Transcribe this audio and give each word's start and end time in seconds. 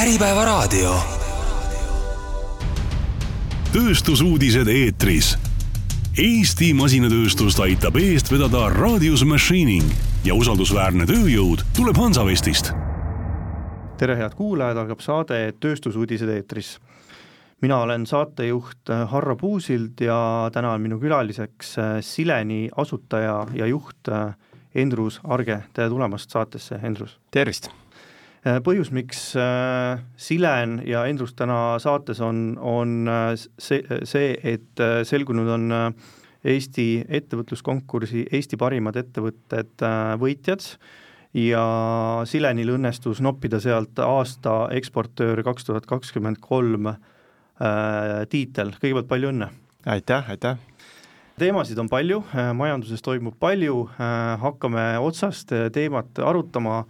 Äripäevaraadio. 0.00 0.94
tööstusuudised 3.72 4.68
eetris. 4.72 5.34
Eesti 6.18 6.70
masinatööstust 6.72 7.60
aitab 7.60 7.98
eest 8.00 8.30
vedada 8.32 8.62
Radius 8.72 9.26
Machining 9.28 9.84
ja 10.24 10.32
usaldusväärne 10.34 11.04
tööjõud 11.10 11.66
tuleb 11.76 12.00
Hansavestist. 12.00 12.72
tere, 14.00 14.16
head 14.16 14.38
kuulajad, 14.38 14.80
algab 14.80 15.04
saade 15.04 15.52
Tööstusuudised 15.60 16.32
eetris. 16.32 16.78
mina 17.60 17.82
olen 17.84 18.06
saatejuht 18.06 18.88
Harro 19.06 19.36
Puusild 19.36 20.00
ja 20.00 20.48
täna 20.52 20.72
on 20.72 20.80
minu 20.80 20.98
külaliseks 20.98 21.76
Sileni 22.00 22.70
asutaja 22.76 23.46
ja 23.54 23.66
juht 23.66 24.08
Endrus 24.74 25.20
Arge, 25.24 25.62
tere 25.72 25.88
tulemast 25.88 26.30
saatesse, 26.30 26.80
Endrus! 26.82 27.18
tervist! 27.30 27.79
Põhjus, 28.64 28.88
miks 28.94 29.34
Silen 30.16 30.78
ja 30.88 31.04
Endrus 31.10 31.34
täna 31.36 31.78
saates 31.82 32.22
on, 32.24 32.54
on 32.60 33.04
see, 33.58 33.82
see, 34.08 34.32
et 34.42 34.82
selgunud 35.04 35.50
on 35.58 35.66
Eesti 36.40 37.04
ettevõtluskonkursi 37.04 38.24
Eesti 38.32 38.56
parimad 38.56 38.96
ettevõtted 38.96 39.84
võitjad 40.22 40.64
ja 41.36 41.64
Silenil 42.26 42.72
õnnestus 42.78 43.20
noppida 43.20 43.60
sealt 43.60 44.00
aasta 44.02 44.70
eksportöör 44.74 45.44
kaks 45.46 45.68
tuhat 45.68 45.86
kakskümmend 45.90 46.40
kolm 46.40 46.94
tiitel, 48.32 48.72
kõigepealt 48.80 49.10
palju 49.10 49.34
õnne! 49.34 49.50
aitäh, 49.86 50.32
aitäh! 50.32 50.56
teemasid 51.40 51.78
on 51.80 51.88
palju, 51.88 52.22
majanduses 52.56 53.00
toimub 53.04 53.36
palju, 53.40 53.84
hakkame 54.42 54.84
otsast 55.00 55.52
teemat 55.72 56.18
arutama, 56.24 56.82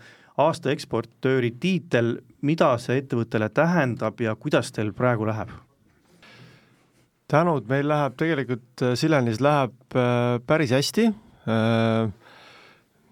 aasta 0.46 0.72
eksportööri 0.74 1.52
tiitel, 1.60 2.16
mida 2.46 2.72
see 2.80 3.00
ettevõttele 3.02 3.50
tähendab 3.52 4.20
ja 4.20 4.36
kuidas 4.36 4.72
teil 4.72 4.94
praegu 4.96 5.28
läheb? 5.28 5.52
tänud, 7.30 7.68
meil 7.70 7.86
läheb 7.86 8.16
tegelikult, 8.18 8.82
Silenis 8.98 9.38
läheb 9.44 9.94
päris 10.50 10.72
hästi, 10.74 11.04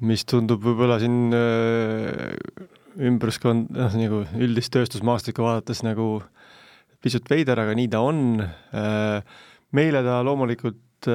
mis 0.09 0.25
tundub 0.27 0.65
võib-olla 0.65 0.99
siin 0.99 1.31
ümbruskond, 2.99 3.71
noh 3.75 3.95
nagu 3.95 4.25
üldist 4.43 4.73
tööstusmaastikku 4.75 5.45
vaadates 5.45 5.85
nagu 5.87 6.19
pisut 7.03 7.31
veider, 7.31 7.61
aga 7.63 7.77
nii 7.79 7.91
ta 7.93 8.03
on. 8.03 8.43
meile 9.71 10.03
ta 10.03 10.19
loomulikult 10.27 11.09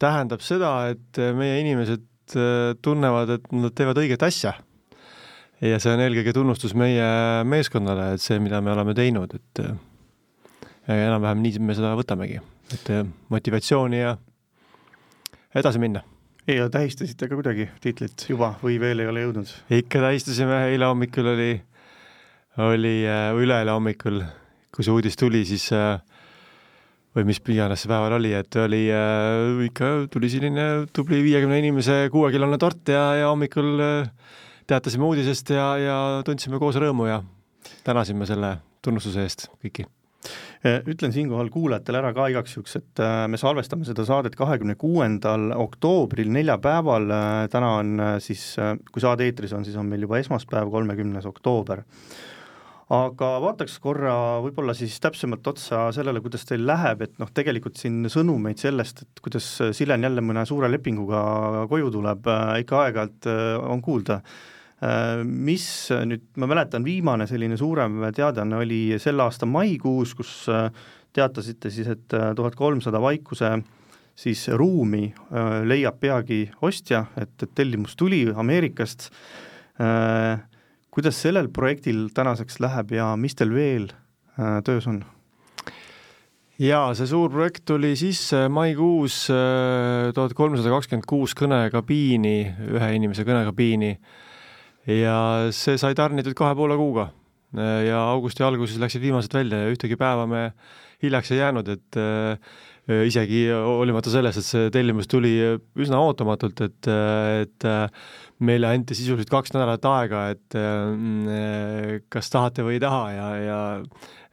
tähendab 0.00 0.42
seda, 0.42 0.72
et 0.90 1.22
meie 1.36 1.60
inimesed 1.62 2.09
tunnevad, 2.82 3.36
et 3.36 3.52
nad 3.52 3.74
teevad 3.76 4.00
õiget 4.02 4.22
asja. 4.26 4.54
ja 5.60 5.78
see 5.82 5.92
on 5.92 6.00
eelkõige 6.00 6.32
tunnustus 6.36 6.74
meie 6.78 7.06
meeskonnale, 7.44 8.14
et 8.14 8.24
see, 8.24 8.38
mida 8.42 8.62
me 8.64 8.72
oleme 8.72 8.94
teinud, 8.96 9.34
et 9.36 9.64
enam-vähem 10.90 11.42
nii 11.44 11.60
me 11.62 11.76
seda 11.76 11.92
võtamegi, 11.98 12.40
et 12.74 12.90
motivatsiooni 13.32 14.00
ja 14.00 14.16
edasi 15.54 15.82
minna. 15.82 16.02
ja 16.46 16.68
tähistasite 16.70 17.28
ka 17.28 17.36
kuidagi 17.38 17.68
tiitlit 17.80 18.24
juba 18.28 18.54
või 18.62 18.80
veel 18.80 19.02
ei 19.04 19.10
ole 19.10 19.24
jõudnud? 19.26 19.50
ikka 19.70 20.02
tähistasime, 20.06 20.64
eile 20.72 20.88
hommikul 20.88 21.32
oli, 21.34 21.50
oli, 22.58 22.94
või 23.36 23.46
üleeile 23.46 23.74
hommikul, 23.74 24.22
kui 24.74 24.86
see 24.86 24.94
uudis 24.94 25.18
tuli, 25.20 25.44
siis 25.44 25.68
või 27.16 27.26
mis 27.26 27.40
iganes 27.42 27.82
see 27.82 27.90
päeval 27.90 28.16
oli, 28.20 28.32
et 28.38 28.56
oli 28.62 28.84
äh, 28.94 29.64
ikka, 29.66 29.92
tuli 30.12 30.30
selline 30.30 30.66
tubli 30.94 31.22
viiekümne 31.26 31.58
inimese 31.58 32.02
kuuekilone 32.12 32.58
tort 32.58 32.92
ja, 32.92 33.04
ja 33.18 33.30
hommikul 33.32 33.80
teatasime 34.70 35.08
uudisest 35.08 35.54
ja, 35.56 35.70
ja 35.80 35.96
tundsime 36.26 36.60
koos 36.62 36.78
rõõmu 36.78 37.08
ja 37.10 37.22
tänasime 37.86 38.28
selle 38.28 38.58
tunnustuse 38.84 39.26
eest 39.26 39.50
kõiki 39.58 39.88
ütlen 40.60 41.14
siinkohal 41.14 41.48
kuulajatele 41.48 42.00
ära 42.02 42.10
ka 42.12 42.26
igaks 42.28 42.52
juhuks, 42.52 42.74
et 42.76 43.00
me 43.32 43.38
salvestame 43.40 43.86
seda 43.88 44.04
saadet 44.04 44.34
kahekümne 44.36 44.74
kuuendal 44.80 45.54
oktoobril, 45.56 46.28
neljapäeval, 46.34 47.06
täna 47.52 47.70
on 47.78 48.02
siis, 48.20 48.42
kui 48.92 49.00
saade 49.00 49.24
eetris 49.24 49.54
on, 49.56 49.64
siis 49.64 49.78
on 49.80 49.88
meil 49.88 50.04
juba 50.04 50.20
esmaspäev, 50.20 50.68
kolmekümnes 50.74 51.24
oktoober. 51.30 51.80
Aga 52.90 53.26
vaataks 53.44 53.76
korra 53.82 54.14
võib-olla 54.42 54.74
siis 54.74 54.96
täpsemalt 55.02 55.46
otsa 55.46 55.88
sellele, 55.94 56.22
kuidas 56.24 56.46
teil 56.48 56.64
läheb, 56.66 57.04
et 57.06 57.18
noh, 57.22 57.30
tegelikult 57.34 57.78
siin 57.78 58.08
sõnumeid 58.10 58.58
sellest, 58.58 59.04
et 59.04 59.22
kuidas 59.22 59.46
Silen 59.76 60.06
jälle 60.06 60.24
mõne 60.24 60.42
suure 60.48 60.70
lepinguga 60.72 61.20
koju 61.70 61.92
tuleb, 61.94 62.26
ikka 62.64 62.80
aeg-ajalt 62.84 63.30
on 63.70 63.84
kuulda 63.84 64.20
mis 65.24 65.64
nüüd, 66.08 66.22
ma 66.40 66.48
mäletan, 66.48 66.84
viimane 66.84 67.26
selline 67.28 67.58
suurem 67.60 67.98
teadaanne 68.16 68.62
oli 68.62 68.80
selle 69.02 69.26
aasta 69.26 69.44
maikuus, 69.46 70.14
kus 70.16 70.32
teatasite 71.12 71.70
siis, 71.70 71.90
et 71.92 72.16
tuhat 72.36 72.56
kolmsada 72.56 73.00
Vaikuse 73.02 73.58
siis 74.20 74.46
ruumi 74.56 75.10
leiab 75.68 76.00
peagi 76.00 76.46
ostja, 76.64 77.04
et, 77.20 77.34
et 77.42 77.52
tellimus 77.54 77.96
tuli 77.96 78.26
Ameerikast. 78.32 79.10
Kuidas 80.90 81.20
sellel 81.22 81.48
projektil 81.54 82.08
tänaseks 82.14 82.60
läheb 82.62 82.92
ja 82.96 83.12
mis 83.16 83.36
teil 83.38 83.54
veel 83.54 83.88
töös 84.66 84.88
on? 84.90 85.02
jaa, 86.60 86.90
see 86.96 87.08
suur 87.08 87.30
projekt 87.32 87.64
tuli 87.68 87.94
sisse 87.96 88.44
maikuus 88.52 89.22
tuhat 90.14 90.34
kolmsada 90.36 90.72
kakskümmend 90.74 91.08
kuus 91.08 91.34
kõnekabiini, 91.38 92.36
ühe 92.74 92.90
inimese 92.98 93.24
kõnekabiini 93.28 93.94
ja 95.00 95.16
see 95.54 95.78
sai 95.80 95.96
tarnitud 95.96 96.36
kahe 96.36 96.56
poole 96.58 96.76
kuuga. 96.80 97.10
Ja 97.56 98.00
augusti 98.12 98.44
alguses 98.46 98.78
läksid 98.78 99.02
viimased 99.02 99.32
välja 99.34 99.64
ja 99.64 99.70
ühtegi 99.72 99.96
päeva 99.98 100.26
me 100.30 100.50
hiljaks 101.02 101.32
ei 101.32 101.40
jäänud, 101.40 101.68
et 101.72 101.98
äh, 101.98 102.54
isegi 103.06 103.44
hoolimata 103.52 104.12
sellest, 104.12 104.40
et 104.40 104.48
see 104.48 104.70
tellimus 104.74 105.08
tuli 105.10 105.32
üsna 105.80 106.00
ootamatult, 106.02 106.62
et, 106.66 106.88
et 107.44 107.66
meile 108.44 108.70
anti 108.70 108.96
sisuliselt 108.98 109.30
kaks 109.32 109.54
nädalat 109.54 109.84
aega, 109.90 110.22
et 110.34 110.56
äh, 110.58 112.00
kas 112.12 112.32
tahate 112.32 112.64
või 112.66 112.78
ei 112.78 112.82
taha 112.82 113.04
ja, 113.14 113.28
ja 113.44 113.60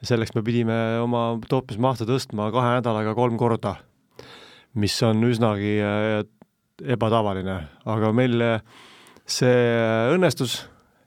selleks 0.08 0.36
me 0.36 0.44
pidime 0.46 0.78
oma 1.04 1.30
tootmismahtu 1.50 2.08
tõstma 2.10 2.50
kahe 2.56 2.78
nädalaga 2.80 3.16
kolm 3.18 3.38
korda, 3.40 3.78
mis 4.78 4.98
on 5.06 5.24
üsnagi 5.28 5.78
äh, 5.84 6.24
ebatavaline, 6.98 7.62
aga 7.90 8.12
meil 8.14 8.44
see 9.28 9.62
õnnestus 10.14 10.60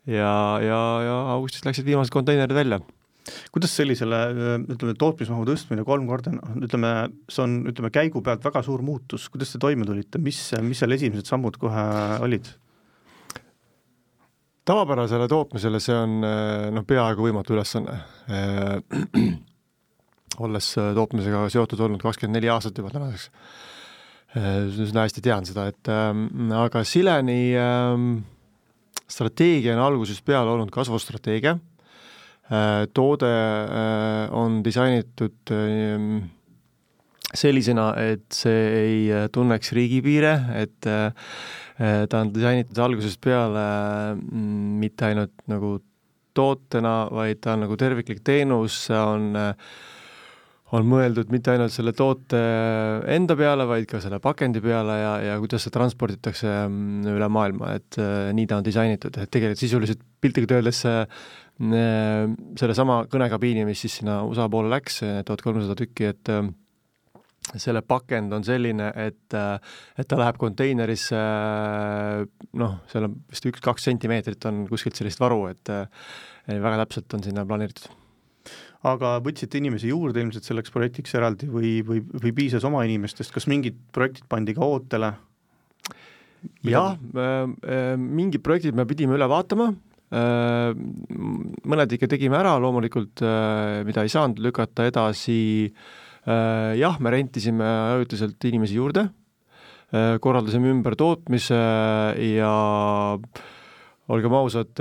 ja, 0.09 0.33
ja, 0.65 0.81
ja 1.05 1.19
augustis 1.35 1.65
läksid 1.67 1.87
viimased 1.89 2.13
konteinerid 2.15 2.57
välja. 2.57 2.81
kuidas 3.53 3.75
sellisele, 3.77 4.19
ütleme, 4.73 4.95
tootmismahu 4.99 5.45
tõstmine 5.47 5.85
kolm 5.87 6.07
korda, 6.09 6.33
noh, 6.35 6.55
ütleme, 6.65 6.93
see 7.31 7.45
on, 7.45 7.59
ütleme, 7.71 7.91
käigu 7.95 8.23
pealt 8.25 8.45
väga 8.45 8.63
suur 8.67 8.83
muutus, 8.83 9.29
kuidas 9.31 9.53
te 9.53 9.61
toime 9.61 9.87
tulite, 9.87 10.19
mis, 10.23 10.41
mis 10.65 10.81
seal 10.81 10.97
esimesed 10.97 11.29
sammud 11.29 11.61
kohe 11.61 11.87
olid? 12.25 12.49
tavapärasele 14.71 15.27
tootmisele 15.27 15.81
see 15.83 15.97
on 15.97 16.21
noh, 16.23 16.85
peaaegu 16.87 17.25
võimatu 17.27 17.57
ülesanne. 17.57 17.97
olles 20.41 20.69
tootmisega 20.95 21.49
seotud 21.51 21.81
olnud 21.85 22.03
kakskümmend 22.05 22.39
neli 22.39 22.49
aastat 22.53 22.79
juba 22.79 22.93
tänaseks 22.95 23.31
üsna 24.31 25.07
hästi 25.07 25.23
tean 25.25 25.47
seda, 25.47 25.67
et 25.71 25.89
äh, 25.91 26.13
aga 26.55 26.85
Sileni 26.87 27.51
äh, 27.59 27.97
strateegia 29.11 29.75
on 29.77 29.85
algusest 29.85 30.25
peale 30.27 30.53
olnud 30.55 30.73
kasvustrateegia. 30.75 31.57
Äh,, 32.51 32.87
toode 32.95 33.31
äh, 33.31 34.33
on 34.35 34.61
disainitud 34.67 35.53
äh, 35.55 36.23
sellisena, 37.35 37.93
et 38.01 38.27
see 38.35 38.65
ei 38.81 38.97
äh, 39.15 39.29
tunneks 39.33 39.71
riigipiire, 39.77 40.35
et 40.59 40.91
ta 42.11 42.19
on 42.21 42.33
disainitud 42.35 42.77
algusest 42.83 43.21
peale 43.25 43.63
äh, 43.63 44.17
mitte 44.83 45.07
ainult 45.07 45.33
nagu 45.49 45.79
tootena, 46.37 46.95
vaid 47.13 47.41
ta 47.43 47.55
on 47.55 47.65
nagu 47.67 47.79
terviklik 47.79 48.23
teenus, 48.27 48.83
on 48.95 49.33
äh, 49.39 49.55
on 50.77 50.87
mõeldud 50.87 51.33
mitte 51.35 51.55
ainult 51.55 51.75
selle 51.75 51.93
toote 51.97 52.39
enda 53.11 53.37
peale, 53.39 53.67
vaid 53.69 53.89
ka 53.91 54.01
selle 54.03 54.21
pakendi 54.23 54.63
peale 54.63 54.97
ja, 55.01 55.13
ja 55.31 55.37
kuidas 55.43 55.67
see 55.67 55.75
transporditakse 55.75 56.47
mm, 56.69 57.11
üle 57.17 57.29
maailma, 57.33 57.75
et 57.81 57.99
äh, 57.99 58.31
nii 58.37 58.47
ta 58.51 58.61
on 58.61 58.67
disainitud, 58.67 59.19
et 59.19 59.33
tegelikult 59.33 59.63
sisuliselt 59.63 60.03
piltlikult 60.23 60.55
öeldes 60.59 60.83
see 60.85 60.97
äh, 61.03 62.25
sellesama 62.61 63.03
kõnekabiini, 63.11 63.67
mis 63.69 63.83
siis 63.83 64.01
sinna 64.01 64.21
USA 64.29 64.47
poole 64.53 64.71
läks, 64.73 65.03
tuhat 65.27 65.43
kolmsada 65.45 65.79
tükki, 65.79 66.13
et 66.15 66.33
äh, 66.33 66.51
selle 67.59 67.83
pakend 67.83 68.31
on 68.37 68.45
selline, 68.47 68.93
et, 69.01 69.35
et 69.99 70.07
ta 70.07 70.19
läheb 70.21 70.37
konteinerisse 70.39 71.19
noh, 72.61 72.77
seal 72.93 73.09
on 73.09 73.17
vist 73.33 73.49
üks-kaks 73.51 73.89
sentimeetrit 73.89 74.47
on 74.47 74.69
kuskilt 74.71 75.01
sellist 75.01 75.19
varu, 75.19 75.49
et 75.51 75.73
väga 76.47 76.77
täpselt 76.85 77.17
on 77.17 77.25
sinna 77.27 77.47
planeeritud 77.49 77.89
aga 78.89 79.19
võtsite 79.25 79.59
inimesi 79.61 79.91
juurde 79.91 80.23
ilmselt 80.23 80.47
selleks 80.47 80.73
projektiks 80.73 81.13
eraldi 81.19 81.49
või, 81.51 81.81
või, 81.87 82.01
või 82.01 82.33
piisas 82.37 82.65
oma 82.65 82.85
inimestest, 82.89 83.33
kas 83.35 83.49
mingid 83.51 83.77
projektid 83.93 84.29
pandi 84.31 84.57
ka 84.57 84.65
ootele? 84.65 85.13
jah, 86.65 86.97
äh, 86.97 87.43
äh, 87.69 87.95
mingid 88.01 88.41
projektid 88.45 88.77
me 88.77 88.87
pidime 88.89 89.19
üle 89.19 89.29
vaatama, 89.29 89.73
mõned 90.11 91.93
ikka 91.95 92.09
tegime 92.11 92.35
ära 92.35 92.57
loomulikult, 92.59 93.23
mida 93.87 94.03
ei 94.03 94.11
saanud 94.11 94.41
lükata 94.43 94.89
edasi, 94.89 95.37
jah, 96.27 96.97
me 96.99 97.13
rentisime 97.15 97.69
ajutiselt 97.95 98.43
inimesi 98.51 98.75
juurde, 98.75 99.05
korraldasime 99.95 100.73
ümber 100.73 100.97
tootmise 100.99 101.61
ja 102.27 102.51
olgem 104.11 104.35
ausad, 104.35 104.75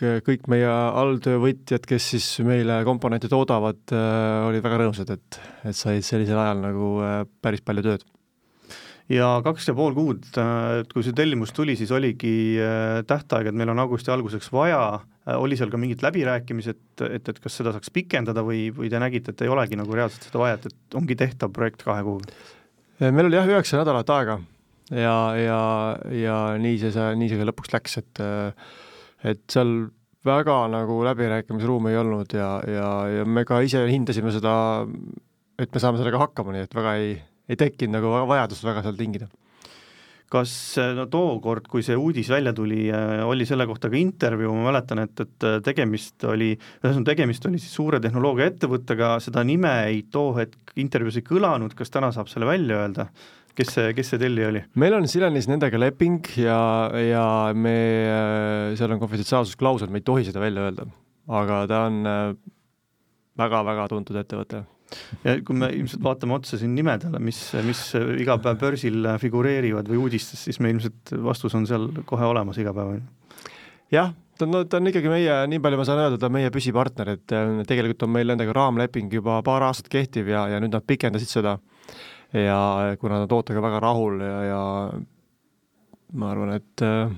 kõik 0.00 0.48
meie 0.48 0.68
alltöövõtjad, 0.68 1.84
kes 1.88 2.06
siis 2.14 2.28
meile 2.46 2.80
komponente 2.88 3.28
toodavad, 3.28 3.82
olid 3.92 4.64
väga 4.64 4.80
rõõmsad, 4.80 5.12
et, 5.12 5.40
et 5.68 5.76
said 5.76 6.04
sellisel 6.06 6.40
ajal 6.40 6.64
nagu 6.64 6.88
päris 7.44 7.64
palju 7.66 7.84
tööd 7.84 8.06
ja 9.10 9.28
kaks 9.44 9.68
ja 9.70 9.74
pool 9.76 9.94
kuud, 9.96 10.26
et 10.80 10.92
kui 10.92 11.04
see 11.04 11.16
tellimus 11.16 11.52
tuli, 11.54 11.74
siis 11.78 11.90
oligi 11.94 12.58
äh, 12.62 13.00
tähtaeg, 13.08 13.50
et 13.50 13.58
meil 13.58 13.72
on 13.72 13.82
augusti 13.82 14.12
alguseks 14.14 14.50
vaja, 14.54 14.82
äh, 15.26 15.36
oli 15.38 15.58
seal 15.58 15.72
ka 15.72 15.80
mingid 15.80 16.04
läbirääkimised, 16.04 16.80
et, 17.08 17.28
et 17.32 17.42
kas 17.42 17.58
seda 17.58 17.74
saaks 17.74 17.92
pikendada 17.94 18.44
või, 18.46 18.68
või 18.74 18.90
te 18.92 19.00
nägite, 19.02 19.34
et 19.34 19.44
ei 19.44 19.52
olegi 19.52 19.78
nagu 19.80 19.96
reaalselt 19.96 20.28
seda 20.28 20.42
vaja, 20.42 20.60
et, 20.60 20.70
et 20.70 20.98
ongi 20.98 21.18
tehtav 21.18 21.52
projekt 21.54 21.84
kahe 21.86 22.04
kuuga? 22.06 22.30
meil 23.02 23.26
oli 23.26 23.34
jah, 23.34 23.48
üheksa 23.50 23.80
nädalat 23.80 24.10
aega 24.14 24.38
ja, 24.94 25.16
ja, 25.34 25.60
ja 26.14 26.38
nii 26.62 26.78
see, 26.84 27.06
nii 27.18 27.32
see 27.32 27.40
ka 27.40 27.48
lõpuks 27.48 27.72
läks, 27.74 27.98
et 27.98 28.22
et 29.24 29.42
seal 29.52 29.74
väga 30.26 30.56
nagu 30.70 31.00
läbirääkimisruumi 31.06 31.92
ei 31.92 31.98
olnud 31.98 32.34
ja, 32.36 32.54
ja, 32.68 32.88
ja 33.10 33.26
me 33.26 33.44
ka 33.48 33.60
ise 33.66 33.82
hindasime 33.90 34.32
seda, 34.34 34.54
et 35.58 35.70
me 35.72 35.82
saame 35.82 36.00
sellega 36.00 36.20
hakkama, 36.22 36.54
nii 36.54 36.66
et 36.68 36.74
väga 36.78 36.96
ei, 37.02 37.14
ei 37.50 37.58
tekkinud 37.58 37.98
nagu 37.98 38.12
vajadust 38.30 38.66
väga 38.66 38.84
seal 38.86 38.98
tingida 38.98 39.30
kas 40.32 40.52
no 40.96 41.06
tookord, 41.12 41.66
kui 41.68 41.84
see 41.84 41.96
uudis 41.98 42.30
välja 42.32 42.54
tuli, 42.56 42.86
äh, 42.94 43.20
oli 43.28 43.44
selle 43.48 43.66
kohta 43.68 43.90
ka 43.92 43.98
intervjuu, 43.98 44.54
ma 44.56 44.70
mäletan, 44.70 45.02
et, 45.04 45.20
et 45.20 45.46
tegemist 45.66 46.24
oli, 46.28 46.54
ühesõnaga 46.56 47.10
tegemist 47.10 47.46
oli 47.48 47.60
siis 47.60 47.74
suure 47.76 48.00
tehnoloogiaettevõttega, 48.00 49.14
seda 49.24 49.44
nime 49.44 49.74
ei 49.90 50.04
too 50.12 50.32
hetk 50.38 50.72
intervjuus 50.80 51.20
ei 51.20 51.26
kõlanud, 51.26 51.76
kas 51.76 51.92
täna 51.92 52.12
saab 52.16 52.32
selle 52.32 52.48
välja 52.48 52.80
öelda? 52.80 53.08
Kes 53.58 53.74
see, 53.76 53.92
kes 53.96 54.12
see 54.12 54.22
tellija 54.22 54.50
oli? 54.52 54.64
meil 54.80 54.96
on 54.96 55.08
Silenis 55.10 55.48
nendega 55.50 55.80
leping 55.80 56.20
ja, 56.40 56.58
ja 56.96 57.26
me, 57.54 57.76
äh, 58.08 58.66
seal 58.78 58.94
on 58.94 59.02
konfidentsiaalsusklausel, 59.02 59.92
me 59.92 60.02
ei 60.02 60.06
tohi 60.06 60.28
seda 60.28 60.42
välja 60.42 60.68
öelda, 60.68 60.86
aga 61.40 61.64
ta 61.70 61.86
on 61.88 62.02
väga-väga 63.38 63.88
äh, 63.88 63.90
tuntud 63.92 64.22
ettevõte 64.22 64.64
ja 65.24 65.36
kui 65.44 65.56
me 65.58 65.70
ilmselt 65.76 66.02
vaatame 66.04 66.36
otsa 66.36 66.58
siin 66.60 66.74
nimedele, 66.76 67.20
mis, 67.24 67.40
mis 67.66 67.80
iga 68.22 68.36
päev 68.42 68.60
börsil 68.60 69.08
figureerivad 69.22 69.88
või 69.90 70.02
uudistes, 70.06 70.44
siis 70.48 70.60
me 70.62 70.72
ilmselt 70.72 71.14
vastus 71.24 71.56
on 71.58 71.66
seal 71.68 71.88
kohe 72.08 72.26
olemas 72.28 72.60
iga 72.60 72.74
päev. 72.76 73.00
jah, 73.92 74.12
ta 74.38 74.48
on, 74.48 74.68
ta 74.68 74.80
on 74.80 74.90
ikkagi 74.90 75.10
meie, 75.12 75.36
nii 75.50 75.60
palju 75.62 75.80
ma 75.80 75.86
saan 75.88 76.02
öelda, 76.04 76.20
ta 76.20 76.28
on 76.28 76.36
meie 76.36 76.52
püsipartner, 76.54 77.14
et 77.16 77.36
äh, 77.36 77.52
tegelikult 77.68 78.06
on 78.06 78.14
meil 78.16 78.32
nendega 78.32 78.54
raamleping 78.56 79.12
juba 79.12 79.40
paar 79.46 79.68
aastat 79.68 79.90
kehtiv 79.92 80.30
ja, 80.32 80.46
ja 80.52 80.62
nüüd 80.62 80.74
nad 80.74 80.86
pikendasid 80.86 81.32
seda. 81.32 81.58
Ja 82.32 82.96
kuna 83.00 83.18
nad 83.18 83.26
on 83.26 83.32
tootega 83.34 83.62
väga 83.64 83.80
rahul 83.84 84.20
ja, 84.24 84.38
ja 84.48 84.62
ma 86.12 86.32
arvan, 86.32 86.54
et 86.56 86.84
äh, 86.86 87.12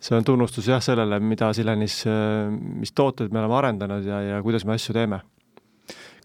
see 0.00 0.16
on 0.16 0.24
tunnustus 0.24 0.68
jah 0.68 0.82
sellele, 0.84 1.20
mida 1.20 1.52
Silenis, 1.56 2.02
äh, 2.08 2.50
mis 2.50 2.92
tooteid 2.96 3.32
me 3.32 3.42
oleme 3.42 3.58
arendanud 3.60 4.06
ja, 4.06 4.20
ja 4.24 4.42
kuidas 4.44 4.64
me 4.64 4.76
asju 4.76 4.96
teeme 4.96 5.22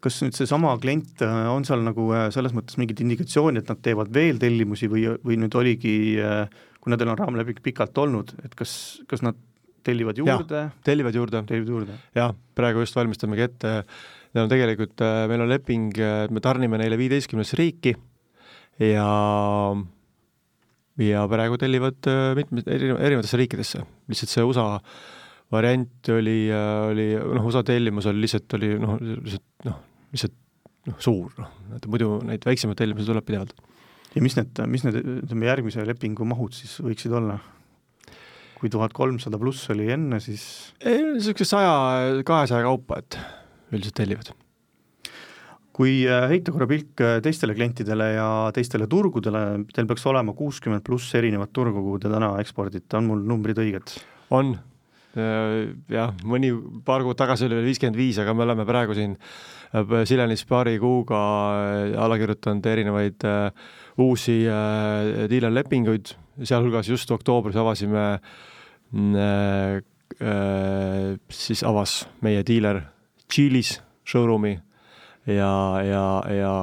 kas 0.02 0.18
nüüd 0.24 0.36
seesama 0.36 0.74
klient 0.82 1.22
äh, 1.26 1.46
on 1.52 1.66
seal 1.68 1.84
nagu 1.86 2.08
äh, 2.16 2.28
selles 2.34 2.56
mõttes 2.58 2.78
mingit 2.82 3.02
indikatsiooni, 3.04 3.62
et 3.62 3.70
nad 3.70 3.82
teevad 3.86 4.12
veel 4.14 4.42
tellimusi 4.42 4.90
või, 4.92 5.06
või 5.22 5.38
nüüd 5.42 5.56
oligi, 5.58 5.94
äh, 6.22 6.46
kuna 6.82 6.98
teil 6.98 7.14
on 7.14 7.20
raamleping 7.20 7.62
pikalt 7.64 7.98
olnud, 8.02 8.34
et 8.46 8.56
kas, 8.58 8.74
kas 9.10 9.24
nad 9.26 9.38
tellivad 9.86 10.18
juurde? 10.18 10.68
tellivad 10.86 11.18
juurde. 11.18 11.44
tellivad 11.50 11.76
juurde. 11.76 12.00
jah, 12.18 12.34
praegu 12.58 12.84
just 12.86 12.98
valmistamegi 12.98 13.46
ette, 13.46 13.76
neil 13.78 13.86
on 14.40 14.52
tegelikult, 14.52 15.02
meil 15.28 15.44
on 15.44 15.50
leping, 15.52 15.98
me 16.32 16.44
tarnime 16.44 16.80
neile 16.80 17.00
viieteistkümnesse 17.00 17.58
riiki 17.60 17.96
ja 18.80 19.08
ja 21.02 21.24
praegu 21.32 21.58
tellivad 21.60 22.08
mitme, 22.38 22.64
erinevatesse 22.68 23.40
riikidesse, 23.40 23.84
lihtsalt 24.12 24.32
see 24.32 24.46
USA 24.46 24.68
variant 25.52 26.12
oli, 26.16 26.38
oli 26.92 27.08
noh, 27.18 27.48
USA 27.48 27.64
tellimus 27.68 28.08
oli 28.12 28.24
lihtsalt, 28.26 28.56
oli 28.58 28.72
noh, 28.80 28.96
lihtsalt 29.02 29.68
noh, 29.68 29.80
lihtsalt 30.14 30.38
noh, 30.88 31.00
suur, 31.04 31.34
noh, 31.40 31.52
et 31.76 31.88
muidu 31.92 32.20
neid 32.28 32.46
väiksemaid 32.48 32.80
tellimusi 32.80 33.10
tuleb 33.10 33.28
pidevalt. 33.28 33.56
ja 34.16 34.24
mis 34.24 34.38
need, 34.40 34.62
mis 34.72 34.86
need, 34.88 35.02
ütleme, 35.26 35.50
järgmise 35.50 35.86
lepingu 35.88 36.28
mahud 36.28 36.56
siis 36.56 36.78
võiksid 36.84 37.18
olla? 37.20 37.40
kui 38.62 38.70
tuhat 38.70 38.94
kolmsada 38.94 39.40
pluss 39.42 39.72
oli 39.74 39.88
enne, 39.90 40.20
siis 40.22 40.44
niisuguse 40.86 41.48
saja, 41.50 41.72
kahesaja 42.22 42.62
kaupa, 42.68 43.00
et 43.02 43.18
üldiselt 43.72 43.98
tellivad. 44.00 44.32
kui 45.72 46.02
äh, 46.04 46.26
heita 46.28 46.52
korra 46.52 46.68
pilk 46.68 47.00
äh, 47.02 47.20
teistele 47.24 47.56
klientidele 47.56 48.10
ja 48.18 48.26
teistele 48.54 48.90
turgudele, 48.92 49.64
teil 49.72 49.88
peaks 49.90 50.04
olema 50.12 50.36
kuuskümmend 50.36 50.84
pluss 50.86 51.16
erinevat 51.16 51.54
turgu, 51.56 51.80
kuhu 51.80 52.02
te 52.04 52.12
täna 52.12 52.34
ekspordite, 52.44 52.92
on 53.00 53.08
mul 53.08 53.24
numbrid 53.26 53.62
õiged? 53.64 53.96
on, 54.36 54.52
äh, 55.16 55.72
jah, 55.92 56.12
mõni, 56.28 56.52
paar 56.86 57.08
kuud 57.08 57.18
tagasi 57.18 57.48
oli 57.48 57.58
veel 57.58 57.72
viiskümmend 57.72 57.98
viis, 57.98 58.20
aga 58.22 58.36
me 58.36 58.46
oleme 58.48 58.68
praegu 58.68 58.98
siin 58.98 59.16
Silenis 59.72 60.44
paari 60.44 60.74
kuuga 60.84 61.18
alla 62.04 62.18
kirjutanud 62.20 62.66
erinevaid 62.68 63.24
uusi 64.04 64.42
diilerlepinguid, 65.32 66.12
sealhulgas 66.44 66.90
just 66.92 67.14
oktoobris 67.16 67.56
avasime 67.56 68.04
mm, 68.92 69.80
siis 71.32 71.64
avas 71.64 72.02
meie 72.20 72.44
diiler 72.44 72.82
Tšiilis 73.32 73.78
showroom'i 74.08 74.58
ja, 75.30 75.54
ja, 75.86 76.06
ja 76.36 76.54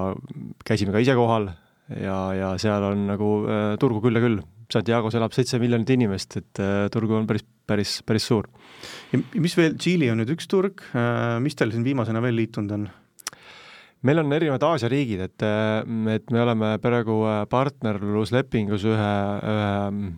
käisime 0.66 0.92
ka 0.92 1.02
ise 1.02 1.16
kohal 1.18 1.48
ja, 1.96 2.18
ja 2.36 2.52
seal 2.60 2.84
on 2.90 3.06
nagu 3.08 3.32
äh, 3.48 3.74
turgu 3.80 4.02
küll 4.04 4.18
ja 4.18 4.24
küll. 4.24 4.40
Santiago's 4.68 5.14
elab 5.16 5.32
seitse 5.32 5.56
miljonit 5.56 5.88
inimest, 5.94 6.36
et 6.42 6.60
äh, 6.60 6.86
turgu 6.92 7.16
on 7.16 7.26
päris, 7.28 7.46
päris, 7.66 7.98
päris 8.04 8.26
suur. 8.28 8.50
ja 9.12 9.20
mis 9.40 9.56
veel, 9.56 9.78
Tšiili 9.80 10.10
on 10.12 10.20
nüüd 10.20 10.34
üks 10.34 10.48
turg 10.50 10.84
äh,, 10.92 11.38
mis 11.40 11.56
teil 11.56 11.72
siin 11.72 11.86
viimasena 11.86 12.20
veel 12.24 12.36
liitunud 12.36 12.74
on? 12.76 12.88
meil 14.04 14.20
on 14.22 14.32
erinevad 14.36 14.62
Aasia 14.68 14.90
riigid, 14.92 15.24
et, 15.24 15.42
äh, 15.42 15.80
et 16.14 16.30
me 16.30 16.42
oleme 16.44 16.74
praegu 16.82 17.22
äh, 17.26 17.42
partnerluslepingus 17.50 18.84
ühe, 18.88 19.12
ühe 19.52 19.74
mm, 19.90 20.16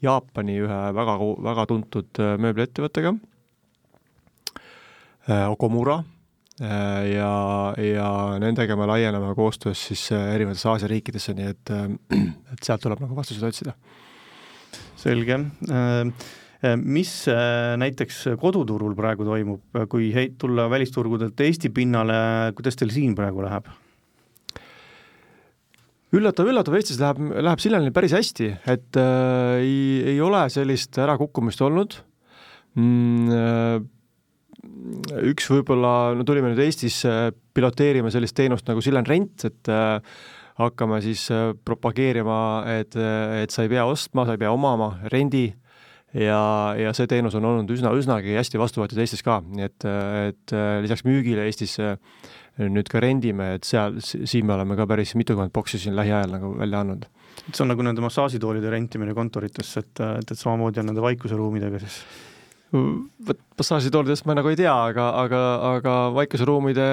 Jaapani 0.00 0.56
ühe 0.64 0.80
väga, 0.96 1.16
väga 1.46 1.66
tuntud 1.68 2.20
äh, 2.24 2.34
mööbliettevõttega, 2.40 3.14
Okomura, 5.30 6.00
ja, 6.60 7.30
ja 7.78 8.08
nendega 8.42 8.76
me 8.76 8.88
laieneme 8.90 9.30
koostöös 9.38 9.86
siis 9.88 10.02
erinevatesse 10.12 10.68
Aasia 10.68 10.90
riikidesse, 10.90 11.32
nii 11.38 11.46
et, 11.52 11.72
et 12.52 12.66
sealt 12.66 12.82
tuleb 12.84 13.00
nagu 13.04 13.16
vastuseid 13.16 13.46
otsida. 13.48 13.76
selge 15.00 15.38
Äh, 16.60 16.74
mis 16.76 17.10
äh, 17.32 17.72
näiteks 17.80 18.34
koduturul 18.40 18.92
praegu 18.96 19.24
toimub, 19.24 19.78
kui 19.88 20.10
heit-, 20.12 20.34
tulla 20.40 20.66
välisturgudelt 20.68 21.38
Eesti 21.40 21.70
pinnale, 21.72 22.16
kuidas 22.56 22.76
teil 22.76 22.92
siin 22.92 23.14
praegu 23.16 23.46
läheb? 23.46 23.70
üllatav, 26.10 26.50
üllatav, 26.50 26.74
Eestis 26.76 26.98
läheb, 27.00 27.20
läheb 27.46 27.62
Siljani 27.62 27.92
päris 27.94 28.12
hästi, 28.12 28.50
et 28.68 28.98
äh, 29.00 29.62
ei, 29.62 29.80
ei 30.12 30.20
ole 30.20 30.42
sellist 30.52 31.00
ärakukkumist 31.00 31.64
olnud 31.64 31.96
mm,. 32.76 33.32
Äh, 33.32 33.80
üks 35.30 35.48
võib-olla, 35.52 36.12
no 36.16 36.26
tulime 36.28 36.52
nüüd 36.52 36.62
Eestis 36.64 37.02
äh, 37.08 37.30
piloteerima 37.56 38.12
sellist 38.12 38.36
teenust 38.38 38.68
nagu 38.70 38.82
Siljan 38.84 39.08
Rent, 39.08 39.46
et 39.48 39.72
äh, 39.72 40.20
hakkame 40.60 41.00
siis 41.04 41.26
äh, 41.34 41.50
propageerima, 41.64 42.40
et, 42.80 42.96
et 42.96 43.54
sa 43.54 43.64
ei 43.64 43.72
pea 43.72 43.86
ostma, 43.88 44.26
sa 44.28 44.36
ei 44.36 44.42
pea 44.42 44.52
omama, 44.54 44.94
rendi 45.12 45.48
äh, 45.50 45.70
ja, 46.16 46.40
ja 46.78 46.92
see 46.96 47.08
teenus 47.10 47.36
on 47.38 47.46
olnud 47.46 47.70
üsna, 47.74 47.92
üsnagi 47.96 48.34
hästi 48.38 48.60
vastu 48.60 48.82
võetud 48.82 49.00
Eestis 49.02 49.22
ka, 49.26 49.38
nii 49.44 49.66
et, 49.66 49.86
et 50.30 50.54
lisaks 50.84 51.04
müügile 51.06 51.46
Eestis 51.46 51.76
nüüd 52.60 52.90
ka 52.90 53.00
rendime, 53.02 53.54
et 53.56 53.68
seal, 53.68 54.00
siin 54.02 54.48
me 54.48 54.56
oleme 54.56 54.76
ka 54.78 54.88
päris 54.90 55.14
mitukümmend 55.18 55.54
boksi 55.54 55.78
siin 55.80 55.94
lähiajal 55.96 56.34
nagu 56.34 56.52
välja 56.58 56.82
andnud. 56.82 57.06
see 57.52 57.62
on 57.64 57.70
nagu 57.72 57.86
nende 57.86 58.02
massaažitoolide 58.04 58.72
rentimine 58.72 59.14
kontoritesse, 59.14 59.84
et, 59.84 60.02
et, 60.18 60.34
et 60.34 60.38
samamoodi 60.38 60.82
on 60.82 60.90
nende 60.90 61.04
vaikuseruumidega 61.04 61.80
siis? 61.84 62.02
Vot 62.72 63.38
massaažitoolidest 63.58 64.26
ma 64.28 64.36
nagu 64.38 64.50
ei 64.52 64.58
tea, 64.58 64.72
aga, 64.72 65.10
aga, 65.24 65.42
aga 65.74 65.94
vaikuseruumide 66.16 66.88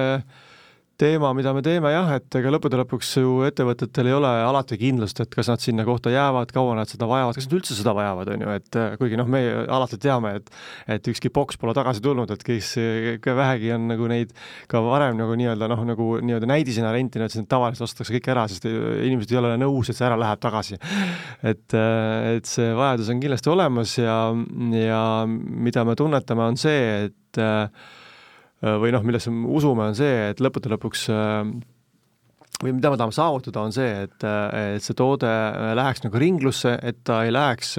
teema, 0.97 1.31
mida 1.37 1.51
me 1.53 1.61
teeme 1.65 1.91
jah, 1.93 2.09
et 2.17 2.37
ega 2.39 2.51
lõppude 2.53 2.79
lõpuks 2.81 3.11
ju 3.21 3.33
ettevõtetel 3.47 4.09
ei 4.09 4.15
ole 4.17 4.29
alati 4.43 4.77
kindlust, 4.81 5.19
et 5.21 5.33
kas 5.33 5.49
nad 5.51 5.61
sinna 5.61 5.85
kohta 5.87 6.11
jäävad, 6.13 6.51
kaua 6.55 6.77
nad 6.79 6.89
seda 6.89 7.09
vajavad, 7.09 7.37
kas 7.37 7.47
nad 7.47 7.55
üldse 7.59 7.77
seda 7.77 7.93
vajavad, 7.97 8.31
on 8.33 8.45
ju, 8.45 8.55
et 8.59 8.79
äh, 8.79 8.95
kuigi 9.01 9.19
noh, 9.19 9.29
me 9.29 9.41
alati 9.65 9.99
teame, 10.01 10.33
et 10.39 10.49
et 10.97 11.09
ükski 11.11 11.29
boks 11.33 11.59
pole 11.61 11.75
tagasi 11.77 12.01
tulnud, 12.03 12.31
et 12.33 12.43
kes 12.45 12.71
vähegi 13.25 13.73
on 13.75 13.87
nagu 13.91 14.07
neid 14.09 14.33
ka 14.71 14.81
varem 14.85 15.19
nagu 15.19 15.35
nii-öelda 15.37 15.69
noh, 15.69 15.83
nagu 15.87 16.09
nii-öelda 16.23 16.49
näidisena 16.49 16.93
rentinud, 16.95 17.31
siis 17.33 17.43
need 17.43 17.51
tavaliselt 17.51 17.87
ostetakse 17.87 18.17
kõik 18.17 18.31
ära, 18.33 18.47
sest 18.49 18.65
inimesed 18.67 19.35
ei 19.35 19.41
ole 19.41 19.53
nõus, 19.61 19.91
et 19.91 19.99
see 19.99 20.07
ära 20.07 20.17
läheb 20.19 20.41
tagasi. 20.43 20.79
et, 21.43 21.67
äh, 21.77 22.37
et 22.37 22.49
see 22.49 22.73
vajadus 22.77 23.13
on 23.13 23.21
kindlasti 23.21 23.53
olemas 23.53 23.97
ja, 23.99 24.17
ja 24.81 25.03
mida 25.27 25.85
me 25.85 25.97
tunnetame, 25.99 26.51
on 26.53 26.59
see, 26.59 27.07
et 27.07 27.41
äh, 27.41 27.47
Äh, 27.47 27.69
või 28.61 28.93
noh, 28.93 29.03
millesse 29.05 29.31
me 29.33 29.49
usume, 29.53 29.85
on 29.91 29.97
see, 29.97 30.29
et 30.31 30.41
lõppude 30.41 30.71
lõpuks 30.73 31.07
äh, 31.13 31.41
või 32.63 32.73
mida 32.73 32.89
me 32.89 32.97
tahame 32.97 33.13
saavutada, 33.13 33.65
on 33.67 33.75
see, 33.75 33.89
et, 34.07 34.17
äh, 34.25 34.77
et 34.77 34.85
see 34.85 34.97
toode 34.97 35.29
läheks 35.77 36.05
nagu 36.05 36.21
ringlusse, 36.21 36.73
et 36.81 37.03
ta 37.05 37.21
ei 37.27 37.33
läheks, 37.35 37.75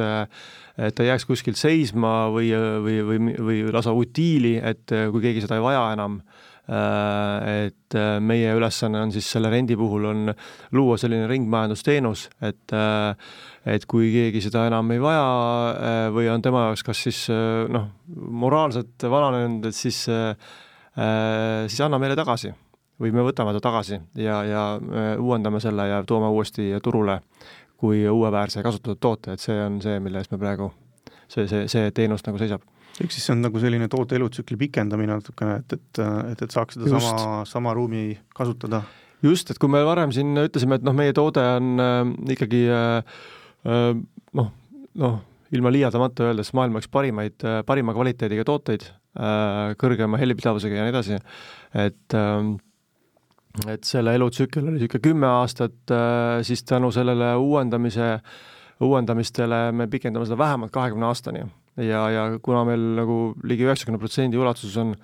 et 0.79 0.95
ta 0.95 1.03
ei 1.05 1.11
jääks 1.11 1.27
kuskilt 1.27 1.59
seisma 1.59 2.29
või, 2.35 2.53
või, 2.85 3.01
või, 3.09 3.39
või 3.51 3.65
lausa 3.75 3.95
utiili, 3.97 4.59
et 4.63 4.87
kui 4.87 5.25
keegi 5.25 5.43
seda 5.47 5.59
ei 5.59 5.67
vaja 5.67 5.89
enam, 5.97 6.21
et 6.69 7.97
meie 8.21 8.51
ülesanne 8.53 9.01
on 9.01 9.13
siis 9.15 9.25
selle 9.33 9.49
rendi 9.49 9.73
puhul 9.81 10.05
on 10.11 10.35
luua 10.77 10.99
selline 11.01 11.25
ringmajandusteenus, 11.31 12.27
et 12.45 12.77
et 13.69 13.87
kui 13.89 14.11
keegi 14.13 14.43
seda 14.45 14.67
enam 14.69 14.93
ei 14.93 15.01
vaja 15.01 16.11
või 16.13 16.29
on 16.29 16.45
tema 16.45 16.67
jaoks 16.67 16.85
kas 16.85 17.01
siis 17.09 17.23
noh, 17.73 17.89
moraalselt 18.45 19.09
vananenud, 19.09 19.65
et 19.73 19.81
siis 19.81 20.05
Äh, 20.13 20.35
siis 20.99 21.81
anna 21.85 21.99
meile 22.03 22.17
tagasi 22.19 22.51
või 22.99 23.13
me 23.15 23.23
võtame 23.27 23.55
ta 23.57 23.63
tagasi 23.63 23.99
ja, 24.19 24.41
ja 24.47 24.65
äh, 24.79 25.13
uuendame 25.21 25.61
selle 25.63 25.87
ja 25.89 26.03
toome 26.07 26.31
uuesti 26.35 26.71
turule 26.83 27.21
kui 27.79 28.03
uueväärse 28.11 28.63
kasutatud 28.67 28.99
toote, 29.01 29.37
et 29.37 29.43
see 29.43 29.55
on 29.63 29.79
see, 29.83 30.01
mille 30.03 30.19
eest 30.19 30.33
me 30.35 30.41
praegu, 30.41 30.73
see, 31.31 31.47
see, 31.47 31.69
see 31.71 31.93
teenus 31.95 32.25
nagu 32.27 32.41
seisab. 32.41 32.65
ehk 32.99 33.15
siis 33.15 33.29
see 33.29 33.37
on 33.37 33.45
nagu 33.45 33.61
selline 33.63 33.87
toote 33.89 34.19
elutsükli 34.19 34.59
pikendamine 34.65 35.15
natukene, 35.15 35.61
et, 35.63 35.77
et, 35.79 36.01
et, 36.33 36.43
et 36.43 36.51
saaks 36.51 36.75
seda 36.75 36.91
Just. 36.91 37.07
sama, 37.07 37.45
sama 37.47 37.75
ruumi 37.79 38.19
kasutada? 38.35 38.83
just, 39.23 39.51
et 39.51 39.63
kui 39.63 39.71
me 39.71 39.85
varem 39.87 40.11
siin 40.15 40.35
ütlesime, 40.43 40.81
et 40.81 40.87
noh, 40.87 40.97
meie 40.99 41.15
toode 41.15 41.45
on 41.55 41.85
äh, 41.85 42.01
ikkagi 42.35 42.65
äh, 42.67 43.19
äh, 43.63 43.93
noh, 44.43 44.51
noh, 44.99 45.21
ilma 45.55 45.71
liialdamata 45.71 46.33
öeldes 46.33 46.51
maailma 46.53 46.83
üks 46.83 46.91
parimaid, 46.93 47.47
parima 47.65 47.95
kvaliteediga 47.95 48.43
tooteid 48.45 48.91
Äh, 48.91 48.98
kõrgema 49.19 50.19
helipidavusega 50.21 50.79
ja 50.79 50.87
nii 50.87 50.93
edasi, 50.93 51.17
et 51.75 52.15
ähm, 52.15 52.57
et 53.67 53.87
selle 53.89 54.13
elutsükkel 54.15 54.67
oli 54.67 54.77
niisugune 54.77 55.03
kümme 55.03 55.31
aastat, 55.41 55.79
äh, 55.91 56.39
siis 56.47 56.63
tänu 56.69 56.91
sellele 56.95 57.33
uuendamise, 57.41 58.19
uuendamistele 58.85 59.63
me 59.75 59.89
pikendame 59.91 60.29
seda 60.29 60.39
vähemalt 60.39 60.73
kahekümne 60.75 61.09
aastani. 61.09 61.47
ja, 61.77 62.03
ja 62.11 62.23
kuna 62.43 62.65
meil 62.67 62.85
nagu 62.99 63.19
ligi 63.47 63.67
üheksakümne 63.67 64.01
protsendi 64.03 64.39
ulatuses 64.39 64.77
on, 64.83 64.95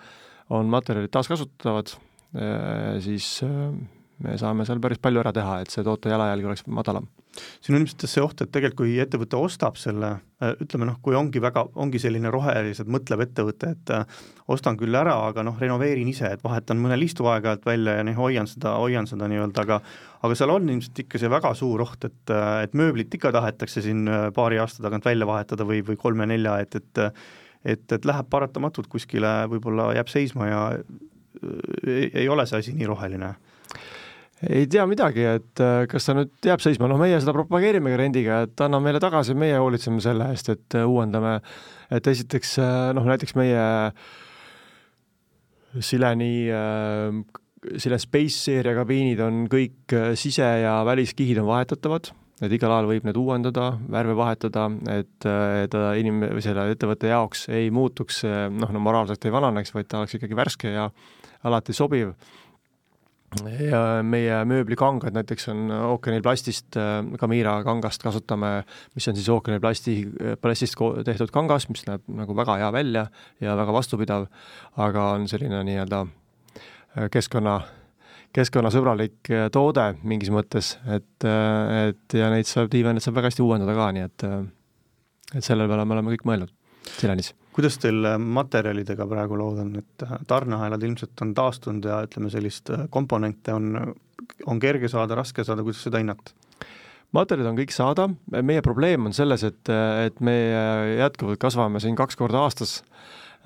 on 0.51 0.71
materjalid 0.71 1.13
taaskasutatavad, 1.15 1.95
äh, 2.37 3.01
siis 3.03 3.41
me 4.23 4.37
saame 4.39 4.65
seal 4.67 4.81
päris 4.83 5.01
palju 5.03 5.21
ära 5.23 5.33
teha, 5.35 5.59
et 5.63 5.73
see 5.73 5.83
toote 5.87 6.11
jalajälg 6.13 6.47
oleks 6.47 6.65
madalam. 6.71 7.07
siin 7.35 7.75
on 7.75 7.83
ilmselt 7.83 8.05
see 8.07 8.23
oht, 8.23 8.45
et 8.45 8.51
tegelikult 8.55 8.85
kui 8.85 8.93
ettevõte 9.03 9.39
ostab 9.39 9.79
selle, 9.81 10.11
äh, 10.43 10.53
ütleme 10.63 10.87
noh, 10.87 11.01
kui 11.03 11.17
ongi 11.19 11.41
väga, 11.43 11.65
ongi 11.83 11.99
selline 11.99 12.31
roheliselt 12.31 12.91
mõtlev 12.95 13.25
ettevõte, 13.25 13.73
et 13.75 13.93
äh, 13.95 14.05
ostan 14.55 14.79
küll 14.79 14.95
ära, 14.95 15.17
aga 15.29 15.43
noh, 15.47 15.57
renoveerin 15.59 16.11
ise, 16.11 16.31
et 16.31 16.45
vahetan 16.45 16.79
mõne 16.83 16.99
listu 17.01 17.27
aeg-ajalt 17.27 17.67
välja 17.67 17.97
ja 17.99 18.05
noh, 18.07 18.19
hoian 18.19 18.47
seda, 18.51 18.77
hoian 18.79 19.11
seda 19.11 19.29
nii-öelda, 19.31 19.65
aga 19.67 19.81
aga 20.25 20.37
seal 20.39 20.55
on 20.55 20.69
ilmselt 20.71 21.01
ikka 21.05 21.21
see 21.21 21.33
väga 21.33 21.51
suur 21.59 21.83
oht, 21.85 22.07
et, 22.07 22.23
äh, 22.31 22.61
et 22.69 22.77
mööblit 22.79 23.15
ikka 23.19 23.33
tahetakse 23.35 23.83
siin 23.85 24.07
paari 24.35 24.61
aasta 24.63 24.85
tagant 24.85 25.11
välja 25.11 25.27
vahetada 25.27 25.67
või, 25.67 25.83
või 25.87 25.99
kolme-nelja, 26.01 26.61
et, 26.63 26.79
et 26.83 27.09
et, 27.65 27.93
et 27.97 28.05
läheb 28.05 28.27
paratamatult 28.29 28.91
kuskile, 28.93 29.31
võib-olla 29.49 29.89
jääb 29.97 30.11
seisma 30.13 30.49
ja 30.51 30.63
ei, 31.89 32.27
ole 32.29 32.45
see 32.47 32.61
asi 32.61 32.75
nii 32.77 32.89
roheline 32.91 33.31
ei 34.49 34.67
tea 34.71 34.85
midagi, 34.89 35.25
et 35.39 35.63
äh, 35.63 35.85
kas 35.91 36.09
ta 36.09 36.15
nüüd 36.17 36.33
jääb 36.45 36.63
seisma, 36.63 36.89
noh, 36.91 36.99
meie 37.01 37.19
seda 37.23 37.35
propageerimegi 37.37 37.99
rendiga, 37.99 38.43
et 38.47 38.65
anna 38.65 38.81
meile 38.83 39.01
tagasi, 39.03 39.37
meie 39.39 39.57
hoolitseme 39.61 40.03
selle 40.05 40.29
eest, 40.35 40.51
et 40.55 40.77
äh, 40.79 40.87
uuendame, 40.89 41.39
et 41.95 42.11
esiteks 42.11 42.59
äh, 42.63 42.91
noh, 42.97 43.07
näiteks 43.09 43.37
meie 43.39 43.65
Sileni 45.75 46.47
Silen 47.83 47.99
Space 47.99 48.37
seeria 48.37 48.77
kabiinid 48.77 49.19
on 49.25 49.41
kõik 49.51 49.91
sise- 50.21 50.61
ja 50.63 50.77
väliskihid 50.87 51.41
on 51.43 51.49
vahetatavad, 51.49 52.13
et 52.45 52.55
igal 52.55 52.71
ajal 52.77 52.91
võib 52.93 53.09
need 53.09 53.19
uuendada, 53.19 53.73
värve 53.91 54.15
vahetada, 54.15 54.69
et 54.95 55.27
ta 55.73 55.83
inim- 55.99 56.23
või 56.29 56.45
selle 56.45 56.69
ettevõtte 56.71 57.11
jaoks 57.11 57.49
ei 57.51 57.73
muutuks, 57.75 58.23
noh, 58.55 58.71
no 58.71 58.85
moraalselt 58.87 59.27
ei 59.27 59.35
vananeks, 59.35 59.75
vaid 59.75 59.91
ta 59.91 60.03
oleks 60.03 60.15
ikkagi 60.21 60.39
värske 60.39 60.77
ja 60.77 60.87
alati 61.43 61.75
sobiv 61.75 62.15
ja 63.43 63.81
meie 64.07 64.41
mööblikangad 64.49 65.15
näiteks 65.17 65.49
on 65.53 65.71
ookeaniplastist, 65.75 66.79
Camira 67.21 67.57
kangast 67.67 68.03
kasutame, 68.05 68.65
mis 68.95 69.09
on 69.11 69.19
siis 69.19 69.29
ookeaniplasti, 69.33 69.97
plastist 70.43 70.79
tehtud 71.07 71.33
kangas, 71.35 71.69
mis 71.71 71.85
näeb 71.89 72.05
nagu 72.21 72.37
väga 72.37 72.59
hea 72.63 72.73
välja 72.75 73.07
ja 73.43 73.57
väga 73.59 73.77
vastupidav, 73.77 74.27
aga 74.77 75.07
on 75.17 75.29
selline 75.31 75.63
nii-öelda 75.67 76.03
äh, 76.05 77.09
keskkonna, 77.13 77.61
keskkonnasõbralik 78.35 79.33
äh, 79.33 79.47
toode 79.55 79.91
mingis 80.03 80.33
mõttes, 80.35 80.75
et, 80.87 81.29
äh, 81.29 81.91
et 81.91 82.19
ja 82.19 82.31
neid 82.33 82.51
saab, 82.51 82.71
diivaneid 82.73 83.05
saab 83.05 83.19
väga 83.21 83.33
hästi 83.33 83.47
uuendada 83.47 83.77
ka, 83.79 83.91
nii 83.95 84.11
et 84.11 84.29
et 85.35 85.43
selle 85.43 85.67
peale 85.67 85.87
me 85.89 85.97
oleme 85.97 86.15
kõik 86.15 86.29
mõelnud 86.29 86.53
Silenis 86.99 87.35
kuidas 87.55 87.79
teil 87.83 88.03
äh, 88.09 88.19
materjalidega 88.19 89.07
praegu 89.09 89.39
lood 89.39 89.61
on, 89.63 89.75
et 89.81 90.07
äh, 90.07 90.17
tarneahelad 90.31 90.83
ilmselt 90.87 91.23
on 91.25 91.35
taastunud 91.37 91.87
ja 91.91 92.01
ütleme, 92.07 92.31
sellist 92.33 92.73
äh, 92.75 92.87
komponente 92.93 93.55
on, 93.55 93.95
on 94.51 94.63
kerge 94.63 94.91
saada, 94.91 95.19
raske 95.19 95.47
saada, 95.47 95.67
kuidas 95.67 95.85
seda 95.87 96.03
hinnata? 96.03 96.35
materjalid 97.15 97.47
on 97.47 97.59
kõik 97.61 97.71
saada, 97.71 98.09
meie 98.43 98.63
probleem 98.65 99.05
on 99.07 99.13
selles, 99.15 99.45
et, 99.47 99.71
et 99.71 100.17
me 100.25 100.33
jätkuvalt 100.99 101.39
kasvame 101.39 101.79
siin 101.79 101.95
kaks 101.95 102.19
korda 102.19 102.41
aastas 102.43 102.73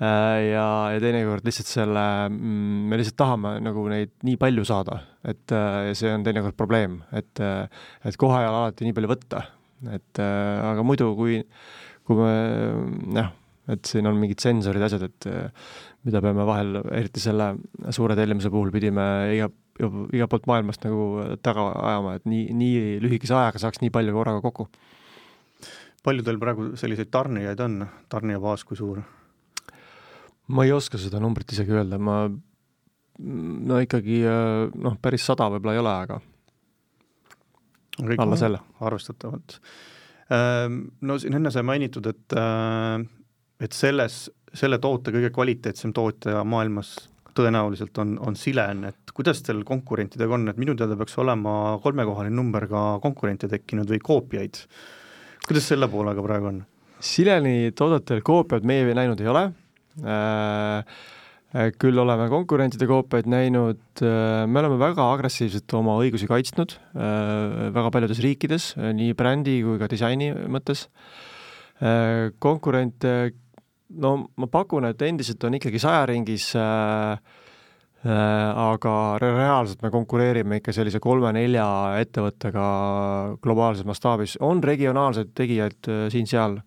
ja, 0.01 0.63
ja 0.89 0.95
teinekord 1.03 1.45
lihtsalt 1.45 1.69
selle, 1.69 2.05
mm, 2.31 2.87
me 2.89 2.97
lihtsalt 2.97 3.19
tahame 3.19 3.51
nagu 3.61 3.83
neid 3.91 4.15
nii 4.25 4.39
palju 4.41 4.65
saada, 4.65 5.03
et 5.21 5.53
see 5.99 6.09
on 6.09 6.25
teinekord 6.25 6.57
probleem, 6.57 6.97
et, 7.13 7.43
et 7.45 8.17
kohe 8.17 8.41
ei 8.41 8.49
ole 8.49 8.63
alati 8.63 8.89
nii 8.89 8.97
palju 8.97 9.11
võtta, 9.13 9.43
et 9.99 10.23
aga 10.23 10.87
muidu, 10.87 11.11
kui, 11.19 11.37
kui 12.09 12.17
me 12.17 12.33
jah, 13.13 13.29
et 13.69 13.85
siin 13.85 14.09
on 14.09 14.17
mingid 14.17 14.41
sensorid, 14.41 14.81
asjad, 14.85 15.05
et 15.05 15.27
eh, 15.29 15.67
mida 16.07 16.21
peame 16.25 16.45
vahel, 16.47 16.79
eriti 16.95 17.21
selle 17.21 17.51
suure 17.93 18.17
tellimuse 18.17 18.49
puhul 18.53 18.71
pidime 18.73 19.05
iga, 19.35 19.49
igalt 19.79 20.33
poolt 20.33 20.49
maailmast 20.49 20.87
nagu 20.87 21.37
taga 21.45 21.67
ajama, 21.91 22.15
et 22.17 22.25
nii, 22.29 22.47
nii 22.57 22.97
lühikese 23.03 23.37
ajaga 23.37 23.61
saaks 23.61 23.83
nii 23.83 23.93
palju 23.93 24.15
korraga 24.15 24.41
kokku. 24.45 24.67
palju 26.03 26.25
teil 26.25 26.41
praegu 26.41 26.71
selliseid 26.79 27.11
tarnijaid 27.13 27.61
on, 27.61 27.83
tarnija 28.09 28.41
baas 28.41 28.65
kui 28.65 28.79
suur? 28.79 29.03
ma 30.49 30.65
ei 30.65 30.73
oska 30.73 30.97
seda 30.97 31.21
numbrit 31.21 31.53
isegi 31.53 31.75
öelda, 31.77 32.01
ma 32.01 32.23
no 33.69 33.79
ikkagi 33.85 34.23
eh, 34.25 34.65
noh, 34.73 34.97
päris 35.01 35.29
sada 35.29 35.51
võib-olla 35.53 35.77
ei 35.77 35.85
ole, 35.85 35.95
aga 36.07 36.21
alla 38.17 38.39
selle. 38.39 38.59
arvestatavalt. 38.79 39.59
Ehm, 40.29 40.81
no 41.01 41.17
siin 41.17 41.37
enne 41.39 41.51
sai 41.53 41.63
mainitud, 41.65 42.05
et 42.11 42.37
äh, 42.37 42.99
et 43.59 43.75
selles, 43.75 44.27
selle 44.55 44.79
toote 44.81 45.11
kõige 45.13 45.31
kvaliteetsem 45.35 45.93
tootja 45.95 46.43
maailmas 46.47 46.95
tõenäoliselt 47.35 47.97
on, 48.01 48.15
on 48.25 48.35
Silen, 48.39 48.85
et 48.89 49.13
kuidas 49.15 49.41
teil 49.45 49.61
konkurentidega 49.67 50.35
on, 50.35 50.47
et 50.51 50.59
minu 50.59 50.75
teada 50.77 50.97
peaks 50.99 51.17
olema 51.21 51.77
kolmekohaline 51.83 52.35
number 52.35 52.65
ka 52.71 52.83
konkurente 53.03 53.49
tekkinud 53.51 53.89
või 53.89 54.01
koopiaid. 54.03 54.59
kuidas 55.47 55.69
selle 55.71 55.89
poolega 55.91 56.23
praegu 56.25 56.51
on? 56.51 56.63
Sileni 56.99 57.71
toodetel 57.75 58.21
koopiaid 58.25 58.67
meie 58.67 58.95
näinud 58.95 59.21
ei 59.23 59.31
ole 59.31 59.45
äh,, 60.03 60.97
küll 61.81 61.97
oleme 61.97 62.27
konkurentide 62.29 62.85
koopiaid 62.85 63.25
näinud, 63.31 63.81
äh, 64.05 64.45
me 64.45 64.61
oleme 64.61 64.77
väga 64.81 65.07
agressiivselt 65.15 65.73
oma 65.79 65.95
õigusi 66.03 66.29
kaitsnud 66.29 66.75
äh, 66.93 67.69
väga 67.73 67.89
paljudes 67.95 68.21
riikides, 68.21 68.71
nii 68.77 69.15
brändi 69.17 69.59
kui 69.65 69.81
ka 69.81 69.89
disaini 69.89 70.29
mõttes. 70.51 70.87
Äh, 71.81 72.29
konkurente 72.37 73.15
no 73.97 74.15
ma 74.37 74.49
pakun, 74.51 74.89
et 74.89 75.01
endiselt 75.07 75.43
on 75.47 75.57
ikkagi 75.57 75.81
saja 75.81 76.05
ringis 76.09 76.51
äh, 76.57 77.17
äh, 78.05 78.11
aga 78.11 78.93
reaalselt 79.21 79.81
me 79.85 79.91
konkureerime 79.93 80.59
ikka 80.59 80.75
sellise 80.75 81.01
kolme-nelja 81.03 81.67
ettevõttega 82.03 82.65
globaalses 83.43 83.87
mastaabis, 83.89 84.37
on 84.45 84.61
regionaalseid 84.63 85.33
tegijaid 85.37 85.89
äh, 85.89 86.05
siin-seal 86.13 86.59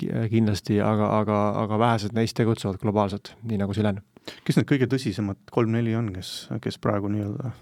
kindlasti, 0.00 0.80
aga, 0.82 1.12
aga, 1.20 1.38
aga 1.64 1.78
vähesed 1.78 2.16
neist 2.16 2.36
tegutsevad 2.38 2.80
globaalselt, 2.82 3.34
nii 3.46 3.60
nagu 3.60 3.76
Silen 3.76 4.02
kes 4.44 4.58
need 4.58 4.68
kõige 4.68 4.88
tõsisemad 4.90 5.38
kolm-neli 5.52 5.94
on, 5.98 6.10
kes, 6.14 6.32
kes 6.64 6.78
praegu 6.82 7.10
nii-öelda 7.12 7.52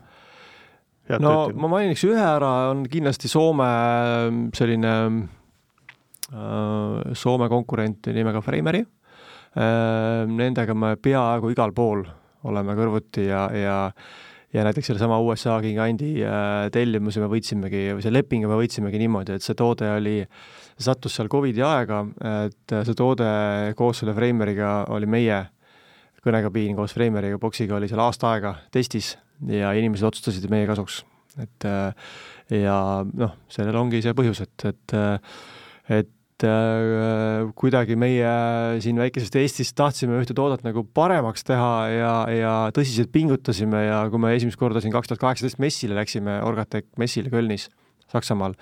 no 1.23 1.35
ma 1.59 1.71
mainiks 1.73 2.05
ühe 2.07 2.23
ära, 2.23 2.71
on 2.73 2.85
kindlasti 2.91 3.31
Soome 3.31 3.69
selline 4.57 4.95
äh, 6.33 7.13
Soome 7.19 7.51
konkurent 7.53 8.13
nimega 8.15 8.43
Freimeri 8.45 8.83
äh,. 8.83 8.91
Nendega 10.31 10.75
me 10.79 10.95
peaaegu 10.97 11.51
igal 11.53 11.75
pool 11.77 12.07
oleme 12.49 12.77
kõrvuti 12.79 13.27
ja, 13.29 13.47
ja 13.55 13.79
ja 14.53 14.65
näiteks 14.67 14.91
sellesama 14.91 15.19
USA 15.25 15.57
gigandi 15.65 16.15
äh, 16.25 16.69
tellimuse 16.73 17.23
me 17.23 17.29
võitsimegi, 17.33 17.87
või 17.97 18.05
see 18.05 18.13
lepingu 18.13 18.51
me 18.51 18.59
võitsimegi 18.61 19.01
niimoodi, 19.01 19.39
et 19.39 19.45
see 19.45 19.57
toode 19.57 19.89
oli, 19.97 20.19
sattus 20.79 21.17
seal 21.17 21.29
Covidi 21.33 21.63
aega, 21.65 22.03
et 22.47 22.77
see 22.87 22.97
toode 22.99 23.29
koos 23.79 24.03
selle 24.03 24.15
Freimeriga 24.17 24.83
oli 24.95 25.09
meie 25.11 25.43
kõnekabiin 26.23 26.77
koos 26.79 26.95
Freimeriga, 26.95 27.41
boksiga 27.43 27.77
oli 27.79 27.91
seal 27.91 28.03
aasta 28.05 28.31
aega 28.33 28.55
testis 28.75 29.17
ja 29.51 29.73
inimesed 29.79 30.07
otsustasid 30.07 30.51
meie 30.53 30.69
kasuks. 30.71 31.03
et 31.41 31.65
äh, 31.65 31.95
ja 32.63 33.05
noh, 33.05 33.37
sellel 33.49 33.77
ongi 33.81 34.03
see 34.05 34.15
põhjus, 34.17 34.43
et, 34.45 34.67
et 34.69 34.99
et 36.43 36.47
äh, 36.47 37.49
kuidagi 37.59 37.97
meie 37.99 38.33
siin 38.83 38.99
väikesest 39.01 39.37
Eestist 39.41 39.77
tahtsime 39.79 40.19
ühte 40.21 40.35
toodet 40.37 40.65
nagu 40.67 40.85
paremaks 40.95 41.47
teha 41.47 41.73
ja, 41.93 42.15
ja 42.33 42.55
tõsiselt 42.75 43.13
pingutasime 43.15 43.85
ja 43.87 44.03
kui 44.11 44.23
me 44.23 44.35
esimest 44.37 44.59
korda 44.61 44.83
siin 44.83 44.95
kaks 44.95 45.11
tuhat 45.11 45.23
kaheksateist 45.23 45.61
messile 45.63 45.97
läksime, 45.99 46.41
Orgatec 46.47 46.89
messile 46.99 47.33
Kölnis, 47.33 47.69
Saksamaal, 48.13 48.57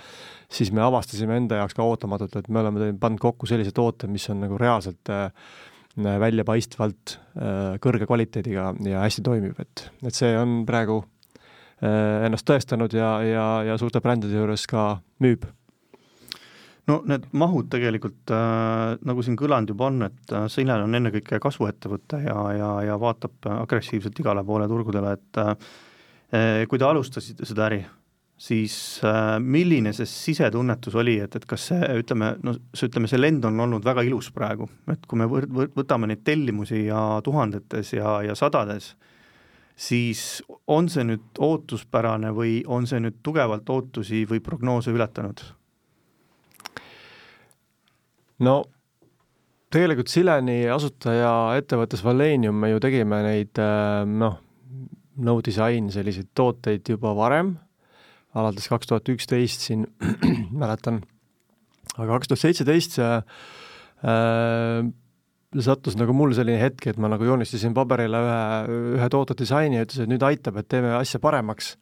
siis 0.50 0.70
me 0.74 0.82
avastasime 0.84 1.40
enda 1.40 1.58
jaoks 1.62 1.74
ka 1.74 1.86
ootamatult, 1.86 2.36
et 2.38 2.48
me 2.48 2.62
oleme 2.62 2.92
pannud 3.00 3.22
kokku 3.22 3.48
sellise 3.50 3.74
toote, 3.74 4.10
mis 4.10 4.28
on 4.30 4.44
nagu 4.44 4.58
reaalselt 4.60 5.10
äh, 5.10 5.30
väljapaistvalt 5.98 7.16
äh, 7.16 7.78
kõrge 7.82 8.06
kvaliteediga 8.06 8.70
ja 8.86 9.04
hästi 9.04 9.24
toimib, 9.26 9.58
et, 9.62 9.88
et 10.06 10.16
see 10.16 10.30
on 10.38 10.60
praegu 10.68 11.00
äh, 11.02 12.26
ennast 12.28 12.46
tõestanud 12.48 12.94
ja, 12.94 13.16
ja, 13.26 13.46
ja 13.72 13.78
suurte 13.80 14.02
brändide 14.04 14.38
juures 14.38 14.66
ka 14.70 14.92
müüb. 15.24 15.48
No 16.88 17.00
need 17.06 17.28
mahud 17.38 17.68
tegelikult 17.70 18.32
äh,, 18.34 18.96
nagu 19.06 19.22
siin 19.22 19.36
kõlanud 19.38 19.70
juba 19.74 19.90
on, 19.90 20.02
et 20.08 20.34
äh, 20.34 20.46
Silen 20.50 20.86
on 20.86 20.98
ennekõike 20.98 21.38
kasvuettevõte 21.42 22.22
ja, 22.24 22.38
ja, 22.56 22.70
ja 22.86 22.98
vaatab 23.00 23.50
agressiivselt 23.60 24.18
igale 24.22 24.44
poole 24.46 24.66
turgudele, 24.70 25.14
et 25.18 25.42
äh, 25.42 26.62
kui 26.70 26.78
te 26.78 26.86
alustasite 26.86 27.46
seda 27.46 27.66
äri, 27.66 27.82
siis 28.40 28.74
äh, 29.04 29.36
milline 29.40 29.92
see 29.92 30.08
sisetunnetus 30.08 30.94
oli, 30.96 31.18
et, 31.20 31.34
et 31.36 31.44
kas 31.48 31.66
see, 31.70 31.90
ütleme, 32.00 32.32
no 32.46 32.54
ütleme, 32.72 33.10
see 33.10 33.20
lend 33.20 33.44
on 33.44 33.60
olnud 33.66 33.84
väga 33.84 34.04
ilus 34.08 34.30
praegu, 34.32 34.68
et 34.92 35.04
kui 35.08 35.20
me 35.20 35.28
võr-, 35.28 35.48
võr-, 35.50 35.70
võtame 35.76 36.08
neid 36.08 36.24
tellimusi 36.24 36.86
ja 36.86 37.02
tuhandetes 37.24 37.92
ja, 37.98 38.16
ja 38.24 38.36
sadades, 38.38 38.94
siis 39.76 40.40
on 40.72 40.88
see 40.92 41.04
nüüd 41.12 41.40
ootuspärane 41.40 42.32
või 42.36 42.60
on 42.64 42.88
see 42.88 43.02
nüüd 43.04 43.20
tugevalt 43.24 43.68
ootusi 43.68 44.24
või 44.30 44.42
prognoose 44.44 44.94
ületanud? 44.96 45.44
no 48.40 48.60
tegelikult 49.68 50.08
Sileni 50.08 50.62
asutaja 50.72 51.58
ettevõttes 51.60 52.00
Valenium 52.04 52.56
me 52.56 52.72
ju 52.72 52.80
tegime 52.80 53.20
neid 53.26 53.60
äh, 53.60 54.06
noh, 54.08 54.40
no 55.20 55.40
disain 55.44 55.92
selliseid 55.92 56.32
tooteid 56.32 56.88
juba 56.88 57.12
varem, 57.12 57.58
alates 58.38 58.68
kaks 58.70 58.90
tuhat 58.90 59.08
üksteist 59.12 59.66
siin 59.66 59.86
mäletan, 60.62 61.02
aga 61.96 62.10
kaks 62.14 62.30
tuhat 62.30 62.44
seitseteist 62.44 62.98
see 62.98 63.10
äh, 63.10 64.90
sattus 65.58 65.96
nagu 65.98 66.14
mul 66.14 66.34
selline 66.36 66.60
hetk, 66.62 66.92
et 66.92 66.98
ma 67.00 67.10
nagu 67.10 67.26
joonistasin 67.26 67.74
paberile 67.74 68.20
ühe, 68.22 68.42
ühe 68.98 69.08
toote 69.10 69.34
disaini 69.38 69.80
ja 69.80 69.86
ütlesin, 69.86 70.06
et 70.06 70.12
nüüd 70.12 70.26
aitab, 70.26 70.60
et 70.60 70.68
teeme 70.70 70.94
asja 70.98 71.18
paremaks. 71.22 71.76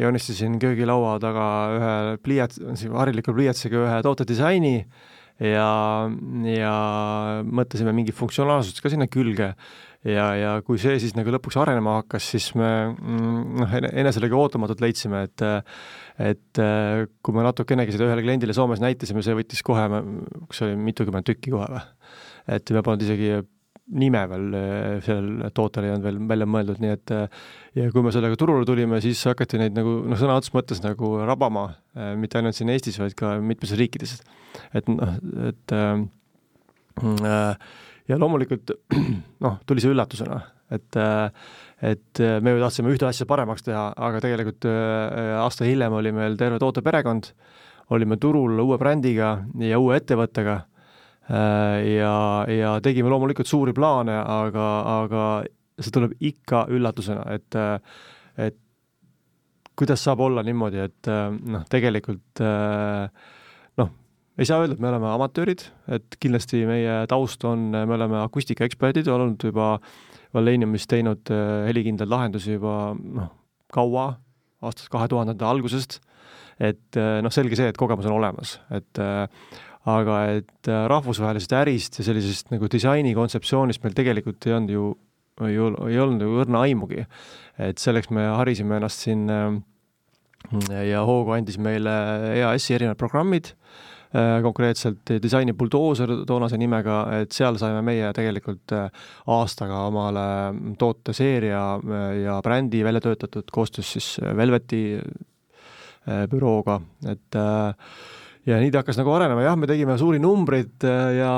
joonistasin 0.00 0.58
köögilaua 0.62 1.18
taga 1.20 1.46
ühe 1.76 1.94
pliiats, 2.24 2.60
hariliku 2.94 3.34
pliiatsiga 3.34 3.82
ühe 3.82 3.96
toote 4.06 4.24
disaini 4.28 4.86
ja, 5.42 5.70
ja 6.46 6.74
mõtlesime 7.44 7.92
mingi 7.96 8.14
funktsionaalsust 8.14 8.80
ka 8.80 8.92
sinna 8.92 9.08
külge 9.10 9.54
ja, 10.08 10.26
ja 10.38 10.54
kui 10.66 10.80
see 10.80 10.96
siis 11.02 11.14
nagu 11.16 11.32
lõpuks 11.34 11.58
arenema 11.60 11.98
hakkas, 12.00 12.30
siis 12.34 12.50
me 12.58 12.70
mm, 12.94 13.60
noh, 13.60 13.76
eneselegi 13.90 14.36
ootamatult 14.36 14.82
leidsime, 14.84 15.24
et 15.28 15.46
et 16.20 16.62
kui 17.24 17.36
me 17.36 17.44
natukenegi 17.46 17.94
seda 17.94 18.08
ühele 18.08 18.24
kliendile 18.24 18.56
Soomes 18.56 18.82
näitasime, 18.82 19.24
see 19.24 19.36
võttis 19.38 19.64
kohe, 19.64 19.86
kas 20.50 20.66
oli 20.66 20.76
mitukümmend 20.90 21.28
tükki 21.28 21.54
kohe 21.54 21.70
või? 21.72 21.86
et 22.50 22.72
me 22.74 22.82
polnud 22.84 23.04
isegi 23.06 23.40
nime 24.00 24.22
veel 24.30 24.54
sellel 25.04 25.50
tootel 25.54 25.86
ei 25.86 25.92
olnud 25.94 26.06
veel 26.06 26.18
välja 26.30 26.46
mõeldud, 26.46 26.78
nii 26.82 26.92
et 26.94 27.12
ja 27.78 27.88
kui 27.90 28.04
me 28.06 28.12
sellega 28.14 28.38
turule 28.38 28.66
tulime, 28.68 29.00
siis 29.02 29.22
hakati 29.26 29.58
neid 29.60 29.74
nagu 29.76 29.96
noh, 30.06 30.18
sõna 30.20 30.36
otseses 30.38 30.54
mõttes 30.54 30.82
nagu 30.84 31.12
rabama, 31.26 31.64
mitte 32.20 32.38
ainult 32.38 32.58
siin 32.58 32.70
Eestis, 32.72 33.00
vaid 33.02 33.16
ka 33.18 33.34
mitmes 33.42 33.74
riikides. 33.78 34.20
et 34.76 34.90
noh, 34.90 35.16
et 35.50 35.74
äh, 35.74 37.56
ja 38.10 38.18
loomulikult 38.20 38.74
noh, 39.44 39.60
tuli 39.66 39.82
see 39.82 39.94
üllatusena, 39.94 40.42
et 40.74 41.00
et 41.80 42.20
me 42.44 42.52
ju 42.52 42.60
tahtsime 42.60 42.90
ühte 42.92 43.06
asja 43.08 43.24
paremaks 43.24 43.64
teha, 43.64 43.86
aga 43.96 44.20
tegelikult 44.20 44.66
aasta 44.68 45.64
hiljem 45.64 45.94
oli 45.96 46.12
meil 46.12 46.36
terve 46.36 46.58
tooteperekond, 46.60 47.30
olime 47.96 48.18
turul 48.20 48.60
uue 48.60 48.76
brändiga 48.78 49.38
ja 49.64 49.78
uue 49.80 49.96
ettevõttega 49.96 50.58
Äh, 51.30 51.94
ja, 51.94 52.44
ja 52.50 52.70
tegime 52.82 53.10
loomulikult 53.12 53.46
suuri 53.46 53.74
plaane, 53.76 54.16
aga, 54.18 54.66
aga 54.96 55.26
see 55.78 55.92
tuleb 55.94 56.16
ikka 56.26 56.64
üllatusena, 56.74 57.22
et, 57.36 57.58
et 58.40 58.56
kuidas 59.78 60.02
saab 60.02 60.24
olla 60.26 60.42
niimoodi, 60.44 60.80
et 60.82 61.10
noh, 61.54 61.62
tegelikult 61.70 62.42
noh, 62.42 63.28
ei 64.38 64.46
saa 64.48 64.60
öelda, 64.62 64.76
et 64.76 64.82
me 64.82 64.90
oleme 64.90 65.08
amatöörid, 65.10 65.64
et 65.92 66.16
kindlasti 66.22 66.62
meie 66.68 67.00
taust 67.10 67.44
on, 67.48 67.70
me 67.74 67.96
oleme 67.96 68.20
akustikaeksperdid, 68.22 69.10
olnud 69.10 69.42
juba 69.50 69.74
Valeniumis 70.34 70.86
teinud 70.90 71.32
helikindlaid 71.66 72.10
lahendusi 72.10 72.54
juba 72.54 72.92
noh, 72.94 73.32
kaua, 73.74 74.12
aastast 74.62 74.90
kahe 74.92 75.08
tuhandete 75.10 75.46
algusest, 75.46 75.98
et 76.62 77.00
noh, 77.24 77.32
selge 77.34 77.58
see, 77.58 77.72
et 77.72 77.80
kogemus 77.80 78.06
on 78.06 78.18
olemas, 78.20 78.58
et 78.76 79.02
aga 79.90 80.16
et 80.36 80.70
rahvusvahelisest 80.92 81.54
ärist 81.56 81.98
ja 81.98 82.06
sellisest 82.06 82.52
nagu 82.52 82.68
disaini 82.70 83.14
kontseptsioonist 83.16 83.82
meil 83.82 83.96
tegelikult 83.96 84.46
ei 84.46 84.54
olnud 84.58 84.74
ju, 84.74 84.88
ei, 85.48 85.56
ei 85.56 86.00
olnud 86.04 86.22
ju 86.22 86.34
õrna 86.44 86.62
aimugi. 86.68 87.06
et 87.58 87.80
selleks 87.80 88.12
me 88.14 88.28
harisime 88.38 88.76
ennast 88.78 89.02
siin 89.04 89.26
ja 90.70 91.04
hoogu 91.08 91.34
andis 91.34 91.58
meile 91.60 91.92
EAS-i 92.36 92.76
erinevad 92.76 93.00
programmid, 93.00 93.50
äh, 93.52 93.89
konkreetselt 94.42 95.12
disaini 95.22 95.52
buldooser 95.54 96.10
toonase 96.26 96.58
nimega, 96.58 96.96
et 97.20 97.30
seal 97.30 97.54
saime 97.60 97.78
meie 97.86 98.08
tegelikult 98.16 98.74
aastaga 99.30 99.84
omale 99.86 100.24
tooteseeria 100.78 101.60
ja 102.18 102.38
brändi 102.42 102.82
välja 102.82 103.04
töötatud 103.04 103.52
koostöös 103.54 103.92
siis 103.94 104.08
Velveti 104.36 104.82
bürooga, 106.30 106.80
et 107.10 107.36
äh, 107.36 107.90
ja 108.48 108.60
nii 108.60 108.72
ta 108.72 108.82
hakkas 108.82 108.98
nagu 109.00 109.12
arenema, 109.14 109.44
jah, 109.44 109.56
me 109.58 109.68
tegime 109.68 109.96
suuri 110.00 110.20
numbreid 110.22 110.86
äh, 110.88 111.16
ja, 111.18 111.32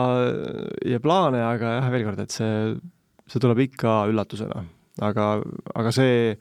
ja 0.94 1.00
plaane, 1.02 1.42
aga 1.42 1.78
jah, 1.78 1.88
veel 1.92 2.06
kord, 2.06 2.22
et 2.22 2.34
see, 2.34 2.52
see 3.26 3.42
tuleb 3.42 3.64
ikka 3.66 4.02
üllatusena. 4.12 4.62
aga, 5.02 5.26
aga 5.74 5.94
see 5.94 6.36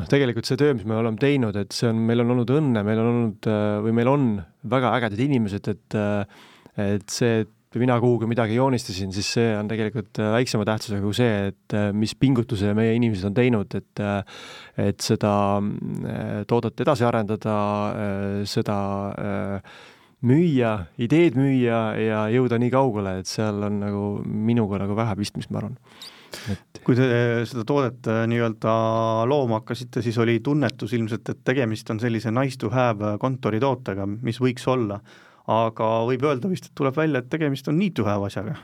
noh, 0.00 0.08
tegelikult 0.10 0.48
see 0.48 0.58
töö, 0.60 0.74
mis 0.76 0.86
me 0.88 0.98
oleme 0.98 1.20
teinud, 1.20 1.56
et 1.60 1.76
see 1.76 1.90
on, 1.90 2.02
meil 2.08 2.24
on 2.24 2.34
olnud 2.34 2.52
õnne, 2.56 2.82
meil 2.86 3.00
on 3.02 3.12
olnud 3.12 3.48
äh, 3.50 3.78
või 3.84 3.94
meil 4.00 4.10
on 4.10 4.28
väga 4.72 4.92
ägedad 4.98 5.24
inimesed, 5.26 5.72
et 5.72 5.98
äh, 5.98 6.44
et 6.80 7.12
see, 7.12 7.42
et 7.44 7.78
mina 7.82 7.96
kuhugi 8.00 8.28
midagi 8.30 8.56
joonistasin, 8.56 9.12
siis 9.14 9.28
see 9.36 9.50
on 9.58 9.68
tegelikult 9.70 10.20
äh, 10.22 10.32
väiksema 10.38 10.66
tähtsusega 10.68 11.04
kui 11.04 11.16
see, 11.18 11.50
et 11.50 11.76
mis 11.96 12.14
pingutuse 12.18 12.72
meie 12.78 12.94
inimesed 12.98 13.30
on 13.30 13.36
teinud, 13.36 13.78
et 13.78 14.04
et 14.80 15.04
seda 15.04 15.32
toodet 16.48 16.84
edasi 16.86 17.06
arendada, 17.06 17.56
seda 18.48 18.78
müüa, 20.26 20.72
ideed 21.00 21.36
müüa 21.38 21.82
ja 22.00 22.24
jõuda 22.32 22.58
nii 22.60 22.72
kaugele, 22.72 23.18
et 23.20 23.28
seal 23.28 23.60
on 23.68 23.82
nagu 23.82 24.06
minuga 24.24 24.80
nagu 24.80 24.96
vähe 24.98 25.18
pistmist, 25.20 25.52
ma 25.52 25.62
arvan 25.62 25.76
et 26.52 26.82
kui 26.84 26.96
te 26.98 27.06
seda 27.48 27.64
toodet 27.66 28.06
nii-öelda 28.30 28.74
looma 29.30 29.60
hakkasite, 29.60 30.02
siis 30.04 30.18
oli 30.22 30.38
tunnetus 30.44 30.94
ilmselt, 30.96 31.28
et 31.32 31.42
tegemist 31.44 31.90
on 31.90 32.00
sellise 32.02 32.32
nice 32.34 32.58
to 32.60 32.70
have 32.74 33.16
kontoritootega, 33.20 34.06
mis 34.20 34.40
võiks 34.42 34.68
olla 34.70 35.00
aga 35.50 35.92
võib 36.08 36.26
öelda 36.28 36.50
vist, 36.50 36.68
et 36.68 36.76
tuleb 36.78 36.96
välja, 36.96 37.22
et 37.22 37.30
tegemist 37.32 37.68
on 37.70 37.78
need 37.80 37.96
to 37.96 38.06
have 38.08 38.26
asjaga. 38.26 38.58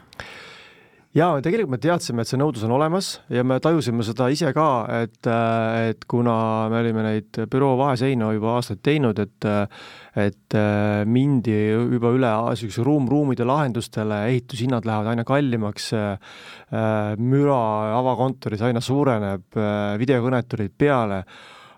Jaa, 1.17 1.39
tegelikult 1.45 1.73
me 1.73 1.79
teadsime, 1.81 2.23
et 2.23 2.29
see 2.29 2.39
nõudlus 2.41 2.65
on 2.67 2.75
olemas 2.77 3.09
ja 3.33 3.45
me 3.47 3.57
tajusime 3.63 4.05
seda 4.05 4.29
ise 4.33 4.51
ka, 4.57 4.67
et, 5.05 5.29
et 5.91 6.05
kuna 6.11 6.37
me 6.73 6.81
olime 6.83 7.05
neid 7.07 7.41
büroo 7.53 7.75
vaheseinu 7.81 8.29
juba 8.37 8.57
aastaid 8.59 8.83
teinud, 8.85 9.21
et 9.25 9.49
et 10.17 10.57
mindi 11.09 11.57
juba 11.71 12.13
üle 12.17 12.29
niisuguse 12.51 12.85
ruum-ruumide 12.87 13.45
lahendustele, 13.49 14.23
ehitushinnad 14.31 14.89
lähevad 14.89 15.13
aina 15.13 15.27
kallimaks, 15.29 15.91
müra 17.21 17.59
avakontoris 17.99 18.65
aina 18.65 18.81
suureneb, 18.85 19.61
videokõned 20.01 20.49
tulid 20.53 20.73
peale 20.79 21.21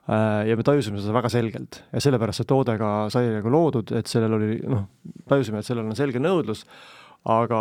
ja 0.08 0.54
me 0.56 0.64
tajusime 0.64 1.02
seda 1.02 1.14
väga 1.18 1.30
selgelt. 1.32 1.82
Ja 1.92 2.00
sellepärast 2.00 2.40
see 2.40 2.48
toode 2.48 2.78
ka 2.80 2.92
sai 3.12 3.26
nagu 3.34 3.50
loodud, 3.52 3.90
et 3.98 4.08
sellel 4.08 4.38
oli 4.38 4.54
noh, 4.70 4.86
tajusime, 5.28 5.60
et 5.60 5.68
sellel 5.68 5.90
on 5.90 5.98
selge 5.98 6.22
nõudlus 6.22 6.64
aga 7.28 7.60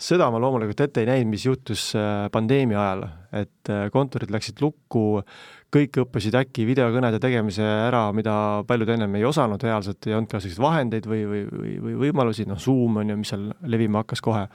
seda 0.00 0.30
ma 0.32 0.40
loomulikult 0.42 0.84
ette 0.86 1.02
ei 1.02 1.08
näinud, 1.10 1.32
mis 1.34 1.44
juhtus 1.46 1.90
äh, 1.98 2.28
pandeemia 2.32 2.80
ajal, 2.80 3.04
et 3.42 3.72
äh, 3.72 3.86
kontorid 3.92 4.32
läksid 4.32 4.62
lukku, 4.62 5.22
kõik 5.74 5.98
õppisid 6.04 6.36
äkki 6.38 6.66
videokõnede 6.68 7.18
tegemise 7.22 7.64
ära, 7.64 8.06
mida 8.14 8.62
paljud 8.68 8.94
ennem 8.94 9.18
ei 9.18 9.26
osanud 9.26 9.62
reaalselt, 9.62 10.06
ei 10.06 10.14
olnud 10.14 10.30
ka 10.30 10.40
selliseid 10.40 10.62
vahendeid 10.62 11.08
või, 11.10 11.24
või, 11.26 11.42
või, 11.50 11.74
või 11.88 11.96
võimalusi, 12.06 12.46
noh, 12.46 12.60
Zoom 12.60 13.02
on 13.02 13.10
ju, 13.10 13.18
mis 13.18 13.34
seal 13.34 13.48
levima 13.66 14.04
hakkas 14.04 14.22
kohe 14.24 14.46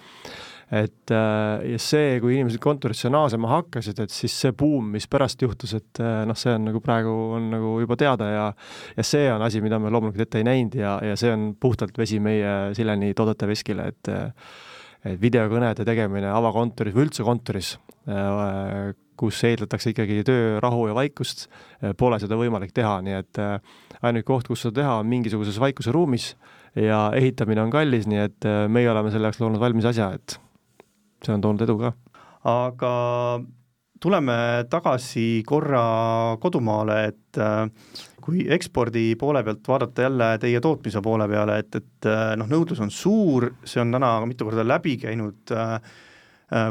et 0.69 1.11
äh, 1.11 1.63
ja 1.71 1.79
see, 1.81 2.19
kui 2.21 2.35
inimesed 2.35 2.61
kontorisse 2.61 3.09
naasema 3.09 3.49
hakkasid, 3.55 4.03
et 4.03 4.13
siis 4.13 4.35
see 4.43 4.53
buum, 4.57 4.91
mis 4.93 5.07
pärast 5.09 5.41
juhtus, 5.41 5.73
et 5.79 6.01
äh, 6.03 6.21
noh, 6.29 6.37
see 6.37 6.53
on 6.53 6.67
nagu 6.69 6.81
praegu 6.83 7.13
on 7.39 7.47
nagu 7.55 7.71
juba 7.81 7.97
teada 7.97 8.27
ja 8.29 8.43
ja 8.93 9.05
see 9.05 9.25
on 9.33 9.41
asi, 9.45 9.63
mida 9.65 9.79
me 9.81 9.89
loomulikult 9.89 10.27
ette 10.27 10.43
ei 10.43 10.45
näinud 10.45 10.77
ja, 10.77 10.99
ja 11.01 11.15
see 11.17 11.31
on 11.33 11.53
puhtalt 11.59 11.97
vesi 11.97 12.19
meie 12.21 12.75
Sileni 12.77 13.15
toodete 13.17 13.49
veskile, 13.49 13.89
et 13.89 14.11
et 15.09 15.15
videokõnede 15.15 15.85
tegemine 15.87 16.27
avakontoris 16.35 16.93
või 16.93 17.05
üldse 17.07 17.23
kontoris, 17.25 17.71
äh, 18.11 18.91
kus 19.19 19.39
eeldatakse 19.47 19.93
ikkagi 19.93 20.21
töörahu 20.27 20.85
ja 20.91 20.93
vaikust, 20.95 21.47
pole 21.99 22.19
seda 22.21 22.37
võimalik 22.39 22.71
teha, 22.75 22.99
nii 23.03 23.15
et 23.17 23.39
ainuke 23.99 24.27
koht, 24.27 24.47
kus 24.47 24.63
seda 24.63 24.77
teha, 24.77 24.93
on 25.01 25.09
mingisuguses 25.11 25.59
vaikuse 25.59 25.91
ruumis 25.91 26.29
ja 26.79 27.09
ehitamine 27.17 27.65
on 27.65 27.73
kallis, 27.73 28.07
nii 28.07 28.21
et 28.29 28.47
meie 28.71 28.87
oleme 28.91 29.11
selle 29.11 29.27
jaoks 29.27 29.41
loonud 29.43 29.59
valmis 29.59 29.89
asja, 29.91 30.13
et 30.15 30.37
see 31.25 31.35
on 31.35 31.41
toonud 31.43 31.65
edu 31.65 31.77
ka. 31.79 31.93
aga 32.49 32.93
tuleme 33.99 34.65
tagasi 34.71 35.43
korra 35.47 36.37
kodumaale, 36.41 36.99
et 37.11 37.39
äh, 37.39 37.65
kui 38.23 38.45
ekspordi 38.51 39.13
poole 39.19 39.43
pealt 39.43 39.67
vaadata 39.67 40.05
jälle 40.07 40.29
teie 40.41 40.61
tootmise 40.63 41.01
poole 41.03 41.27
peale, 41.27 41.59
et, 41.63 41.81
et 41.81 42.09
äh, 42.09 42.35
noh, 42.39 42.49
nõudlus 42.51 42.79
on 42.83 42.93
suur, 42.93 43.49
see 43.67 43.81
on 43.83 43.91
täna 43.95 44.13
mitu 44.29 44.47
korda 44.47 44.65
läbi 44.67 44.97
käinud 45.01 45.55
äh,, 45.55 45.75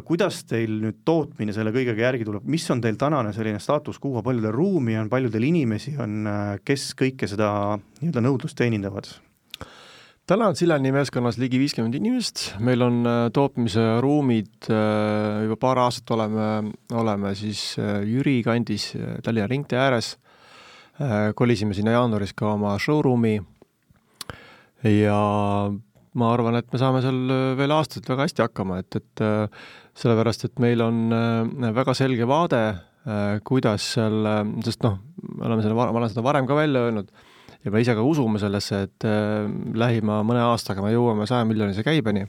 kuidas 0.02 0.40
teil 0.50 0.72
nüüd 0.82 1.04
tootmine 1.06 1.52
selle 1.54 1.70
kõigega 1.70 2.02
järgi 2.02 2.24
tuleb, 2.26 2.48
mis 2.50 2.64
on 2.74 2.80
teil 2.82 2.96
tänane 2.98 3.30
selline 3.36 3.60
staatus 3.62 4.00
quo, 4.02 4.24
palju 4.26 4.42
teil 4.42 4.56
ruumi 4.56 4.96
on, 4.98 5.06
palju 5.12 5.30
teil 5.30 5.46
inimesi 5.52 5.94
on, 6.02 6.26
kes 6.66 6.90
kõike 6.98 7.28
seda 7.30 7.52
nii-öelda 8.00 8.24
nõudlust 8.24 8.58
teenindavad? 8.58 9.12
Täna 10.28 10.50
on 10.50 10.56
Silani 10.58 10.90
meeskonnas 10.92 11.38
ligi 11.40 11.58
viiskümmend 11.60 11.96
inimest, 11.96 12.42
meil 12.64 12.82
on 12.84 13.00
äh, 13.08 13.18
tootmise 13.34 13.84
ruumid, 14.04 14.50
äh, 14.68 15.44
juba 15.46 15.56
paar 15.60 15.80
aastat 15.86 16.12
oleme, 16.16 16.48
oleme 16.92 17.32
siis 17.38 17.62
äh, 17.80 18.02
Jüri 18.04 18.42
kandis 18.44 18.90
Tallinna 19.24 19.48
ringtee 19.48 19.80
ääres, 19.80 20.16
kolisime 21.38 21.76
sinna 21.78 21.92
jaanuaris 21.94 22.32
ka 22.34 22.56
oma 22.56 22.72
showroom'i. 22.82 23.36
Ja 24.90 25.18
ma 26.18 26.30
arvan, 26.34 26.58
et 26.58 26.66
me 26.74 26.80
saame 26.82 27.04
seal 27.04 27.20
veel 27.54 27.74
aastaid 27.76 28.08
väga 28.10 28.26
hästi 28.26 28.42
hakkama, 28.42 28.80
et, 28.82 28.98
et 28.98 29.22
sellepärast, 30.02 30.48
et 30.48 30.58
meil 30.58 30.82
on 30.82 31.14
väga 31.76 31.94
selge 31.94 32.26
vaade, 32.26 32.64
kuidas 33.46 33.92
seal, 33.94 34.26
sest 34.66 34.82
noh, 34.88 34.98
me 35.36 35.46
oleme 35.52 35.62
selle, 35.62 35.78
ma 35.78 35.86
olen 35.92 36.10
seda 36.10 36.26
varem 36.26 36.50
ka 36.50 36.58
välja 36.58 36.82
öelnud 36.88 37.14
ja 37.64 37.72
me 37.74 37.82
ise 37.82 37.94
ka 37.96 38.04
usume 38.06 38.40
sellesse, 38.42 38.82
et 38.88 39.06
äh, 39.06 39.46
lähima 39.78 40.20
mõne 40.26 40.42
aastaga 40.46 40.84
me 40.84 40.92
jõuame 40.94 41.26
saja 41.30 41.46
miljonise 41.48 41.84
käibeni. 41.86 42.28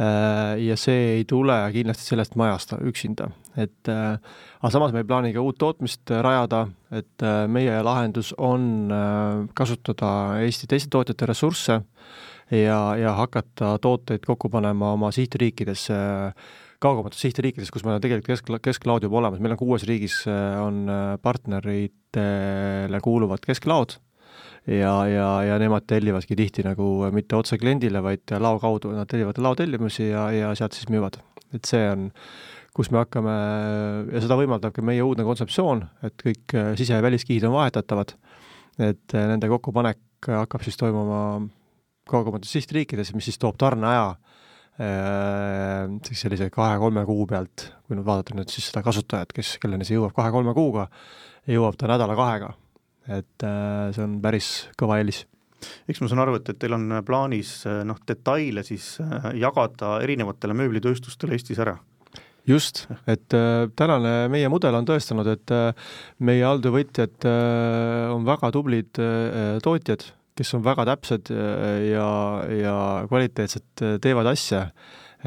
Äh,. 0.00 0.56
ja 0.64 0.76
see 0.80 1.18
ei 1.18 1.24
tule 1.28 1.52
kindlasti 1.74 2.06
sellest 2.06 2.32
majast 2.40 2.72
üksinda, 2.80 3.28
et 3.60 3.90
äh, 3.92 4.16
aga 4.62 4.70
samas 4.72 4.94
me 4.94 5.02
ei 5.02 5.08
plaani 5.08 5.34
ka 5.34 5.42
uut 5.44 5.58
tootmist 5.60 6.08
rajada, 6.24 6.64
et 6.96 7.24
meie 7.52 7.74
lahendus 7.84 8.32
on 8.40 8.88
kasutada 9.54 10.40
Eesti 10.40 10.70
teiste 10.70 10.88
tootjate 10.92 11.28
ressursse 11.28 11.76
ja, 12.56 12.78
ja 12.96 13.12
hakata 13.20 13.74
tooteid 13.84 14.24
kokku 14.24 14.48
panema 14.52 14.94
oma 14.96 15.10
sihtriikides 15.12 15.84
äh, 15.92 16.48
kaugemates 16.82 17.20
sihtriikides, 17.22 17.68
kus 17.70 17.84
meil 17.84 17.98
on 17.98 18.02
tegelikult 18.02 18.32
kesk, 18.32 18.48
kesklaod 18.64 19.04
juba 19.04 19.20
olemas, 19.20 19.44
meil 19.44 19.54
on 19.54 19.60
kuues 19.60 19.84
riigis 19.86 20.22
on 20.64 20.88
partneritele 21.22 23.02
kuuluvad 23.04 23.44
kesklaod 23.44 23.98
ja, 24.66 24.94
ja, 25.10 25.28
ja 25.46 25.58
nemad 25.62 25.86
tellivadki 25.90 26.36
tihti 26.38 26.64
nagu 26.66 26.88
mitte 27.14 27.36
otse 27.38 27.58
kliendile, 27.58 28.02
vaid 28.04 28.34
lao 28.42 28.60
kaudu, 28.62 28.92
nad 28.96 29.10
tellivad 29.10 29.40
laotellimusi 29.42 30.10
ja, 30.10 30.28
ja 30.34 30.52
sealt 30.58 30.76
siis 30.78 30.90
müüvad. 30.92 31.18
et 31.52 31.68
see 31.68 31.82
on, 31.90 32.06
kus 32.72 32.88
me 32.90 33.02
hakkame, 33.02 33.32
ja 34.14 34.22
seda 34.24 34.38
võimaldab 34.40 34.72
ka 34.72 34.84
meie 34.86 35.02
uudne 35.04 35.26
kontseptsioon, 35.26 35.82
et 36.06 36.14
kõik 36.22 36.54
sise- 36.78 36.96
ja 36.96 37.04
väliskihid 37.04 37.44
on 37.44 37.52
vahetatavad, 37.58 38.14
et 38.80 39.12
nende 39.12 39.50
kokkupanek 39.52 40.30
hakkab 40.30 40.64
siis 40.64 40.78
toimuma 40.80 41.42
kaugemates 42.08 42.54
sihtriikides, 42.54 43.12
mis 43.14 43.28
siis 43.28 43.38
toob 43.42 43.58
tarneaja 43.60 44.14
äh, 44.14 45.90
siis 46.06 46.24
sellise 46.24 46.48
kahe-kolme 46.54 47.04
kuu 47.08 47.26
pealt, 47.28 47.68
kui 47.84 47.98
nüüd 47.98 48.06
vaadata 48.06 48.38
nüüd 48.38 48.50
siis 48.52 48.70
seda 48.70 48.84
kasutajat, 48.86 49.34
kes, 49.36 49.56
kelleni 49.62 49.84
see 49.84 49.98
jõuab 49.98 50.16
kahe-kolme 50.16 50.54
kuuga, 50.56 50.88
jõuab 51.50 51.76
ta 51.76 51.90
nädala-kahega 51.90 52.54
et 53.08 53.46
äh, 53.46 53.92
see 53.94 54.04
on 54.04 54.18
päris 54.22 54.54
kõva 54.78 55.00
eelis 55.02 55.24
eks 55.90 56.02
ma 56.02 56.10
saan 56.10 56.22
aru, 56.24 56.36
et, 56.38 56.50
et 56.52 56.58
teil 56.58 56.76
on 56.76 57.00
plaanis 57.06 57.54
äh, 57.70 57.82
noh, 57.86 57.98
detaile 58.08 58.64
siis 58.66 58.94
äh, 59.02 59.32
jagada 59.40 59.98
erinevatele 60.04 60.56
mööblitööstustele 60.58 61.38
Eestis 61.38 61.62
ära? 61.62 61.78
just, 62.48 62.86
et 63.06 63.34
äh, 63.36 63.68
tänane 63.78 64.26
meie 64.32 64.48
mudel 64.50 64.74
on 64.74 64.88
tõestanud, 64.88 65.28
et 65.30 65.52
äh, 65.54 65.92
meie 66.26 66.42
alltöövõtjad 66.46 67.28
äh, 67.28 68.08
on 68.14 68.26
väga 68.26 68.50
tublid 68.54 68.98
äh, 69.02 69.60
tootjad, 69.62 70.08
kes 70.38 70.54
on 70.56 70.64
väga 70.64 70.86
täpsed 70.88 71.28
ja, 71.28 72.08
ja 72.56 72.76
kvaliteetselt 73.10 73.82
teevad 74.02 74.30
asja. 74.30 74.70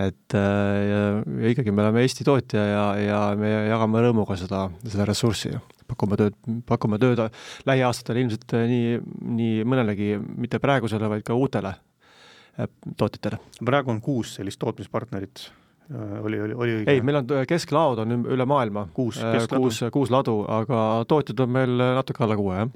et 0.02 0.34
ja, 0.34 1.04
ja 1.22 1.52
ikkagi 1.54 1.72
me 1.72 1.84
oleme 1.84 2.02
Eesti 2.02 2.26
tootja 2.26 2.64
ja, 2.66 2.82
ja 2.98 3.20
me 3.38 3.52
jagame 3.70 4.02
rõõmuga 4.02 4.36
seda, 4.36 4.66
seda 4.84 5.06
ressurssi 5.06 5.54
pakume 5.90 6.18
tööd, 6.20 6.38
pakume 6.68 7.00
tööd 7.02 7.22
lähiaastatel 7.68 8.22
ilmselt 8.24 8.56
äh, 8.58 8.66
nii, 8.70 8.96
nii 9.40 9.68
mõnelegi, 9.68 10.16
mitte 10.38 10.62
praegusele, 10.64 11.10
vaid 11.12 11.26
ka 11.28 11.38
uutele 11.38 11.74
äh, 11.76 12.70
tootjatele. 12.98 13.40
praegu 13.66 13.94
on 13.94 14.02
kuus 14.04 14.36
sellist 14.40 14.62
tootmispartnerit 14.62 15.46
äh, 15.48 16.16
oli, 16.22 16.42
oli, 16.48 16.58
oli 16.58 16.78
õige? 16.80 16.96
ei, 16.96 17.04
meil 17.06 17.22
on 17.22 17.36
kesklaod 17.50 18.04
on 18.06 18.18
üle 18.24 18.48
maailma. 18.50 18.88
kuus 18.96 19.22
kuus, 19.52 19.84
kuus 19.94 20.14
ladu, 20.14 20.42
aga 20.48 21.06
tootjad 21.10 21.46
on 21.46 21.54
meil 21.60 21.78
natuke 22.00 22.26
alla 22.26 22.40
kuue, 22.40 22.58
jah. 22.64 22.74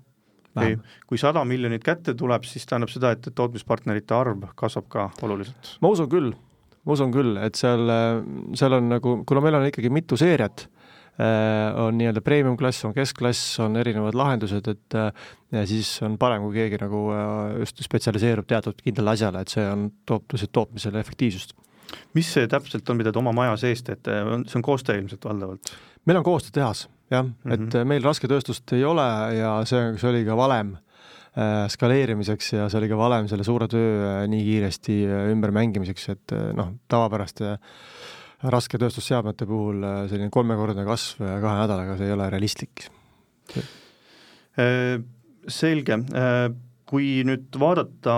ei, 0.65 0.77
kui 1.09 1.21
sada 1.21 1.45
miljonit 1.47 1.85
kätte 1.85 2.17
tuleb, 2.17 2.45
siis 2.49 2.67
tähendab 2.69 2.93
seda, 2.93 3.15
et 3.15 3.31
tootmispartnerite 3.35 4.17
arv 4.17 4.51
kasvab 4.59 4.89
ka 4.91 5.09
oluliselt? 5.25 5.77
ma 5.81 5.93
usun 5.95 6.11
küll, 6.11 6.33
ma 6.85 6.97
usun 6.97 7.13
küll, 7.15 7.37
et 7.41 7.57
seal, 7.57 7.89
seal 8.57 8.77
on 8.77 8.93
nagu, 8.97 9.21
kuna 9.29 9.45
meil 9.45 9.61
on 9.61 9.71
ikkagi 9.71 9.93
mitu 9.93 10.17
seeriat, 10.19 10.69
on 11.75 11.97
nii-öelda 11.99 12.21
premium-klass, 12.23 12.85
on 12.87 12.93
keskklass, 12.95 13.57
on 13.59 13.75
erinevad 13.79 14.15
lahendused, 14.15 14.67
et 14.71 14.95
äh, 14.95 15.09
ja 15.51 15.65
siis 15.67 15.91
on 16.05 16.15
parem, 16.21 16.45
kui 16.45 16.55
keegi 16.55 16.79
nagu 16.79 17.01
äh, 17.11 17.57
just 17.63 17.81
spetsialiseerub 17.83 18.47
teatud 18.47 18.79
kindlale 18.79 19.17
asjale, 19.17 19.43
et 19.43 19.51
see 19.51 19.65
on, 19.67 19.89
toob 20.07 20.35
lihtsalt 20.35 20.53
tootmisele 20.55 21.01
efektiivsust. 21.03 21.55
mis 22.13 22.29
see 22.33 22.47
täpselt 22.47 22.89
on, 22.89 22.99
mida 23.01 23.11
te 23.11 23.19
oma 23.19 23.33
maja 23.35 23.57
sees 23.59 23.83
teete, 23.83 24.21
see 24.47 24.59
on 24.59 24.65
koostöö 24.65 25.01
ilmselt 25.01 25.25
valdavalt? 25.25 25.73
meil 26.07 26.21
on 26.21 26.23
koostöötehas, 26.23 26.87
jah 27.11 27.25
mm, 27.25 27.33
-hmm. 27.43 27.53
et 27.53 27.87
meil 27.87 28.03
rasketööstust 28.03 28.71
ei 28.77 28.85
ole 28.85 29.09
ja 29.35 29.57
see, 29.65 29.97
see 29.97 30.09
oli 30.09 30.23
ka 30.25 30.37
valem 30.37 30.77
skaleerimiseks 31.69 32.53
ja 32.53 32.69
see 32.69 32.79
oli 32.79 32.87
ka 32.89 32.97
valem 32.97 33.27
selle 33.27 33.43
suure 33.43 33.67
töö 33.67 34.25
nii 34.27 34.43
kiiresti 34.43 34.95
ümbermängimiseks, 35.33 36.09
et 36.09 36.33
noh, 36.57 36.73
tavapäraste 36.89 37.51
äh, 37.51 37.59
rasketööstusseadmete 38.47 39.47
puhul 39.49 39.83
äh, 39.83 40.01
selline 40.11 40.31
kolmekordne 40.31 40.85
kasv 40.87 41.23
kahe 41.43 41.61
nädalaga, 41.63 41.97
see 41.99 42.07
ei 42.07 42.15
ole 42.15 42.29
realistlik. 42.31 42.85
Äh, 44.59 44.99
selge, 45.49 45.99
äh, 46.15 46.45
kui 46.89 47.19
nüüd 47.27 47.59
vaadata 47.59 48.15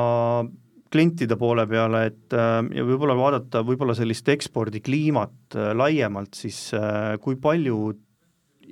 klientide 0.91 1.37
poole 1.39 1.63
peale, 1.71 2.01
et 2.09 2.33
ja 2.35 2.83
võib-olla 2.83 3.13
vaadata 3.15 3.61
võib-olla 3.63 3.93
sellist 3.95 4.27
ekspordikliimat 4.27 5.55
laiemalt, 5.79 6.35
siis 6.35 6.57
kui 7.23 7.37
palju 7.39 7.77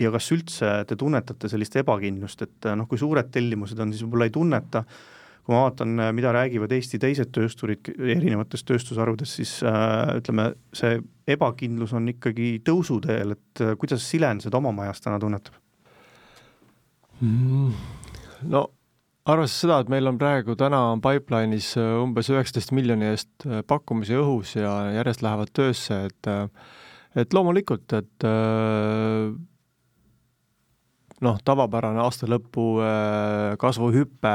ja 0.03 0.11
kas 0.11 0.27
üldse 0.35 0.73
te 0.87 0.97
tunnetate 0.99 1.47
sellist 1.51 1.77
ebakindlust, 1.79 2.43
et 2.43 2.67
noh, 2.75 2.89
kui 2.91 2.99
suured 2.99 3.31
tellimused 3.31 3.79
on, 3.79 3.95
siis 3.95 4.03
võib-olla 4.03 4.27
ei 4.27 4.35
tunneta, 4.35 4.83
kui 5.49 5.57
ma 5.57 5.63
vaatan, 5.65 5.95
mida 6.13 6.29
räägivad 6.35 6.73
Eesti 6.77 6.99
teised 7.01 7.31
töösturid 7.33 7.89
erinevates 7.97 8.61
tööstusharudes, 8.69 9.31
siis 9.39 9.55
äh, 9.65 10.17
ütleme, 10.19 10.51
see 10.77 10.99
ebakindlus 11.29 11.95
on 11.97 12.11
ikkagi 12.13 12.59
tõusuteel, 12.65 13.33
et 13.33 13.63
äh, 13.65 13.73
kuidas 13.81 14.05
Silen 14.05 14.43
seda 14.45 14.61
oma 14.61 14.75
majas 14.83 15.01
täna 15.01 15.17
tunnetab 15.21 15.57
mm,? 17.25 17.73
no 18.53 18.67
arvestades 19.33 19.61
seda, 19.63 19.79
et 19.83 19.91
meil 19.91 20.09
on 20.09 20.17
praegu 20.19 20.55
täna 20.59 20.79
on 20.93 21.01
pipeline'is 21.03 21.73
äh, 21.79 21.95
umbes 22.03 22.29
üheksateist 22.31 22.73
miljoni 22.75 23.09
eest 23.11 23.45
äh, 23.47 23.61
pakkumisi 23.67 24.17
õhus 24.17 24.55
ja 24.57 24.73
järjest 24.95 25.23
lähevad 25.25 25.53
töösse, 25.55 26.03
et 26.09 26.31
äh, 26.31 26.47
et 27.17 27.33
loomulikult, 27.33 27.89
et 27.97 28.23
noh, 31.25 31.39
tavapärane 31.41 31.97
aasta 32.03 32.27
lõpu 32.29 32.65
kasvuhüpe 33.59 34.33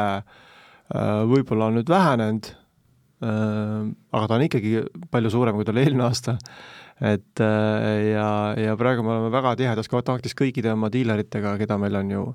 võib-olla 0.95 1.71
on 1.71 1.81
nüüd 1.81 1.91
vähenenud, 1.91 2.51
aga 3.25 4.27
ta 4.29 4.37
on 4.37 4.45
ikkagi 4.47 4.77
palju 5.11 5.33
suurem, 5.33 5.57
kui 5.59 5.67
ta 5.67 5.73
oli 5.75 5.83
eelmine 5.83 6.05
aasta, 6.07 6.37
et 7.03 7.43
ja, 7.43 8.29
ja 8.61 8.77
praegu 8.79 9.03
me 9.03 9.15
oleme 9.15 9.33
väga 9.35 9.57
tihedas 9.59 9.91
kontaktis 9.91 10.37
kõikide 10.39 10.75
oma 10.75 10.91
diileritega, 10.95 11.57
keda 11.59 11.79
meil 11.83 11.99
on 11.99 12.13
ju, 12.15 12.27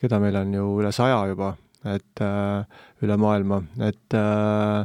keda 0.00 0.20
meil 0.22 0.38
on 0.40 0.54
ju 0.56 0.68
üle 0.80 0.94
saja 0.96 1.18
juba 1.28 1.54
et 1.88 2.22
äh, 2.24 2.80
üle 3.04 3.16
maailma, 3.20 3.62
et 3.80 4.16
äh, 4.16 4.84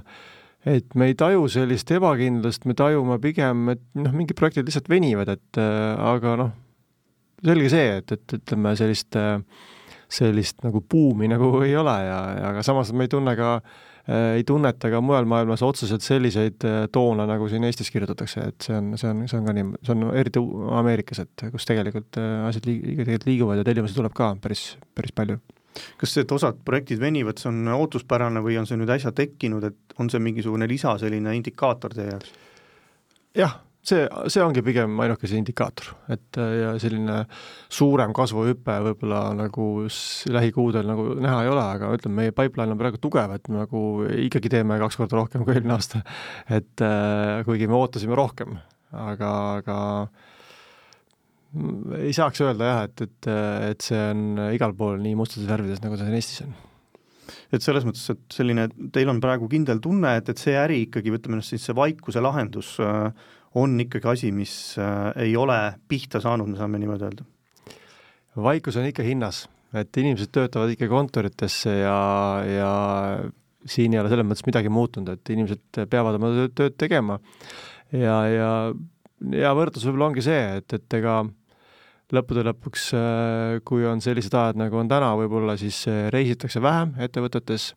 et 0.65 0.95
me 0.97 1.11
ei 1.11 1.17
taju 1.17 1.45
sellist 1.51 1.91
ebakindlust, 1.93 2.63
me 2.65 2.73
tajume 2.77 3.19
pigem, 3.21 3.67
et 3.75 3.83
noh, 3.99 4.13
mingid 4.15 4.37
projektid 4.39 4.65
lihtsalt 4.65 4.89
venivad, 4.89 5.29
et 5.35 5.59
äh, 5.61 5.91
aga 5.99 6.35
noh, 6.39 6.53
selge 7.45 7.69
see, 7.73 7.89
et, 7.99 8.15
et 8.15 8.37
ütleme, 8.39 8.73
sellist 8.79 9.17
sellist 10.11 10.63
nagu 10.65 10.83
buumi 10.91 11.29
nagu 11.31 11.51
ei 11.65 11.75
ole 11.77 11.95
ja, 12.05 12.21
ja 12.39 12.47
aga 12.53 12.63
samas 12.65 12.93
me 12.93 13.07
ei 13.07 13.11
tunne 13.11 13.35
ka 13.39 13.55
äh, 13.57 14.37
ei 14.37 14.45
tunneta 14.47 14.91
ka 14.93 15.01
mujal 15.01 15.25
maailmas 15.29 15.63
otseselt 15.65 16.05
selliseid 16.05 16.65
toone, 16.93 17.25
nagu 17.29 17.49
siin 17.49 17.65
Eestis 17.65 17.91
kirjutatakse, 17.93 18.47
et 18.51 18.69
see 18.69 18.77
on, 18.77 18.93
see 19.01 19.09
on, 19.09 19.25
see 19.31 19.39
on 19.39 19.49
ka 19.49 19.57
nii, 19.57 19.67
see 19.81 19.97
on 19.97 20.07
eriti 20.13 20.45
Ameerikas, 20.79 21.23
et 21.25 21.47
kus 21.51 21.67
tegelikult 21.69 22.21
asjad 22.21 22.69
liig-, 22.69 22.87
tegelikult 23.01 23.29
liiguvad 23.31 23.61
ja 23.61 23.67
tellimusi 23.67 23.97
tuleb 23.97 24.15
ka 24.15 24.35
päris, 24.41 24.73
päris 24.95 25.15
palju 25.15 25.41
kas 25.99 26.13
see, 26.15 26.23
et 26.25 26.31
osad 26.31 26.59
projektid 26.67 27.01
venivad, 27.01 27.39
see 27.41 27.49
on 27.51 27.67
ootuspärane 27.75 28.43
või 28.43 28.57
on 28.59 28.67
see 28.69 28.79
nüüd 28.79 28.91
äsja 28.95 29.11
tekkinud, 29.15 29.65
et 29.67 29.99
on 29.99 30.09
see 30.11 30.21
mingisugune 30.23 30.67
lisa 30.69 30.95
selline 31.01 31.35
indikaator 31.37 31.95
teie 31.95 32.13
jaoks? 32.13 32.33
jah, 33.35 33.57
see, 33.85 34.05
see 34.31 34.43
ongi 34.43 34.63
pigem 34.65 34.99
ainuke 35.03 35.29
see 35.29 35.39
indikaator, 35.41 35.91
et 36.13 36.39
ja 36.39 36.73
selline 36.81 37.21
suurem 37.71 38.13
kasvuhüpe 38.15 38.77
võib-olla 38.89 39.21
nagu 39.37 39.67
lähikuudel 40.37 40.87
nagu 40.89 41.07
näha 41.21 41.41
ei 41.45 41.51
ole, 41.51 41.65
aga 41.77 41.91
ütleme, 41.97 42.21
meie 42.21 42.35
pipeline 42.35 42.75
on 42.75 42.81
praegu 42.81 43.01
tugev, 43.01 43.35
et 43.37 43.49
me 43.51 43.61
nagu 43.63 43.81
ikkagi 44.27 44.51
teeme 44.57 44.79
kaks 44.81 44.99
korda 45.01 45.19
rohkem 45.19 45.45
kui 45.45 45.55
eelmine 45.55 45.77
aasta. 45.77 46.01
et 46.49 46.85
äh, 46.85 47.43
kuigi 47.47 47.69
me 47.69 47.77
ootasime 47.79 48.17
rohkem, 48.17 48.57
aga, 49.05 49.31
aga 49.61 49.77
ei 52.01 52.13
saaks 52.15 52.41
öelda 52.43 52.69
jah, 52.69 52.85
et, 52.89 53.05
et, 53.05 53.33
et 53.71 53.89
see 53.89 53.99
on 54.11 54.45
igal 54.51 54.75
pool 54.77 54.97
nii 55.01 55.17
mustades 55.17 55.47
värvides, 55.49 55.83
nagu 55.83 55.97
ta 55.97 56.07
siin 56.07 56.17
Eestis 56.17 56.43
on. 56.45 56.55
et 57.55 57.63
selles 57.63 57.85
mõttes, 57.87 58.03
et 58.11 58.25
selline, 58.33 58.67
teil 58.93 59.09
on 59.11 59.21
praegu 59.23 59.47
kindel 59.51 59.79
tunne, 59.83 60.17
et, 60.19 60.29
et 60.31 60.41
see 60.41 60.57
äri 60.59 60.83
ikkagi, 60.87 61.13
ütleme 61.15 61.41
siis 61.45 61.63
see 61.69 61.77
vaikuse 61.77 62.23
lahendus 62.23 62.75
äh, 62.83 63.09
on 63.55 63.79
ikkagi 63.81 64.11
asi, 64.11 64.31
mis 64.35 64.53
äh, 64.81 65.11
ei 65.25 65.35
ole 65.39 65.57
pihta 65.87 66.21
saanud, 66.23 66.51
me 66.51 66.59
saame 66.59 66.81
niimoodi 66.81 67.07
öelda? 67.07 67.27
vaikus 68.35 68.75
on 68.75 68.89
ikka 68.89 69.03
hinnas, 69.05 69.45
et 69.75 69.95
inimesed 69.97 70.33
töötavad 70.35 70.73
ikka 70.73 70.89
kontoritesse 70.91 71.71
ja, 71.79 71.99
ja 72.43 72.71
siin 73.65 73.95
ei 73.95 74.01
ole 74.01 74.11
selles 74.11 74.27
mõttes 74.27 74.47
midagi 74.47 74.71
muutunud, 74.73 75.13
et 75.15 75.31
inimesed 75.31 75.85
peavad 75.91 76.19
oma 76.19 76.33
tööd 76.51 76.75
tegema 76.79 77.15
ja, 77.95 78.17
ja 78.27 78.51
hea 79.31 79.55
võrdlus 79.55 79.87
võib-olla 79.87 80.11
ongi 80.11 80.25
see, 80.25 80.43
et, 80.59 80.75
et 80.75 80.99
ega 80.99 81.21
lõppude 82.13 82.43
lõpuks, 82.45 82.89
äh, 82.97 83.57
kui 83.65 83.87
on 83.87 84.03
sellised 84.03 84.35
ajad, 84.35 84.59
nagu 84.59 84.77
on 84.77 84.91
täna, 84.91 85.13
võib-olla 85.17 85.55
siis 85.59 85.85
äh, 85.89 86.05
reisitakse 86.13 86.61
vähem 86.63 86.93
ettevõtetes 87.01 87.71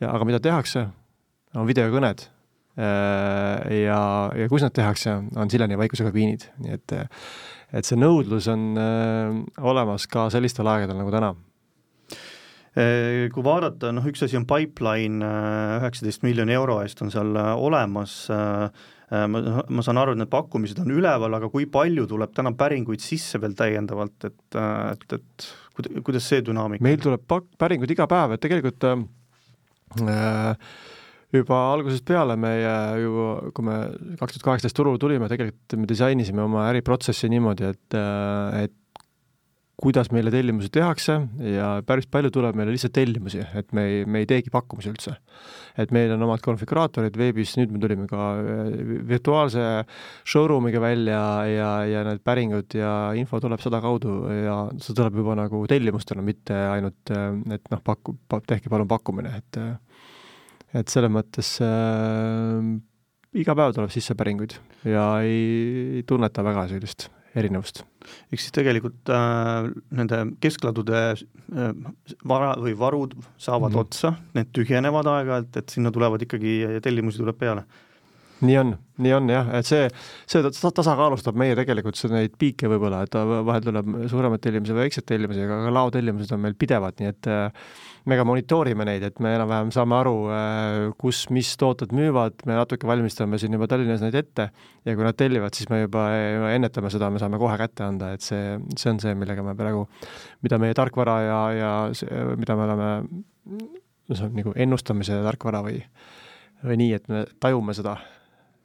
ja 0.00 0.12
aga 0.14 0.28
mida 0.28 0.40
tehakse, 0.42 0.86
on 1.58 1.68
videokõned. 1.68 2.28
Äh, 2.78 3.82
ja, 3.82 4.00
ja 4.38 4.48
kus 4.50 4.64
nad 4.64 4.74
tehakse, 4.76 5.16
on 5.36 5.50
Sileni 5.50 5.78
vaikuskabiinid, 5.80 6.48
nii 6.64 6.78
et 6.78 6.98
et 7.68 7.84
see 7.84 7.98
nõudlus 8.00 8.46
on 8.48 8.78
olemas 9.60 10.06
ka 10.08 10.30
sellistel 10.32 10.70
aegadel 10.72 10.96
nagu 10.96 11.10
täna. 11.12 11.34
Kui 12.78 13.44
vaadata, 13.44 13.90
noh 13.92 14.06
üks 14.08 14.22
asi 14.24 14.38
on 14.38 14.46
pipeline, 14.48 15.26
üheksateist 15.76 16.24
miljoni 16.24 16.54
euro 16.56 16.78
eest 16.80 17.02
on 17.04 17.12
seal 17.12 17.36
olemas 17.36 18.14
äh, 18.32 18.70
Äh, 19.08 19.24
ma, 19.24 19.40
ma 19.72 19.84
saan 19.84 19.96
aru, 20.02 20.12
et 20.12 20.20
need 20.20 20.28
pakkumised 20.28 20.82
on 20.82 20.90
üleval, 20.92 21.32
aga 21.38 21.48
kui 21.48 21.64
palju 21.72 22.04
tuleb 22.10 22.34
täna 22.36 22.52
päringuid 22.56 23.00
sisse 23.00 23.40
veel 23.40 23.54
täiendavalt, 23.56 24.26
et, 24.28 24.56
äh, 24.60 24.90
et, 24.92 25.14
et 25.16 26.02
kuidas 26.04 26.26
see 26.28 26.42
dünaamika 26.44 26.84
meil 26.84 27.00
tuleb 27.00 27.22
pak-, 27.30 27.48
päringuid 27.60 27.94
iga 27.94 28.04
päev, 28.10 28.34
et 28.36 28.42
tegelikult 28.44 28.84
äh, 28.90 30.60
juba 31.34 31.60
algusest 31.74 32.06
peale 32.08 32.36
meie 32.40 32.74
ju, 33.02 33.28
kui 33.56 33.66
me 33.66 33.78
kaks 34.20 34.36
tuhat 34.38 34.46
kaheksateist 34.46 34.76
turule 34.78 35.00
tulime, 35.00 35.28
tegelikult 35.30 35.80
me 35.80 35.88
disainisime 35.90 36.44
oma 36.44 36.68
äriprotsessi 36.70 37.28
niimoodi, 37.32 37.72
et, 37.74 37.96
äh, 37.98 38.64
et 38.64 38.76
kuidas 39.78 40.08
meile 40.10 40.32
tellimusi 40.34 40.72
tehakse 40.74 41.14
ja 41.52 41.68
päris 41.86 42.08
palju 42.10 42.32
tuleb 42.34 42.56
meile 42.58 42.72
lihtsalt 42.74 42.96
tellimusi, 42.96 43.44
et 43.60 43.68
me 43.76 43.84
ei, 43.86 44.00
me 44.10 44.24
ei 44.24 44.26
teegi 44.26 44.50
pakkumisi 44.50 44.90
üldse. 44.90 45.14
et 45.78 45.92
meil 45.94 46.10
on 46.10 46.24
omad 46.26 46.40
konfiguraatorid 46.42 47.14
veebis, 47.14 47.52
nüüd 47.60 47.70
me 47.70 47.78
tulime 47.78 48.08
ka 48.10 48.24
äh, 48.40 48.72
virtuaalse 49.06 49.66
showroom'iga 50.26 50.80
välja 50.82 51.20
ja, 51.46 51.68
ja 51.86 52.02
need 52.08 52.24
päringud 52.26 52.74
ja 52.74 53.12
info 53.14 53.38
tuleb 53.38 53.62
sedakaudu 53.62 54.16
ja 54.34 54.56
see 54.80 54.96
tuleb 54.98 55.20
juba 55.20 55.36
nagu 55.38 55.60
tellimustena, 55.70 56.24
mitte 56.26 56.56
ainult, 56.72 57.12
äh, 57.14 57.28
et 57.54 57.70
noh, 57.70 57.84
paku-, 57.84 58.16
tehke 58.48 58.72
palun 58.72 58.90
pakkumine, 58.90 59.36
et 59.38 59.60
et 60.76 60.88
selles 60.92 61.12
mõttes 61.12 61.54
äh, 61.64 62.72
iga 63.38 63.54
päev 63.56 63.76
tuleb 63.76 63.92
sisse 63.92 64.16
päringuid 64.18 64.56
ja 64.88 65.10
ei, 65.24 65.38
ei 66.00 66.02
tunneta 66.08 66.44
väga 66.44 66.66
sellist 66.72 67.08
erinevust. 67.38 67.82
ehk 68.32 68.40
siis 68.40 68.54
tegelikult 68.56 69.10
äh, 69.12 69.68
nende 69.94 70.22
keskladude 70.42 71.02
äh, 71.14 71.74
vara 72.28 72.54
või 72.60 72.74
varud 72.78 73.16
saavad 73.36 73.72
mm 73.72 73.76
-hmm. 73.76 73.80
otsa, 73.80 74.14
need 74.34 74.52
tühjenevad 74.52 75.06
aeg-ajalt, 75.06 75.56
et 75.56 75.68
sinna 75.68 75.92
tulevad 75.94 76.22
ikkagi, 76.24 76.80
tellimusi 76.82 77.22
tuleb 77.22 77.38
peale 77.38 77.64
nii 78.44 78.56
on, 78.60 78.72
nii 79.02 79.12
on 79.16 79.30
jah, 79.32 79.48
et 79.58 79.66
see, 79.66 79.86
see 80.30 80.42
tasakaalustab 80.44 81.38
meie 81.38 81.56
tegelikult 81.58 81.98
neid 82.12 82.34
piike 82.38 82.70
võib-olla, 82.70 83.02
et 83.06 83.14
vahel 83.16 83.64
tuleb 83.64 83.94
suuremaid 84.10 84.42
tellimusi 84.44 84.76
väikseid 84.76 85.06
tellimusi, 85.08 85.42
aga 85.46 85.60
ka 85.64 85.72
laotellimused 85.74 86.34
on 86.36 86.42
meil 86.44 86.54
pidevad, 86.58 86.98
nii 87.00 87.10
et 87.10 87.28
äh, 87.32 87.72
me 88.08 88.18
ka 88.18 88.26
monitoorime 88.28 88.86
neid, 88.86 89.06
et 89.08 89.18
me 89.24 89.32
enam-vähem 89.36 89.72
saame 89.74 89.96
aru, 89.98 90.14
äh, 90.34 90.78
kus, 91.02 91.24
mis 91.34 91.50
tooted 91.60 91.94
müüvad, 91.96 92.44
me 92.48 92.58
natuke 92.58 92.88
valmistame 92.90 93.40
siin 93.42 93.56
juba 93.58 93.68
Tallinnas 93.70 94.04
neid 94.04 94.18
ette 94.20 94.50
ja 94.86 94.94
kui 94.94 95.06
nad 95.06 95.18
tellivad, 95.18 95.56
siis 95.58 95.70
me 95.72 95.82
juba 95.82 96.06
ennetame 96.52 96.92
seda, 96.94 97.10
me 97.10 97.22
saame 97.22 97.40
kohe 97.42 97.58
kätte 97.60 97.86
anda, 97.88 98.12
et 98.14 98.26
see, 98.26 98.54
see 98.76 98.92
on 98.92 99.02
see, 99.02 99.16
millega 99.18 99.46
me 99.46 99.56
praegu, 99.58 99.88
mida 100.46 100.60
meie 100.62 100.78
tarkvara 100.78 101.18
ja, 101.26 101.40
ja 101.58 101.74
mida 102.38 102.58
me 102.58 102.68
oleme, 102.68 102.92
no 103.48 104.14
see 104.14 104.30
on 104.30 104.38
nagu 104.38 104.54
ennustamise 104.54 105.18
tarkvara 105.26 105.64
või 105.66 105.82
või 106.64 106.78
nii, 106.80 106.94
et 106.96 107.04
me 107.10 107.24
tajume 107.40 107.74
seda 107.76 107.98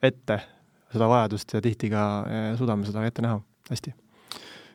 ette 0.04 0.40
seda 0.94 1.10
vajadust 1.10 1.56
ja 1.56 1.62
tihti 1.64 1.90
ka 1.94 2.06
eh, 2.30 2.48
suudame 2.60 2.88
seda 2.88 3.06
ette 3.08 3.24
näha. 3.26 3.40
Hästi. 3.70 3.94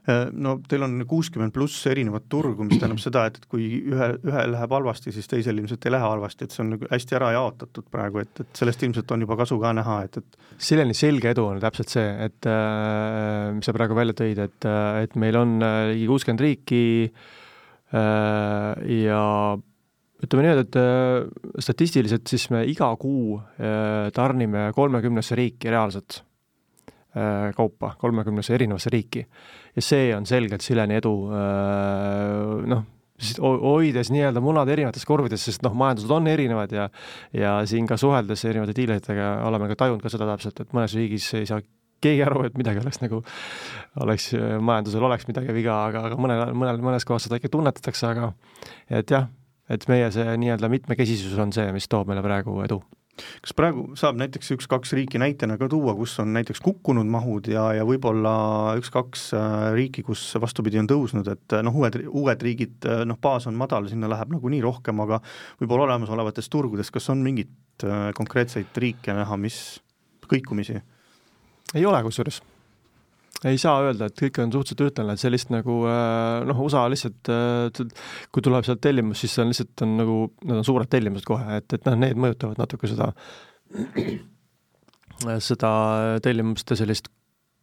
Eh, 0.09 0.31
no 0.33 0.55
teil 0.64 0.87
on 0.87 0.97
kuuskümmend 1.09 1.53
pluss 1.53 1.85
erinevat 1.91 2.25
turgu, 2.33 2.64
mis 2.64 2.81
tähendab 2.81 3.01
seda, 3.03 3.27
et, 3.29 3.38
et 3.41 3.49
kui 3.51 3.67
ühe, 3.93 4.09
ühel 4.25 4.55
läheb 4.55 4.75
halvasti, 4.79 5.12
siis 5.12 5.29
teisel 5.29 5.61
ilmselt 5.61 5.85
ei 5.85 5.93
lähe 5.93 6.07
halvasti, 6.07 6.49
et 6.49 6.55
see 6.55 6.64
on 6.64 6.73
nagu 6.75 6.88
hästi 6.88 7.19
ära 7.19 7.31
jaotatud 7.37 7.91
praegu, 7.93 8.23
et, 8.25 8.43
et 8.45 8.62
sellest 8.62 8.87
ilmselt 8.88 9.12
on 9.14 9.27
juba 9.27 9.37
kasu 9.43 9.61
ka 9.61 9.75
näha, 9.77 9.99
et, 10.09 10.21
et 10.23 10.62
Sileni 10.69 10.97
selge 10.97 11.35
edu 11.35 11.45
on 11.51 11.61
täpselt 11.62 11.93
see, 11.93 12.09
et 12.25 12.49
äh, 12.49 13.51
mis 13.55 13.69
sa 13.69 13.77
praegu 13.77 13.99
välja 13.99 14.17
tõid, 14.17 14.41
et, 14.49 14.71
et 15.05 15.19
meil 15.21 15.38
on 15.38 15.59
ligi 15.93 16.09
kuuskümmend 16.09 16.47
riiki 16.47 16.83
äh, 17.05 18.88
ja 19.05 19.23
ütleme 20.25 20.45
niimoodi, 20.45 20.65
et 20.67 20.79
äh, 20.81 21.61
statistiliselt 21.63 22.27
siis 22.31 22.49
me 22.55 22.65
iga 22.69 22.91
kuu 22.99 23.39
äh, 23.39 24.09
tarnime 24.15 24.69
kolmekümnesse 24.75 25.39
riiki 25.39 25.71
reaalselt 25.71 26.23
äh, 27.15 27.55
kaupa, 27.57 27.95
kolmekümnesse 28.01 28.57
erinevasse 28.57 28.91
riiki. 28.91 29.27
ja 29.77 29.85
see 29.85 30.11
on 30.17 30.27
selgelt 30.27 30.65
Sileni 30.65 30.97
edu, 30.99 31.13
noh, 32.67 32.85
hoides 33.39 34.11
nii-öelda 34.11 34.43
munad 34.43 34.71
erinevates 34.73 35.07
korvides, 35.07 35.45
sest 35.47 35.63
noh, 35.63 35.75
majandused 35.79 36.11
on 36.11 36.27
erinevad 36.27 36.75
ja 36.75 36.89
ja 37.35 37.55
siin 37.67 37.87
ka 37.87 37.97
suheldes 37.99 38.45
erinevate 38.45 38.75
diileritega 38.75 39.37
oleme 39.47 39.71
ka 39.71 39.79
tajunud 39.85 40.03
ka 40.03 40.11
seda 40.11 40.27
täpselt, 40.33 40.65
et 40.65 40.75
mõnes 40.75 40.95
riigis 40.99 41.31
ei 41.39 41.47
saa 41.47 41.63
keegi 42.03 42.23
aru, 42.27 42.45
et 42.47 42.59
midagi 42.59 42.83
oleks 42.83 43.01
nagu, 43.03 43.23
oleks, 44.03 44.31
majandusel 44.63 45.07
oleks 45.07 45.27
midagi 45.31 45.55
viga, 45.55 45.81
aga, 45.91 46.05
aga 46.11 46.19
mõnel, 46.19 46.45
mõnel, 46.55 46.79
mõnes 46.83 47.07
kohas 47.07 47.27
seda 47.27 47.39
ikka 47.39 47.51
tunnetatakse, 47.55 48.07
aga 48.11 48.33
et 49.01 49.11
jah, 49.15 49.27
et 49.69 49.89
meie 49.91 50.11
see 50.15 50.37
nii-öelda 50.45 50.71
mitmekesisus 50.73 51.39
on 51.39 51.53
see, 51.53 51.69
mis 51.75 51.89
toob 51.91 52.09
meile 52.11 52.25
praegu 52.25 52.61
edu 52.65 52.81
kas 53.43 53.55
praegu 53.57 53.85
saab 53.99 54.19
näiteks 54.21 54.53
üks-kaks 54.55 54.93
riiki 54.97 55.21
näitena 55.21 55.59
ka 55.61 55.69
tuua, 55.71 55.95
kus 55.99 56.17
on 56.23 56.33
näiteks 56.37 56.61
kukkunud 56.65 57.09
mahud 57.11 57.49
ja, 57.51 57.69
ja 57.77 57.87
võib-olla 57.89 58.33
üks-kaks 58.81 59.25
äh, 59.37 59.57
riiki, 59.77 60.05
kus 60.07 60.23
vastupidi, 60.41 60.81
on 60.83 60.91
tõusnud, 60.91 61.31
et 61.33 61.57
äh, 61.57 61.65
noh, 61.67 61.77
uued, 61.79 61.99
uued 62.09 62.45
riigid, 62.47 62.77
äh, 62.87 63.05
noh, 63.09 63.19
baas 63.23 63.49
on 63.51 63.59
madal, 63.59 63.89
sinna 63.91 64.11
läheb 64.11 64.35
nagunii 64.35 64.63
rohkem, 64.65 65.03
aga 65.05 65.21
võib-olla 65.63 65.89
olemasolevatest 65.89 66.53
turgudest, 66.53 66.95
kas 66.95 67.11
on 67.15 67.25
mingeid 67.25 67.55
konkreetseid 68.19 68.75
riike 68.83 69.15
näha, 69.15 69.37
mis 69.39 69.59
kõikumisi? 70.27 70.81
ei 71.79 71.85
ole 71.87 72.01
kusjuures 72.03 72.41
ei 73.46 73.59
saa 73.61 73.83
öelda, 73.85 74.09
et 74.09 74.18
kõik 74.18 74.40
on 74.42 74.51
suhteliselt 74.51 74.81
ühtlane, 74.88 75.14
et 75.14 75.22
sellist 75.22 75.53
nagu 75.55 75.77
äh, 75.87 76.46
noh, 76.48 76.62
USA 76.64 76.87
lihtsalt, 76.90 77.31
äh, 77.31 78.09
kui 78.35 78.42
tuleb 78.44 78.66
sealt 78.66 78.83
tellimus, 78.83 79.22
siis 79.22 79.37
see 79.37 79.44
on 79.44 79.53
lihtsalt 79.53 79.85
on 79.87 79.94
nagu, 80.01 80.16
need 80.42 80.59
on 80.59 80.66
suured 80.66 80.90
tellimused 80.90 81.29
kohe, 81.29 81.61
et, 81.61 81.77
et 81.77 81.87
noh, 81.87 81.98
need 82.03 82.18
mõjutavad 82.18 82.59
natuke 82.59 82.90
seda, 82.90 83.12
seda 85.44 85.70
tellimuste 86.24 86.79
sellist 86.79 87.12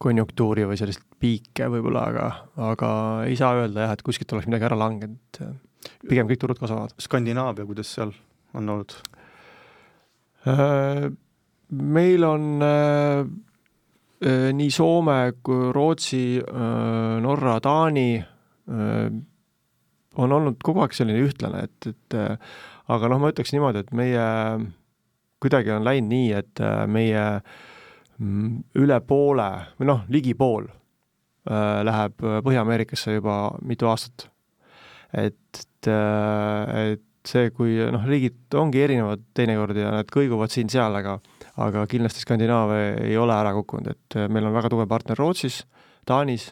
konjunktuuri 0.00 0.64
või 0.68 0.80
sellist 0.80 1.04
piike 1.20 1.68
võib-olla, 1.72 2.06
aga, 2.10 2.24
aga 2.72 2.90
ei 3.28 3.36
saa 3.36 3.54
öelda 3.60 3.86
jah, 3.86 3.94
et 3.96 4.04
kuskilt 4.04 4.32
oleks 4.36 4.48
midagi 4.48 4.68
ära 4.68 4.80
langenud, 4.80 5.42
pigem 6.08 6.28
kõik 6.28 6.40
turud 6.40 6.60
kasvavad. 6.60 6.96
Skandinaavia, 7.00 7.68
kuidas 7.68 7.92
seal 7.96 8.12
on 8.56 8.72
olnud? 8.76 8.96
Äh, 10.48 11.08
meil 11.76 12.24
on 12.24 12.64
Äh, 12.64 13.24
nii 14.20 14.70
Soome 14.72 15.18
kui 15.44 15.72
Rootsi, 15.76 16.38
Norra, 17.20 17.58
Taani 17.60 18.08
on 20.16 20.32
olnud 20.32 20.56
kogu 20.64 20.80
aeg 20.80 20.96
selline 20.96 21.20
ühtlane, 21.26 21.66
et, 21.68 21.88
et 21.90 22.16
aga 22.88 23.10
noh, 23.12 23.20
ma 23.20 23.30
ütleks 23.32 23.52
niimoodi, 23.52 23.84
et 23.84 23.92
meie 23.96 24.24
kuidagi 25.42 25.74
on 25.74 25.84
läinud 25.84 26.10
nii, 26.10 26.30
et 26.38 26.62
meie 26.88 27.24
mm, 28.16 28.56
üle 28.80 28.98
poole 29.04 29.50
või 29.76 29.90
noh, 29.92 30.06
ligi 30.08 30.32
pool 30.38 30.70
läheb 31.46 32.16
Põhja-Ameerikasse 32.18 33.18
juba 33.18 33.36
mitu 33.62 33.86
aastat. 33.90 34.30
et, 35.12 35.66
et 35.86 37.05
see, 37.30 37.50
kui 37.54 37.78
noh, 37.92 38.04
riigid 38.08 38.56
ongi 38.58 38.82
erinevad 38.84 39.24
teinekord 39.36 39.78
ja 39.78 39.94
nad 39.94 40.10
kõiguvad 40.12 40.52
siin-seal, 40.52 41.00
aga 41.00 41.18
aga 41.62 41.86
kindlasti 41.88 42.20
Skandinaavia 42.20 42.92
ei 43.06 43.16
ole 43.16 43.32
ära 43.32 43.54
kukkunud, 43.56 43.88
et 43.94 44.18
äh, 44.18 44.28
meil 44.32 44.46
on 44.48 44.54
väga 44.56 44.70
tugev 44.72 44.88
partner 44.90 45.18
Rootsis, 45.18 45.62
Taanis 46.06 46.50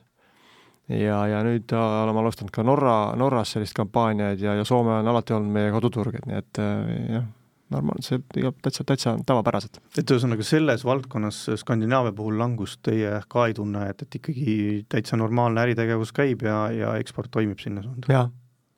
ja, 0.88 1.20
ja 1.30 1.40
nüüd 1.46 1.72
oleme 1.76 2.24
alustanud 2.24 2.52
ka 2.54 2.64
Norra, 2.66 2.96
Norras 3.18 3.54
sellist 3.54 3.76
kampaaniaid 3.76 4.42
ja, 4.42 4.56
ja 4.58 4.66
Soome 4.68 4.98
on 4.98 5.08
alati 5.12 5.36
olnud 5.36 5.52
meie 5.54 5.72
koduturg, 5.74 6.18
et 6.18 6.28
nii 6.28 6.40
et 6.40 6.60
äh, 6.62 6.92
jah, 7.18 7.26
tuleb 7.74 8.60
täitsa, 8.62 8.84
täitsa 8.86 9.14
tavapäraselt. 9.26 9.80
et 9.98 10.10
ühesõnaga 10.10 10.44
selles 10.46 10.84
valdkonnas 10.86 11.40
Skandinaavia 11.60 12.14
puhul 12.16 12.38
langust 12.38 12.82
teie 12.86 13.18
ka 13.28 13.48
ei 13.48 13.56
tunne, 13.56 13.88
et, 13.90 14.04
et 14.04 14.20
ikkagi 14.20 14.56
täitsa 14.88 15.18
normaalne 15.20 15.64
äritegevus 15.64 16.12
käib 16.16 16.44
ja, 16.46 16.68
ja 16.72 16.94
eksport 17.00 17.32
toimib 17.34 17.60
sinna 17.62 17.82
suunda? 17.82 18.08
jah, 18.12 18.30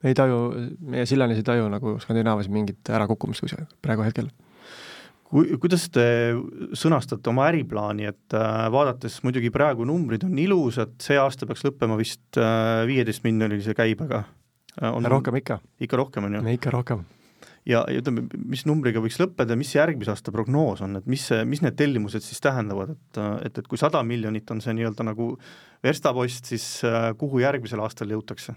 ei 0.05 0.15
taju, 0.15 0.41
meie 0.81 1.07
Sillanis 1.09 1.41
ei 1.41 1.47
taju 1.47 1.71
nagu 1.73 1.97
Skandinaavias 2.03 2.51
mingit 2.53 2.91
ärakukkumist 2.93 3.45
kuskil 3.45 3.65
praegu 3.85 4.05
hetkel 4.05 4.29
kui, 5.31 5.57
kuidas 5.63 5.89
te 5.93 6.07
sõnastate 6.77 7.31
oma 7.33 7.49
äriplaani, 7.51 8.09
et 8.13 8.37
äh, 8.37 8.67
vaadates 8.73 9.19
muidugi 9.27 9.51
praegu 9.55 9.87
numbrid 9.89 10.27
on 10.27 10.39
ilusad, 10.41 10.97
see 11.03 11.19
aasta 11.21 11.49
peaks 11.49 11.67
lõppema 11.67 11.99
vist 11.99 12.41
äh, 12.41 12.85
viieteist 12.89 13.27
äh, 13.27 13.77
käibega 13.77 14.25
äh,. 14.81 14.91
on 14.93 15.07
rohkem 15.11 15.43
ikka. 15.43 15.61
ikka 15.81 16.03
rohkem, 16.03 16.29
on 16.29 16.39
ju? 16.39 16.45
ikka 16.57 16.73
rohkem. 16.75 17.05
ja, 17.67 17.85
ja 17.89 18.01
ütleme, 18.01 18.27
mis 18.37 18.67
numbriga 18.69 19.03
võiks 19.03 19.19
lõppeda, 19.23 19.59
mis 19.59 19.75
järgmise 19.75 20.15
aasta 20.15 20.35
prognoos 20.35 20.85
on, 20.87 21.01
et 21.01 21.11
mis 21.11 21.27
see, 21.31 21.43
mis 21.49 21.63
need 21.65 21.79
tellimused 21.79 22.25
siis 22.25 22.43
tähendavad, 22.45 22.95
et, 22.97 23.23
et, 23.49 23.59
et 23.63 23.69
kui 23.69 23.81
sada 23.81 24.03
miljonit 24.07 24.51
on 24.55 24.63
see 24.65 24.77
nii-öelda 24.79 25.11
nagu 25.11 25.35
verstapost, 25.85 26.53
siis 26.55 26.69
äh, 26.87 27.13
kuhu 27.19 27.43
järgmisel 27.45 27.83
aastal 27.85 28.15
jõutakse? 28.15 28.57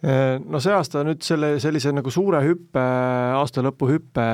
No 0.00 0.60
see 0.62 0.72
aasta 0.72 1.02
nüüd 1.04 1.24
selle, 1.24 1.54
sellise 1.60 1.92
nagu 1.92 2.12
suure 2.12 2.40
hüppe, 2.46 2.84
aasta 3.36 3.64
lõpu 3.64 3.90
hüppe, 3.90 4.26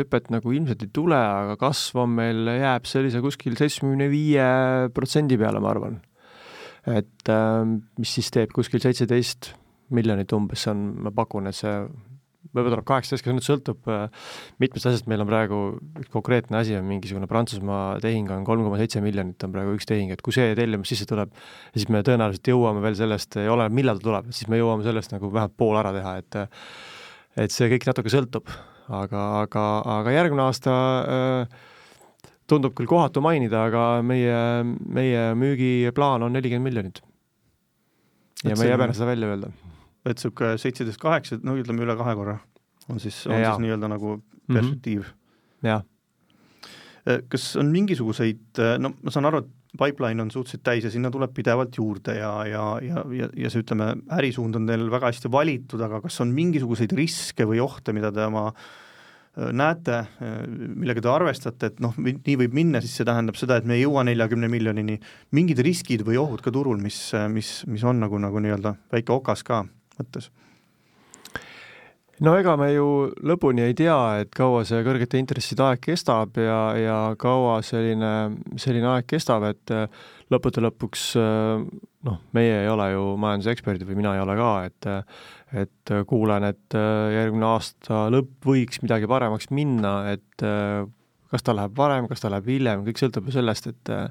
hüpet 0.00 0.32
nagu 0.34 0.54
ilmselt 0.54 0.82
ei 0.82 0.90
tule, 0.94 1.18
aga 1.18 1.54
kasv 1.60 2.00
on 2.02 2.16
meil, 2.16 2.48
jääb 2.58 2.88
sellise 2.90 3.22
kuskil 3.22 3.54
seitsmekümne 3.60 4.08
viie 4.10 4.48
protsendi 4.96 5.38
peale, 5.38 5.62
ma 5.62 5.70
arvan. 5.74 6.00
et 6.90 7.30
mis 7.96 8.16
siis 8.18 8.28
teeb 8.34 8.50
kuskil 8.52 8.82
seitseteist 8.82 9.54
miljonit 9.94 10.32
umbes, 10.36 10.64
see 10.64 10.72
on, 10.74 10.82
ma 11.06 11.12
pakun, 11.14 11.48
et 11.48 11.56
see 11.56 11.76
võib-olla 12.52 12.76
tuleb 12.76 12.86
kaheksateist, 12.88 13.24
kas 13.24 13.34
nüüd 13.34 13.46
sõltub 13.46 13.90
äh, 13.90 14.28
mitmest 14.62 14.88
asjast, 14.90 15.08
meil 15.10 15.22
on 15.24 15.30
praegu 15.30 15.60
üks 16.00 16.10
konkreetne 16.12 16.60
asi 16.60 16.76
on 16.78 16.86
mingisugune 16.88 17.28
Prantsusmaa 17.30 17.98
tehing 18.04 18.30
on 18.34 18.44
kolm 18.46 18.66
koma 18.66 18.78
seitse 18.80 19.02
miljonit 19.04 19.42
on 19.46 19.54
praegu 19.54 19.74
üks 19.78 19.88
tehing, 19.88 20.12
et 20.14 20.22
kui 20.24 20.36
see 20.36 20.52
tellimus 20.58 20.92
sisse 20.92 21.08
tuleb, 21.08 21.32
siis 21.74 21.88
me 21.92 22.04
tõenäoliselt 22.06 22.52
jõuame 22.52 22.84
veel 22.84 22.98
sellest, 22.98 23.38
oleneb 23.40 23.74
millal 23.76 24.02
ta 24.02 24.08
tuleb, 24.10 24.30
siis 24.36 24.50
me 24.52 24.60
jõuame 24.60 24.86
sellest 24.86 25.14
nagu 25.16 25.32
vähemalt 25.32 25.56
pool 25.60 25.80
ära 25.80 25.94
teha, 25.96 26.16
et 26.22 26.40
et 27.44 27.50
see 27.50 27.66
kõik 27.72 27.88
natuke 27.88 28.12
sõltub, 28.12 28.50
aga, 28.94 29.22
aga, 29.42 29.64
aga 29.98 30.14
järgmine 30.14 30.44
aasta 30.44 30.74
äh, 31.02 31.58
tundub 32.50 32.76
küll 32.78 32.90
kohatu 32.90 33.24
mainida, 33.24 33.66
aga 33.70 33.84
meie, 34.06 34.38
meie 34.86 35.26
müügiplaan 35.38 36.22
on 36.22 36.36
nelikümmend 36.36 36.70
miljonit. 36.70 37.02
ja 38.44 38.54
me 38.58 38.68
ei 38.68 38.74
häbene 38.76 38.94
seda 38.94 39.08
välja 39.08 39.32
öelda 39.32 39.54
et 40.04 40.18
niisugune 40.18 40.58
seitseteist, 40.60 41.00
kaheksa, 41.00 41.40
no 41.42 41.56
ütleme 41.58 41.84
üle 41.86 41.96
kahe 41.96 42.14
korra 42.18 42.38
on 42.88 43.00
siis, 43.00 43.24
on 43.26 43.38
ja. 43.38 43.52
siis 43.52 43.64
nii-öelda 43.64 43.90
nagu 43.94 44.16
mhm. 44.16 44.56
perspektiiv 44.56 45.00
mm. 45.00 45.10
-hmm. 45.10 45.68
jah. 45.68 45.84
Äh, 47.08 47.20
kas 47.28 47.56
on 47.56 47.72
mingisuguseid, 47.72 48.46
äh, 48.58 48.78
no 48.78 48.94
ma 49.02 49.10
saan 49.10 49.28
aru, 49.28 49.44
et 49.44 49.50
pipeline 49.78 50.22
on 50.22 50.30
suhteliselt 50.30 50.62
täis 50.62 50.84
ja 50.84 50.90
sinna 50.90 51.10
tuleb 51.10 51.34
pidevalt 51.34 51.76
juurde 51.76 52.14
ja, 52.14 52.46
ja, 52.46 52.78
ja, 52.82 53.04
ja, 53.10 53.28
ja 53.36 53.50
see, 53.50 53.64
ütleme, 53.64 53.94
ärisuund 54.18 54.56
on 54.56 54.66
teil 54.66 54.90
väga 54.90 55.10
hästi 55.10 55.30
valitud, 55.32 55.80
aga 55.80 56.00
kas 56.00 56.20
on 56.20 56.32
mingisuguseid 56.32 56.92
riske 56.92 57.46
või 57.48 57.60
ohte, 57.60 57.92
mida 57.92 58.12
te 58.12 58.24
oma 58.24 58.46
äh, 58.48 58.64
näete, 59.34 60.04
millega 60.76 61.02
te 61.02 61.10
arvestate, 61.10 61.72
et 61.72 61.80
noh, 61.82 61.96
nii 61.98 62.36
võib 62.44 62.54
minna, 62.54 62.80
siis 62.80 62.94
see 63.00 63.06
tähendab 63.08 63.36
seda, 63.36 63.58
et 63.58 63.66
me 63.66 63.74
ei 63.74 63.82
jõua 63.82 64.04
neljakümne 64.06 64.48
miljonini, 64.48 65.00
mingid 65.34 65.58
riskid 65.58 66.04
või 66.06 66.20
ohud 66.22 66.44
ka 66.44 66.52
turul, 66.54 66.78
mis, 66.78 67.10
mis, 67.34 67.56
mis 67.66 67.84
on 67.84 67.98
nagu, 68.04 68.20
nagu 68.22 68.42
nii-öelda 68.44 68.76
väike 68.94 69.12
okas 69.12 69.42
ka 69.42 69.64
mõttes? 70.00 70.30
no 72.22 72.34
ega 72.38 72.54
me 72.58 72.68
ju 72.72 72.86
lõpuni 73.26 73.64
ei 73.64 73.74
tea, 73.78 73.96
et 74.22 74.30
kaua 74.34 74.62
see 74.66 74.82
kõrgete 74.86 75.18
intresside 75.18 75.64
aeg 75.66 75.82
kestab 75.82 76.38
ja, 76.38 76.58
ja 76.78 76.98
kaua 77.20 77.58
selline, 77.66 78.12
selline 78.60 78.90
aeg 78.92 79.08
kestab, 79.10 79.46
et 79.48 79.74
äh, 79.74 80.04
lõppude 80.32 80.62
lõpuks 80.62 81.06
äh, 81.20 81.64
noh, 82.08 82.20
meie 82.36 82.60
ei 82.62 82.70
ole 82.70 82.90
ju 82.92 83.06
majanduseksperdid 83.22 83.88
või 83.88 83.98
mina 84.02 84.14
ei 84.16 84.24
ole 84.24 84.38
ka, 84.40 84.52
et 84.70 84.92
et 85.54 85.90
kuulen, 86.10 86.48
et 86.48 86.74
äh, 86.78 87.14
järgmine 87.14 87.46
aasta 87.46 88.06
lõpp 88.10 88.46
võiks 88.46 88.82
midagi 88.82 89.10
paremaks 89.10 89.52
minna, 89.54 89.96
et 90.14 90.46
kas 91.34 91.46
ta 91.46 91.54
läheb 91.54 91.76
varem, 91.78 92.08
kas 92.10 92.22
ta 92.22 92.30
läheb 92.32 92.48
hiljem, 92.50 92.82
kõik 92.86 92.98
sõltub 92.98 93.28
ju 93.30 93.36
sellest, 93.36 93.70
et 93.70 93.94
äh, 93.94 94.10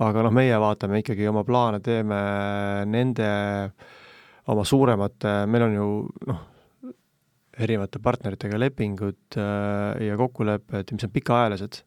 aga 0.00 0.24
noh, 0.24 0.32
meie 0.34 0.56
vaatame 0.60 1.00
ikkagi 1.02 1.28
oma 1.28 1.44
plaane, 1.48 1.82
teeme 1.84 2.18
nende 2.88 3.28
äh, 3.28 3.94
oma 4.52 4.64
suuremate, 4.66 5.32
meil 5.50 5.66
on 5.66 5.74
ju 5.74 5.88
noh, 6.30 6.42
erinevate 7.56 8.00
partneritega 8.02 8.58
lepingud 8.60 9.38
äh, 9.40 10.04
ja 10.06 10.16
kokkulepped, 10.20 10.92
mis 10.92 11.06
on 11.06 11.12
pikaajalised. 11.14 11.80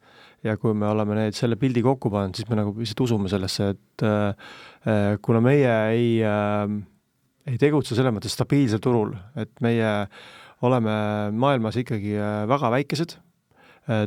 ja 0.43 0.55
kui 0.57 0.73
me 0.73 0.87
oleme 0.87 1.17
need, 1.17 1.35
selle 1.35 1.57
pildi 1.59 1.81
kokku 1.83 2.09
pannud, 2.13 2.37
siis 2.37 2.47
me 2.49 2.55
nagu 2.55 2.71
lihtsalt 2.77 3.03
usume 3.03 3.29
sellesse, 3.31 3.73
et 3.75 4.03
äh, 4.07 4.51
äh, 4.87 5.13
kuna 5.21 5.41
meie 5.43 5.73
ei, 5.91 6.13
ei 6.23 7.59
tegutse 7.59 7.97
selles 7.97 8.15
mõttes 8.15 8.37
stabiilsel 8.37 8.81
turul, 8.83 9.13
et 9.35 9.51
meie 9.65 9.91
oleme 10.65 10.93
maailmas 11.35 11.77
ikkagi 11.79 12.17
väga 12.49 12.71
väikesed, 12.73 13.15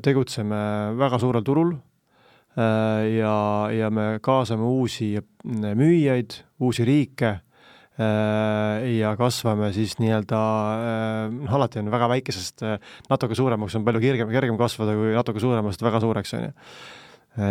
tegutseme 0.04 0.58
väga 1.00 1.18
suurel 1.18 1.42
turul 1.42 1.70
ja, 2.54 3.36
ja 3.72 3.88
me 3.90 4.04
kaasame 4.22 4.68
uusi 4.68 5.14
müüjaid, 5.48 6.36
uusi 6.62 6.84
riike 6.86 7.32
ja 7.98 9.12
kasvame 9.18 9.68
siis 9.76 9.98
nii-öelda, 10.00 10.40
noh 11.34 11.54
alati 11.58 11.82
on 11.82 11.90
väga 11.92 12.08
väikesest 12.14 12.64
äh, 12.64 12.78
natuke 13.10 13.36
suuremaks 13.36 13.76
on 13.76 13.84
palju 13.84 14.00
kergem, 14.00 14.32
kergem 14.32 14.58
kasvada 14.60 14.94
kui 14.96 15.12
natuke 15.12 15.42
suuremast 15.42 15.84
väga 15.84 16.00
suureks, 16.00 16.32
on 16.38 16.46
ju. 16.46 16.52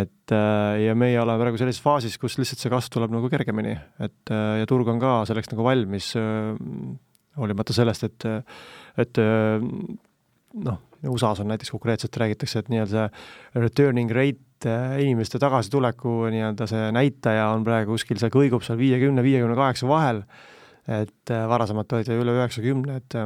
et 0.02 0.36
ja 0.82 0.98
meie 0.98 1.22
oleme 1.22 1.42
praegu 1.42 1.62
sellises 1.62 1.82
faasis, 1.82 2.18
kus 2.22 2.40
lihtsalt 2.42 2.62
see 2.62 2.74
kasv 2.74 2.94
tuleb 2.98 3.14
nagu 3.14 3.30
kergemini, 3.30 3.78
et 4.02 4.34
ja 4.34 4.68
turg 4.70 4.90
on 4.94 5.02
ka 5.02 5.22
selleks 5.30 5.54
nagu 5.54 5.66
valmis, 5.66 6.12
hoolimata 7.38 7.74
sellest, 7.74 8.10
et, 8.10 8.28
et 9.02 9.22
noh, 9.22 10.78
USA-s 11.10 11.42
on 11.42 11.50
näiteks 11.50 11.74
konkreetselt 11.74 12.18
räägitakse, 12.18 12.62
et 12.62 12.70
nii-öelda 12.70 13.08
see 13.10 13.62
returning 13.62 14.14
rate 14.14 14.51
inimeste 14.68 15.40
tagasituleku 15.42 16.28
nii-öelda 16.34 16.68
see 16.70 16.92
näitaja 16.96 17.50
on 17.56 17.66
praegu 17.68 17.96
kuskil, 17.96 18.20
see 18.22 18.34
kõigub 18.34 18.66
seal 18.66 18.80
viiekümne, 18.82 19.24
viiekümne 19.26 19.58
kaheksa 19.58 19.90
vahel, 19.90 20.24
et 20.92 21.34
varasemalt 21.50 21.98
olid 21.98 22.14
üle 22.16 22.38
üheksakümne, 22.40 23.02
et 23.02 23.20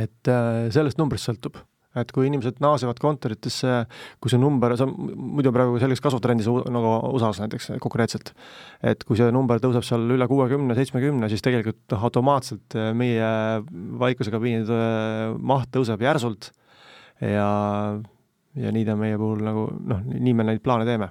et 0.00 0.34
sellest 0.74 0.98
numbrist 0.98 1.28
sõltub. 1.28 1.60
Et 1.94 2.10
kui 2.10 2.26
inimesed 2.26 2.56
naasevad 2.62 2.98
kontoritesse, 2.98 3.84
kui 4.22 4.32
see 4.32 4.40
number, 4.42 4.72
see 4.74 4.86
on 4.86 5.12
muidu 5.36 5.52
praegu 5.54 5.78
selges 5.78 6.02
kasvutrendis 6.02 6.48
nagu 6.74 6.94
USA-s 7.14 7.38
näiteks 7.44 7.68
konkreetselt, 7.82 8.32
et 8.82 9.04
kui 9.06 9.18
see 9.20 9.30
number 9.34 9.62
tõuseb 9.62 9.86
seal 9.86 10.08
üle 10.16 10.26
kuuekümne, 10.30 10.74
seitsmekümne, 10.74 11.28
siis 11.30 11.44
tegelikult 11.46 11.78
noh, 11.94 12.08
automaatselt 12.08 12.74
meie 12.98 13.28
vaikuskabiinide 14.02 14.80
maht 15.38 15.70
tõuseb 15.76 16.02
järsult. 16.02 16.50
Ja, 17.22 17.46
ja 18.56 18.72
nii 18.74 18.84
ta 18.86 18.96
meie 18.98 19.18
puhul 19.18 19.42
nagu 19.44 19.68
noh, 19.74 20.02
nii 20.14 20.34
me 20.34 20.48
neid 20.50 20.62
plaane 20.64 20.86
teeme. 20.88 21.10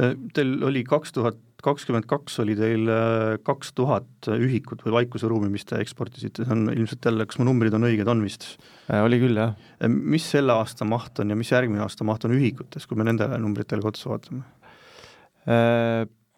Teil 0.00 0.62
oli 0.64 0.80
kaks 0.86 1.12
tuhat 1.12 1.40
kakskümmend 1.64 2.06
kaks 2.10 2.38
oli 2.42 2.54
teil 2.58 2.88
äh, 2.90 3.34
kaks 3.44 3.72
tuhat 3.76 4.28
ühikut 4.32 4.84
või 4.86 4.94
vaikuseruumi, 5.00 5.50
mis 5.52 5.66
te 5.68 5.80
eksportisite, 5.82 6.46
see 6.46 6.54
on 6.54 6.70
ilmselt 6.72 7.06
jälle, 7.06 7.26
kas 7.28 7.40
mu 7.40 7.46
numbrid 7.48 7.74
on 7.76 7.86
õiged, 7.88 8.08
on 8.10 8.22
vist? 8.24 8.46
Äh, 8.88 9.02
oli 9.04 9.20
küll, 9.22 9.36
jah. 9.38 9.56
Äh, 9.80 9.90
mis 9.90 10.26
selle 10.32 10.56
aasta 10.56 10.88
maht 10.88 11.20
on 11.22 11.32
ja 11.32 11.38
mis 11.38 11.52
järgmine 11.52 11.82
aasta 11.84 12.06
maht 12.08 12.24
on 12.28 12.36
ühikutes, 12.36 12.86
kui 12.88 12.98
me 12.98 13.06
nendele 13.08 13.38
numbritele 13.42 13.84
ka 13.84 13.92
otsa 13.92 14.12
vaatame? 14.12 14.46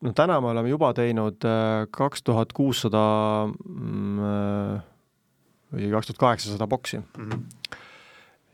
No 0.03 0.11
täna 0.17 0.37
me 0.41 0.53
oleme 0.53 0.71
juba 0.71 0.93
teinud 0.97 1.43
kaks 1.93 2.23
tuhat 2.27 2.53
kuussada 2.57 3.03
mm, 3.51 4.79
või 5.75 5.91
kaks 5.93 6.09
tuhat 6.09 6.21
kaheksasada 6.23 6.69
boksi 6.71 7.01
mm. 7.03 7.27
-hmm. 7.27 7.81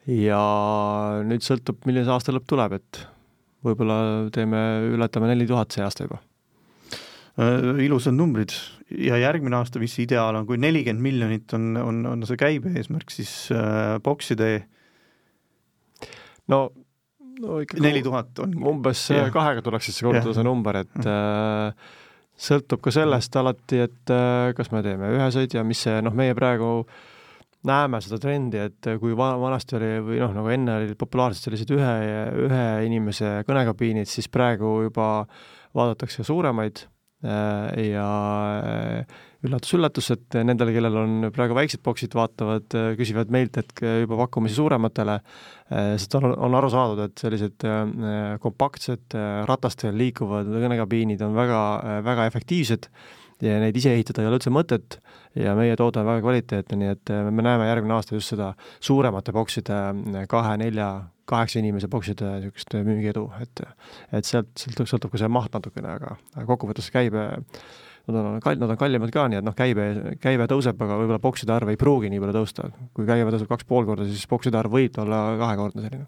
Ja 0.09 0.41
nüüd 1.29 1.45
sõltub, 1.45 1.83
milline 1.87 2.07
see 2.07 2.15
aasta 2.15 2.35
lõpp 2.35 2.49
tuleb, 2.49 2.79
et 2.79 3.03
võib-olla 3.67 4.01
teeme, 4.35 4.63
ületame 4.95 5.31
neli 5.31 5.47
tuhat 5.49 5.75
see 5.75 5.85
aasta 5.85 6.07
juba 6.07 6.21
äh, 7.41 7.85
ilusad 7.85 8.17
numbrid 8.17 8.55
ja 8.95 9.19
järgmine 9.21 9.59
aasta, 9.59 9.83
mis 9.83 9.99
ideaal 10.01 10.41
on, 10.41 10.49
kui 10.49 10.61
nelikümmend 10.61 11.05
miljonit 11.05 11.55
on, 11.59 11.71
on, 11.83 12.03
on 12.15 12.27
see 12.29 12.41
käibe 12.41 12.73
eesmärk, 12.79 13.13
siis 13.13 13.33
äh, 13.53 13.99
bokside 14.05 14.53
no 16.49 16.69
no 17.43 17.61
ikkagi 17.63 17.85
neli 17.85 18.03
tuhat 18.03 18.41
on 18.43 18.55
umbes 18.73 19.09
yeah. 19.13 19.31
kahega 19.35 19.63
tuleks 19.65 19.91
siis 19.91 20.01
korrutada 20.03 20.35
see 20.37 20.47
number, 20.47 20.81
et 20.83 20.97
mm. 20.99 21.13
äh, 21.13 21.95
sõltub 22.49 22.83
ka 22.85 22.95
sellest 22.95 23.37
alati, 23.39 23.83
et 23.89 24.15
äh, 24.15 24.51
kas 24.59 24.73
me 24.75 24.83
teeme 24.87 25.13
ühe 25.17 25.29
sõitja, 25.35 25.65
mis 25.67 25.85
see 25.87 26.01
noh, 26.05 26.15
meie 26.17 26.37
praegu 26.39 26.71
näeme 27.67 28.01
seda 28.05 28.21
trendi, 28.23 28.61
et 28.69 28.91
kui 29.01 29.17
va-, 29.19 29.35
vanasti 29.41 29.79
oli 29.79 29.91
või 30.05 30.21
noh, 30.23 30.37
nagu 30.37 30.53
enne 30.55 30.77
olid 30.83 30.95
populaarsed 31.01 31.49
sellised 31.49 31.73
ühe, 31.75 31.95
ühe 32.47 32.69
inimese 32.87 33.41
kõnekabiinid, 33.49 34.11
siis 34.11 34.31
praegu 34.31 34.79
juba 34.87 35.09
vaadatakse 35.75 36.27
suuremaid 36.27 36.87
Äh, 37.19 37.91
ja 37.91 38.05
üllatus-üllatus, 39.43 40.13
äh, 40.13 40.19
et 40.21 40.37
nendele, 40.47 40.71
kellel 40.71 40.99
on 41.01 41.31
praegu 41.35 41.57
väiksed 41.59 41.83
boksid, 41.83 42.15
vaatavad, 42.15 42.69
äh, 42.79 42.93
küsivad 42.99 43.33
meilt, 43.35 43.59
et 43.59 43.83
juba 44.05 44.21
pakkumisi 44.21 44.55
suurematele, 44.55 45.19
sest 45.99 46.15
on, 46.15 46.31
on 46.31 46.55
aru 46.55 46.71
saadud, 46.71 47.03
et 47.03 47.21
sellised 47.21 47.67
kompaktsed 48.41 49.17
ratastel 49.51 49.99
liikuvad 49.99 50.49
kõnekabiinid 50.49 51.21
on 51.27 51.35
väga, 51.37 51.59
väga 52.07 52.25
efektiivsed 52.31 52.89
ja 53.45 53.59
neid 53.63 53.77
ise 53.79 53.93
ehitada 53.95 54.23
ei 54.23 54.31
ole 54.31 54.39
üldse 54.41 54.53
mõtet 54.55 54.99
ja 55.39 55.55
meie 55.59 55.77
toode 55.79 56.03
on 56.03 56.09
väga 56.11 56.25
kvaliteetne, 56.25 56.79
nii 56.81 56.95
et 56.95 57.15
me 57.31 57.45
näeme 57.45 57.69
järgmine 57.69 57.95
aasta 57.99 58.17
just 58.17 58.35
seda 58.35 58.53
suuremate 58.81 59.35
bokside 59.37 59.83
kahe-nelja 60.31 60.89
kaheksa 61.29 61.61
inimese 61.61 61.91
bokside 61.93 62.39
niisugust 62.39 62.79
müügiedu, 62.87 63.27
et 63.43 63.63
et 64.17 64.29
sealt 64.29 64.55
sõltub, 64.57 64.89
sõltub 64.89 65.13
ka 65.13 65.21
see 65.21 65.31
maht 65.33 65.53
natukene, 65.55 65.93
aga, 65.99 66.17
aga 66.35 66.47
kokkuvõttes 66.49 66.89
käibe 66.95 67.29
nad 68.13 68.25
on 68.25 68.41
kall-, 68.41 68.59
nad 68.61 68.71
on 68.73 68.79
kallimad 68.81 69.13
ka, 69.13 69.27
nii 69.29 69.41
et 69.41 69.47
noh, 69.47 69.57
käibe, 69.57 69.89
käive 70.23 70.49
tõuseb, 70.51 70.79
aga 70.85 70.97
võib-olla 71.01 71.21
bokside 71.23 71.53
arv 71.55 71.73
ei 71.73 71.81
pruugi 71.81 72.11
nii 72.13 72.23
palju 72.23 72.37
tõusta. 72.39 72.71
kui 72.97 73.09
käive 73.09 73.35
tõuseb 73.35 73.51
kaks 73.51 73.69
pool 73.69 73.89
korda, 73.89 74.07
siis 74.09 74.29
bokside 74.31 74.59
arv 74.61 74.73
võib 74.73 74.97
olla 75.03 75.21
kahekordne 75.41 75.85
selline. 75.85 76.07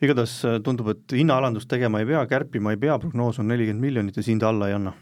igatahes 0.00 0.36
äh, 0.44 0.60
tundub, 0.64 0.92
et 0.94 1.16
hinnaalandust 1.18 1.68
tegema 1.68 2.00
ei 2.00 2.08
pea, 2.08 2.24
kärpima 2.30 2.72
ei 2.72 2.80
pea, 2.80 2.98
prognoos 3.02 3.40
on 3.42 3.50
nelikümmend 3.52 3.82
miljonit 3.82 4.16
ja 4.16 4.24
siin 4.24 4.40
ta 4.40 4.48
alla 4.48 4.70
ei 4.70 4.78
anna. 4.78 4.94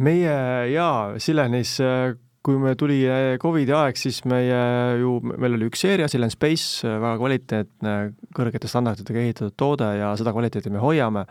Meie 0.00 0.34
jaa, 0.72 1.20
Silenis 1.22 1.76
äh, 1.84 2.16
kui 2.44 2.56
me 2.56 2.72
tuli 2.78 3.02
eh, 3.04 3.34
Covidi 3.40 3.72
aeg, 3.76 3.98
siis 4.00 4.22
meie 4.28 4.60
ju, 5.00 5.18
meil 5.28 5.58
oli 5.58 5.68
üks 5.68 5.82
seeria, 5.84 6.08
Silent 6.08 6.32
Space, 6.32 6.86
eh, 6.88 6.96
väga 7.02 7.18
kvaliteetne, 7.20 7.94
kõrgete 8.36 8.70
standarditega 8.70 9.20
ehitatud 9.20 9.56
toode 9.60 9.90
ja 9.98 10.12
seda 10.18 10.32
kvaliteeti 10.34 10.72
me 10.72 10.80
hoiame. 10.82 11.26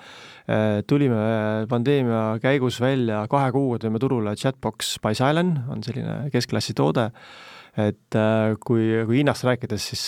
Tulime 0.90 1.66
pandeemia 1.70 2.22
käigus 2.42 2.80
välja, 2.82 3.24
kahe 3.30 3.52
kuuga 3.54 3.78
tõime 3.84 4.02
turule 4.02 4.34
Chatbox 4.38 4.96
by 5.04 5.18
Silent, 5.18 5.60
on 5.70 5.84
selline 5.86 6.32
keskklassi 6.34 6.74
toode, 6.78 7.10
et 7.78 8.18
kui, 8.66 8.88
kui 9.06 9.20
hinnast 9.20 9.46
rääkides, 9.46 9.86
siis 9.92 10.08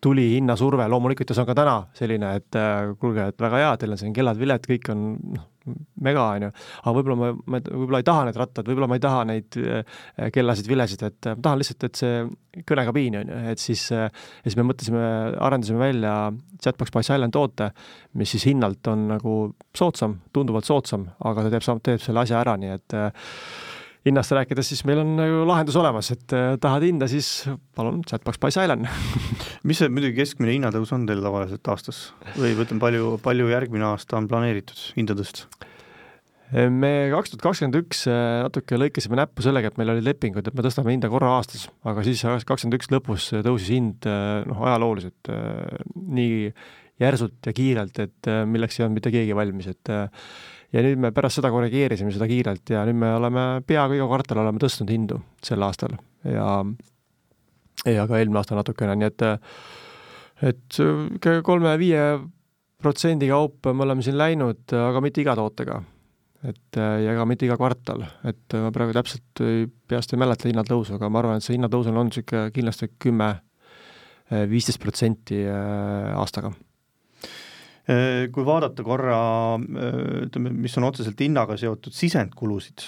tuli 0.00 0.24
hinnasurve, 0.36 0.86
loomulikult 0.88 1.28
ja 1.28 1.36
see 1.36 1.44
on 1.44 1.50
ka 1.50 1.58
täna 1.58 1.76
selline, 1.98 2.32
et 2.40 2.60
kuulge, 3.00 3.28
et 3.28 3.44
väga 3.44 3.60
hea, 3.60 3.76
teil 3.76 3.92
on 3.92 4.00
siin 4.00 4.16
kellad-viled, 4.16 4.72
kõik 4.72 4.88
on 4.94 5.04
noh, 5.36 5.46
mega, 6.04 6.24
on 6.34 6.46
ju, 6.46 6.50
aga 6.82 6.94
võib-olla 6.96 7.16
ma, 7.18 7.30
ma 7.54 7.60
võib-olla 7.66 8.00
ei 8.02 8.08
taha 8.08 8.26
need 8.28 8.40
rattad, 8.40 8.68
võib-olla 8.68 8.88
ma 8.90 8.98
ei 8.98 9.04
taha 9.04 9.22
neid 9.28 9.58
äh, 9.60 10.02
kellasid, 10.34 10.68
vilesid, 10.70 11.04
et 11.08 11.30
äh, 11.30 11.38
ma 11.38 11.46
tahan 11.46 11.62
lihtsalt, 11.62 11.88
et 11.88 12.02
see 12.02 12.64
kõnekabiin, 12.68 13.18
on 13.20 13.32
ju, 13.32 13.40
et 13.52 13.62
siis, 13.62 13.86
äh, 13.94 14.08
ja 14.08 14.46
siis 14.46 14.58
me 14.58 14.66
mõtlesime, 14.68 15.06
arendasime 15.48 15.82
välja 15.82 16.14
Chatbox 16.58 16.94
by 16.94 17.06
Silent 17.06 17.36
toote, 17.36 17.70
mis 18.18 18.34
siis 18.34 18.48
hinnalt 18.50 18.92
on 18.92 19.08
nagu 19.14 19.38
soodsam, 19.76 20.18
tunduvalt 20.34 20.68
soodsam, 20.68 21.08
aga 21.28 21.46
ta 21.46 21.54
teeb, 21.54 21.82
teeb 21.86 22.04
selle 22.04 22.24
asja 22.24 22.42
ära, 22.42 22.56
nii 22.60 22.74
et 22.74 22.98
hinnast 24.08 24.32
rääkides, 24.32 24.70
siis 24.72 24.84
meil 24.88 25.02
on 25.02 25.16
nagu 25.18 25.44
lahendus 25.48 25.76
olemas, 25.78 26.12
et 26.14 26.36
tahad 26.62 26.86
hinda, 26.86 27.08
siis 27.10 27.48
palun, 27.76 28.00
Chatbox 28.08 28.40
by 28.40 28.54
Silent 28.54 28.88
mis 29.66 29.80
see 29.80 29.90
muidugi 29.92 30.20
keskmine 30.20 30.54
hinnatõus 30.54 30.92
on 30.94 31.06
teil 31.08 31.22
tavaliselt 31.24 31.72
aastas 31.72 32.02
või 32.36 32.54
ütleme, 32.54 32.82
palju, 32.82 33.16
palju 33.24 33.48
järgmine 33.50 33.88
aasta 33.90 34.18
on 34.20 34.28
planeeritud 34.30 34.84
hinda 34.98 35.16
tõsta? 35.18 35.48
me 36.48 36.90
kaks 37.12 37.34
tuhat 37.34 37.44
kakskümmend 37.44 37.76
üks 37.82 38.06
äh, 38.08 38.40
natuke 38.46 38.78
lõikasime 38.80 39.18
näppu 39.20 39.44
sellega, 39.44 39.68
et 39.68 39.80
meil 39.80 39.92
olid 39.92 40.06
lepingud, 40.06 40.46
et 40.48 40.56
me 40.56 40.64
tõstame 40.64 40.94
hinda 40.94 41.10
korra 41.12 41.34
aastas, 41.36 41.66
aga 41.84 42.04
siis 42.06 42.22
kakskümmend 42.24 42.78
üks 42.78 42.92
lõpus 42.94 43.30
tõusis 43.44 43.72
hind 43.74 44.08
äh, 44.08 44.46
noh, 44.48 44.62
ajalooliselt 44.64 45.32
äh, 45.34 45.82
nii 45.94 46.52
järsult 46.98 47.46
ja 47.46 47.54
kiirelt, 47.54 47.98
et 48.02 48.28
milleks 48.50 48.78
ei 48.78 48.84
olnud 48.84 48.98
mitte 48.98 49.12
keegi 49.14 49.36
valmis, 49.38 49.68
et 49.70 49.90
ja 50.74 50.82
nüüd 50.82 50.98
me 50.98 51.12
pärast 51.14 51.38
seda 51.38 51.52
korrigeerisime 51.54 52.10
seda 52.10 52.26
kiirelt 52.26 52.72
ja 52.74 52.82
nüüd 52.88 52.98
me 52.98 53.12
oleme 53.14 53.44
peaaegu 53.68 53.94
iga 53.94 54.08
kvartal 54.10 54.40
oleme 54.42 54.58
tõstnud 54.58 54.90
hindu 54.90 55.20
sel 55.46 55.62
aastal 55.62 55.94
ja 56.26 56.48
ja 57.86 58.06
ka 58.08 58.18
eelmine 58.18 58.40
aasta 58.40 58.58
natukene, 58.58 58.96
nii 58.98 59.10
et 59.10 59.26
et 60.48 60.80
kolme-viie 61.44 62.02
protsendi 62.78 63.28
kaupa 63.30 63.72
me 63.74 63.82
oleme 63.86 64.04
siin 64.06 64.18
läinud, 64.18 64.62
aga 64.70 65.00
mitte 65.02 65.22
iga 65.22 65.34
tootega. 65.38 65.80
et 66.46 66.78
ja 66.78 67.16
ka 67.18 67.24
mitte 67.26 67.48
iga 67.48 67.56
kvartal, 67.58 68.04
et 68.30 68.54
ma 68.62 68.70
praegu 68.70 68.94
täpselt 68.94 69.42
ei, 69.42 69.66
peast 69.66 70.12
ei 70.14 70.20
mäleta 70.22 70.46
hinnatõusu, 70.46 70.94
aga 70.94 71.10
ma 71.10 71.18
arvan, 71.18 71.40
et 71.40 71.46
see 71.46 71.56
hinnatõus 71.56 71.88
on 71.90 71.98
olnud 71.98 72.14
niisugune 72.14 72.52
kindlasti 72.54 72.92
kümme, 73.02 73.32
viisteist 74.46 74.78
protsenti 74.78 75.40
aastaga 75.48 76.52
kui 78.34 78.44
vaadata 78.44 78.84
korra 78.84 79.18
ütleme, 79.56 80.52
mis 80.52 80.74
on 80.76 80.86
otseselt 80.90 81.20
hinnaga 81.24 81.56
seotud 81.56 81.94
sisendkulusid, 81.96 82.84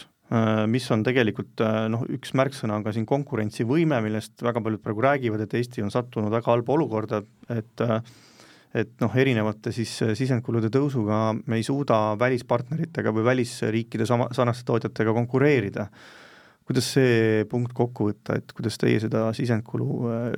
mis 0.70 0.85
on 0.95 1.03
tegelikult 1.03 1.59
äh, 1.66 1.85
noh, 1.91 2.05
üks 2.14 2.35
märksõna 2.39 2.76
on 2.78 2.85
ka 2.87 2.93
siin 2.95 3.07
konkurentsivõime, 3.09 3.99
millest 4.05 4.45
väga 4.47 4.62
paljud 4.62 4.83
praegu 4.85 5.03
räägivad, 5.03 5.43
et 5.43 5.57
Eesti 5.59 5.83
on 5.83 5.91
sattunud 5.91 6.31
väga 6.31 6.53
halba 6.53 6.76
olukorda, 6.76 7.22
et 7.51 7.87
äh, 7.87 7.99
et 8.70 8.93
noh, 9.03 9.11
erinevate 9.18 9.72
siis 9.74 9.97
sisendkulude 10.14 10.68
tõusuga 10.70 11.33
me 11.35 11.57
ei 11.59 11.64
suuda 11.66 12.14
välispartneritega 12.20 13.11
või 13.11 13.24
välisriikide 13.26 14.07
sama, 14.07 14.28
sarnaste 14.31 14.62
tootjatega 14.68 15.11
konkureerida. 15.16 15.89
kuidas 16.62 16.93
see 16.95 17.43
punkt 17.51 17.74
kokku 17.74 18.12
võtta, 18.12 18.37
et 18.39 18.53
kuidas 18.55 18.78
teie 18.78 19.01
seda 19.03 19.33
sisendkulu, 19.35 19.89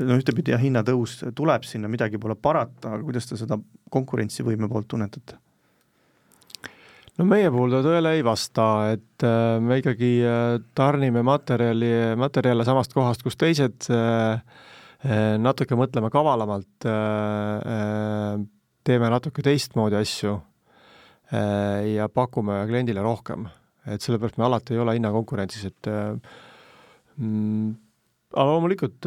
no 0.00 0.16
ühtepidi 0.16 0.54
jah, 0.54 0.64
hinnatõus 0.64 1.18
tuleb 1.36 1.68
sinna, 1.68 1.92
midagi 1.92 2.16
pole 2.16 2.32
parata, 2.40 2.94
aga 2.94 3.04
kuidas 3.04 3.28
te 3.28 3.36
seda 3.36 3.60
konkurentsivõime 3.92 4.72
poolt 4.72 4.88
tunnetate? 4.88 5.36
No 7.18 7.26
meie 7.28 7.50
puhul 7.52 7.72
ta 7.72 7.82
tõele 7.84 8.14
ei 8.16 8.22
vasta, 8.24 8.66
et 8.94 9.24
äh, 9.26 9.56
me 9.62 9.78
ikkagi 9.80 10.12
äh, 10.24 10.58
tarnime 10.76 11.24
materjali, 11.26 11.90
materjale 12.20 12.64
samast 12.68 12.94
kohast, 12.96 13.24
kus 13.24 13.36
teised 13.40 13.88
äh, 13.92 14.40
natuke 15.42 15.74
mõtleme 15.74 16.12
kavalamalt, 16.14 16.84
teeme 18.86 19.08
natuke 19.10 19.42
teistmoodi 19.42 19.96
asju 19.98 20.36
ja 21.90 22.06
pakume 22.06 22.60
kliendile 22.68 23.02
rohkem. 23.02 23.48
et 23.82 23.98
sellepärast 23.98 24.38
me 24.38 24.44
alati 24.46 24.76
ei 24.76 24.78
ole 24.78 24.94
hinnakonkurentsis, 24.94 25.64
et 25.72 25.88
mm, 27.18 27.72
aga 28.30 28.46
loomulikult 28.46 29.00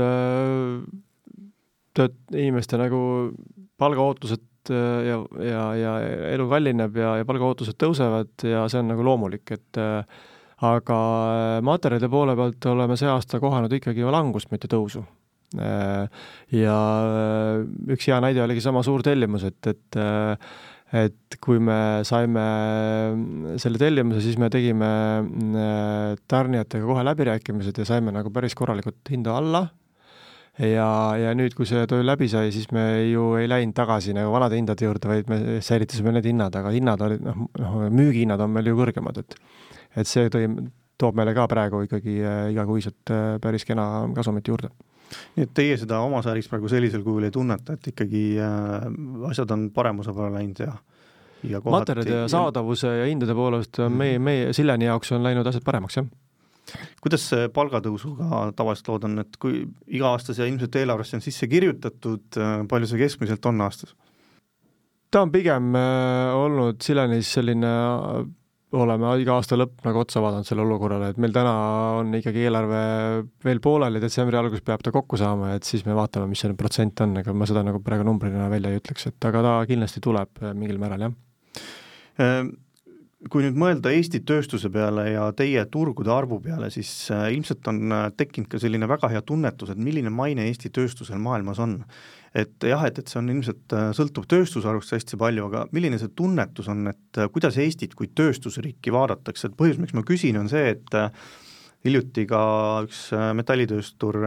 tööd, 1.95 2.19
inimeste 2.33 2.75
nagu 2.81 2.99
palgaootused 3.79 4.43
ja, 4.73 5.19
ja, 5.45 5.65
ja 5.79 5.91
elu 6.33 6.47
kallineb 6.51 6.97
ja, 6.99 7.15
ja 7.19 7.27
palgaootused 7.27 7.77
tõusevad 7.81 8.45
ja 8.47 8.65
see 8.71 8.81
on 8.81 8.91
nagu 8.93 9.05
loomulik, 9.05 9.51
et 9.55 9.81
äh, 9.81 10.23
aga 10.63 10.99
materjalide 11.65 12.09
poole 12.11 12.35
pealt 12.37 12.69
oleme 12.71 12.97
see 12.99 13.09
aasta 13.11 13.41
kohanud 13.43 13.73
ikkagi 13.75 14.05
langust, 14.07 14.51
mitte 14.53 14.71
tõusu. 14.71 15.03
Ja 15.55 16.77
üks 17.93 18.07
hea 18.09 18.17
näide 18.23 18.41
oligi 18.43 18.63
sama 18.63 18.81
suur 18.83 19.03
tellimus, 19.05 19.45
et, 19.47 19.69
et 19.71 19.99
et 20.95 21.37
kui 21.41 21.59
me 21.59 22.03
saime 22.07 22.43
selle 23.61 23.79
tellimuse, 23.81 24.21
siis 24.23 24.37
me 24.39 24.49
tegime 24.53 24.89
tarnijatega 26.31 26.87
kohe 26.87 27.03
läbirääkimised 27.07 27.81
ja 27.81 27.87
saime 27.87 28.13
nagu 28.15 28.31
päris 28.35 28.55
korralikult 28.57 29.11
hinda 29.11 29.35
alla 29.39 29.65
ja, 30.59 30.87
ja 31.19 31.33
nüüd, 31.35 31.55
kui 31.57 31.67
see 31.67 31.83
töö 31.89 32.05
läbi 32.05 32.29
sai, 32.31 32.51
siis 32.55 32.69
me 32.75 32.85
ju 33.09 33.33
ei 33.39 33.49
läinud 33.51 33.75
tagasi 33.75 34.15
nagu 34.15 34.31
vanade 34.33 34.59
hindade 34.59 34.87
juurde, 34.87 35.09
vaid 35.11 35.29
me 35.31 35.59
säilitasime 35.65 36.13
need 36.15 36.29
hinnad, 36.31 36.55
aga 36.55 36.71
hinnad 36.75 37.03
olid 37.05 37.23
noh, 37.25 37.45
noh 37.59 37.77
müügihinnad 37.91 38.41
on 38.45 38.55
meil 38.55 38.71
ju 38.71 38.79
kõrgemad, 38.79 39.21
et 39.23 39.37
et 39.95 40.09
see 40.09 40.27
tõi, 40.31 40.47
toob 40.99 41.15
meile 41.15 41.35
ka 41.35 41.45
praegu 41.51 41.85
ikkagi 41.85 42.17
äh, 42.23 42.41
igakuiselt 42.53 43.11
äh, 43.11 43.37
päris 43.43 43.67
kena 43.67 44.07
kasumit 44.15 44.47
juurde. 44.47 44.71
Nii 45.35 45.45
et 45.45 45.53
teie 45.55 45.75
seda 45.79 46.01
oma 46.03 46.21
sääriks 46.25 46.49
praegu 46.51 46.67
sellisel 46.71 47.03
kujul 47.05 47.27
ei 47.27 47.33
tunneta, 47.35 47.77
et 47.77 47.91
ikkagi 47.91 48.25
äh, 48.41 48.89
asjad 49.29 49.51
on 49.55 49.69
paremuse 49.75 50.15
poole 50.15 50.33
läinud 50.35 50.65
ja 50.65 50.73
ja 51.45 51.59
materjalide 51.61 52.23
ja 52.23 52.27
saadavuse 52.31 52.89
ja 53.01 53.05
hindade 53.05 53.35
poolest 53.37 53.77
on 53.83 53.93
meie, 53.93 54.19
meie 54.19 54.53
Silleni 54.55 54.87
jaoks 54.87 55.11
on 55.13 55.23
läinud 55.23 55.45
asjad 55.47 55.65
paremaks, 55.67 55.99
jah 55.99 56.07
kuidas 57.03 57.27
see 57.31 57.49
palgatõusuga 57.53 58.47
tavaliselt 58.57 58.89
lood 58.91 59.09
on, 59.09 59.19
et 59.25 59.37
kui 59.41 59.63
iga-aastase 59.87 60.47
ilmselt 60.49 60.79
eelarvesse 60.81 61.19
on 61.19 61.25
sisse 61.25 61.49
kirjutatud, 61.51 62.25
äh, 62.39 62.57
palju 62.69 62.89
see 62.91 63.03
keskmiselt 63.03 63.51
on 63.51 63.61
aastas? 63.65 63.95
ta 65.11 65.21
on 65.23 65.31
pigem 65.31 65.75
äh, 65.79 66.33
olnud 66.35 66.81
Silenis 66.83 67.29
selline 67.37 67.69
äh, 67.69 68.25
oleme 68.75 69.13
iga 69.21 69.37
aasta 69.37 69.55
lõpp 69.55 69.85
nagu 69.85 70.01
otsa 70.01 70.19
vaadanud 70.23 70.47
sellele 70.47 70.67
olukorrale, 70.67 71.13
et 71.13 71.19
meil 71.21 71.35
täna 71.35 71.53
on 72.01 72.09
ikkagi 72.17 72.43
eelarve 72.43 72.81
veel 73.45 73.61
pooleli, 73.63 74.01
detsembri 74.03 74.39
alguses 74.39 74.65
peab 74.65 74.83
ta 74.83 74.91
kokku 74.91 75.19
saama, 75.21 75.53
et 75.55 75.67
siis 75.67 75.85
me 75.87 75.95
vaatame, 75.95 76.27
mis 76.31 76.43
see 76.43 76.57
protsent 76.59 77.05
on, 77.05 77.15
ega 77.21 77.33
ma 77.37 77.47
seda 77.47 77.63
nagu 77.63 77.79
praegu 77.85 78.07
numbrina 78.07 78.49
välja 78.51 78.73
ei 78.73 78.81
ütleks, 78.81 79.07
et 79.11 79.29
aga 79.29 79.45
ta 79.45 79.55
kindlasti 79.69 80.03
tuleb 80.03 80.43
mingil 80.57 80.81
määral, 80.81 81.07
jah 81.07 82.43
kui 83.31 83.41
nüüd 83.41 83.57
mõelda 83.57 83.91
Eesti 83.95 84.21
tööstuse 84.27 84.69
peale 84.73 85.07
ja 85.09 85.25
teie 85.37 85.63
turgude 85.71 86.11
arvu 86.13 86.37
peale, 86.43 86.69
siis 86.73 86.89
äh, 87.13 87.27
ilmselt 87.33 87.65
on 87.71 87.79
äh, 87.93 88.03
tekkinud 88.17 88.49
ka 88.51 88.59
selline 88.61 88.89
väga 88.89 89.09
hea 89.11 89.21
tunnetus, 89.25 89.71
et 89.73 89.81
milline 89.81 90.11
maine 90.13 90.45
Eesti 90.49 90.69
tööstusel 90.73 91.21
maailmas 91.21 91.61
on. 91.63 91.79
et 92.35 92.65
jah, 92.67 92.83
et, 92.83 92.99
et 92.99 93.07
see 93.07 93.19
on 93.21 93.31
ilmselt, 93.31 93.65
äh, 93.73 93.89
sõltub 93.97 94.27
tööstusharust 94.29 94.93
hästi 94.93 95.17
palju, 95.17 95.47
aga 95.49 95.65
milline 95.73 95.97
see 96.01 96.11
tunnetus 96.15 96.69
on, 96.69 96.91
et 96.91 97.21
kuidas 97.33 97.57
Eestit 97.61 97.95
kui 97.97 98.11
tööstusriiki 98.13 98.93
vaadatakse, 98.93 99.49
et 99.49 99.57
põhjus, 99.57 99.81
miks 99.81 99.95
ma 99.97 100.05
küsin, 100.05 100.37
on 100.37 100.51
see, 100.51 100.75
et 100.75 100.99
hiljuti 101.85 102.25
ka 102.29 102.41
üks 102.85 103.07
metallitööstur 103.37 104.19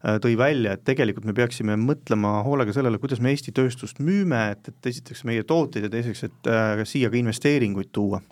tõi 0.00 0.32
välja, 0.40 0.74
et 0.74 0.84
tegelikult 0.86 1.26
me 1.28 1.34
peaksime 1.36 1.76
mõtlema 1.76 2.38
hoolega 2.46 2.72
sellele, 2.72 2.98
kuidas 3.02 3.20
me 3.20 3.34
Eesti 3.34 3.52
tööstust 3.56 4.00
müüme, 4.00 4.38
et, 4.54 4.70
et 4.72 4.90
esiteks 4.92 5.26
meie 5.28 5.44
tooteid 5.44 5.84
ja 5.86 5.92
teiseks, 5.92 6.24
et 6.28 6.50
siia 6.88 7.10
ka 7.12 7.18
investeeringuid 7.20 7.90
tuua. 7.92 8.22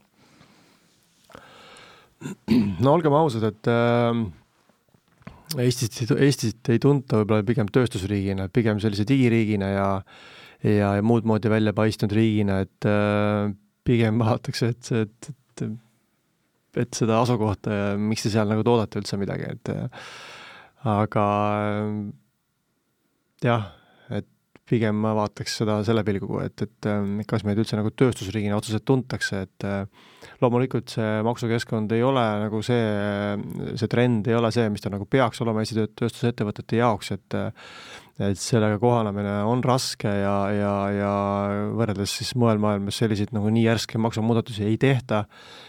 No 2.80 2.96
olgem 2.96 3.14
ausad, 3.14 3.44
et 3.46 3.68
äh, 3.70 4.22
Eestit, 5.62 6.10
Eestit 6.16 6.72
ei 6.72 6.80
tunta 6.82 7.20
võib-olla 7.20 7.46
pigem 7.46 7.68
tööstusriigina, 7.72 8.48
pigem 8.52 8.80
sellise 8.82 9.06
digiriigina 9.08 9.70
ja 9.70 9.88
ja, 10.64 10.94
ja 10.98 11.04
muud 11.06 11.28
moodi 11.28 11.50
välja 11.52 11.72
paistnud 11.76 12.12
riigina, 12.16 12.62
et 12.64 12.88
äh, 12.88 13.52
pigem 13.86 14.18
vaadatakse, 14.24 14.72
et, 14.74 14.90
et, 15.04 15.30
et 15.62 15.68
et 16.78 16.94
seda 16.94 17.16
asukohta 17.22 17.74
ja 17.74 17.86
miks 17.98 18.22
te 18.22 18.30
seal 18.30 18.46
nagu 18.50 18.62
toodate 18.62 19.00
üldse 19.00 19.16
midagi, 19.18 19.48
et 19.50 19.70
aga 20.86 21.26
jah, 23.42 23.68
et 24.14 24.26
pigem 24.68 24.98
ma 25.00 25.14
vaataks 25.16 25.58
seda 25.62 25.78
selle 25.86 26.04
pilguga, 26.06 26.44
et, 26.48 26.66
et 26.66 26.88
kas 27.28 27.44
meid 27.46 27.58
üldse 27.60 27.78
nagu 27.78 27.90
tööstusriigina 27.90 28.58
otseselt 28.58 28.84
tuntakse, 28.88 29.44
et 29.46 29.68
loomulikult 30.42 30.92
see 30.92 31.22
maksukeskkond 31.26 31.94
ei 31.96 32.04
ole 32.06 32.24
nagu 32.44 32.60
see, 32.66 32.82
see 33.80 33.90
trend 33.90 34.28
ei 34.28 34.36
ole 34.38 34.52
see, 34.54 34.68
mis 34.72 34.84
ta 34.84 34.92
nagu 34.92 35.08
peaks 35.10 35.40
olema 35.44 35.64
Eesti 35.64 35.88
tööstusettevõtete 35.98 36.82
jaoks, 36.82 37.14
et 37.16 37.40
et 38.18 38.38
sellega 38.38 38.80
kohanemine 38.82 39.44
on 39.46 39.60
raske 39.62 40.10
ja, 40.10 40.38
ja, 40.50 40.72
ja 40.90 41.10
võrreldes 41.78 42.16
siis 42.18 42.32
mujal 42.34 42.58
maailmas 42.58 42.98
selliseid 42.98 43.30
nagu 43.30 43.50
nii 43.54 43.62
järske 43.68 44.00
maksumuudatusi 44.02 44.66
ei 44.66 44.78
tehta, 44.80 45.22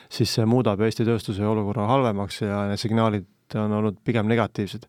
siis 0.10 0.34
see 0.34 0.48
muudab 0.50 0.82
Eesti 0.82 1.06
tööstuse 1.06 1.46
olukorra 1.46 1.86
halvemaks 1.92 2.42
ja 2.42 2.64
need 2.72 2.82
signaalid 2.82 3.28
on 3.58 3.74
olnud 3.80 4.02
pigem 4.06 4.28
negatiivsed. 4.30 4.86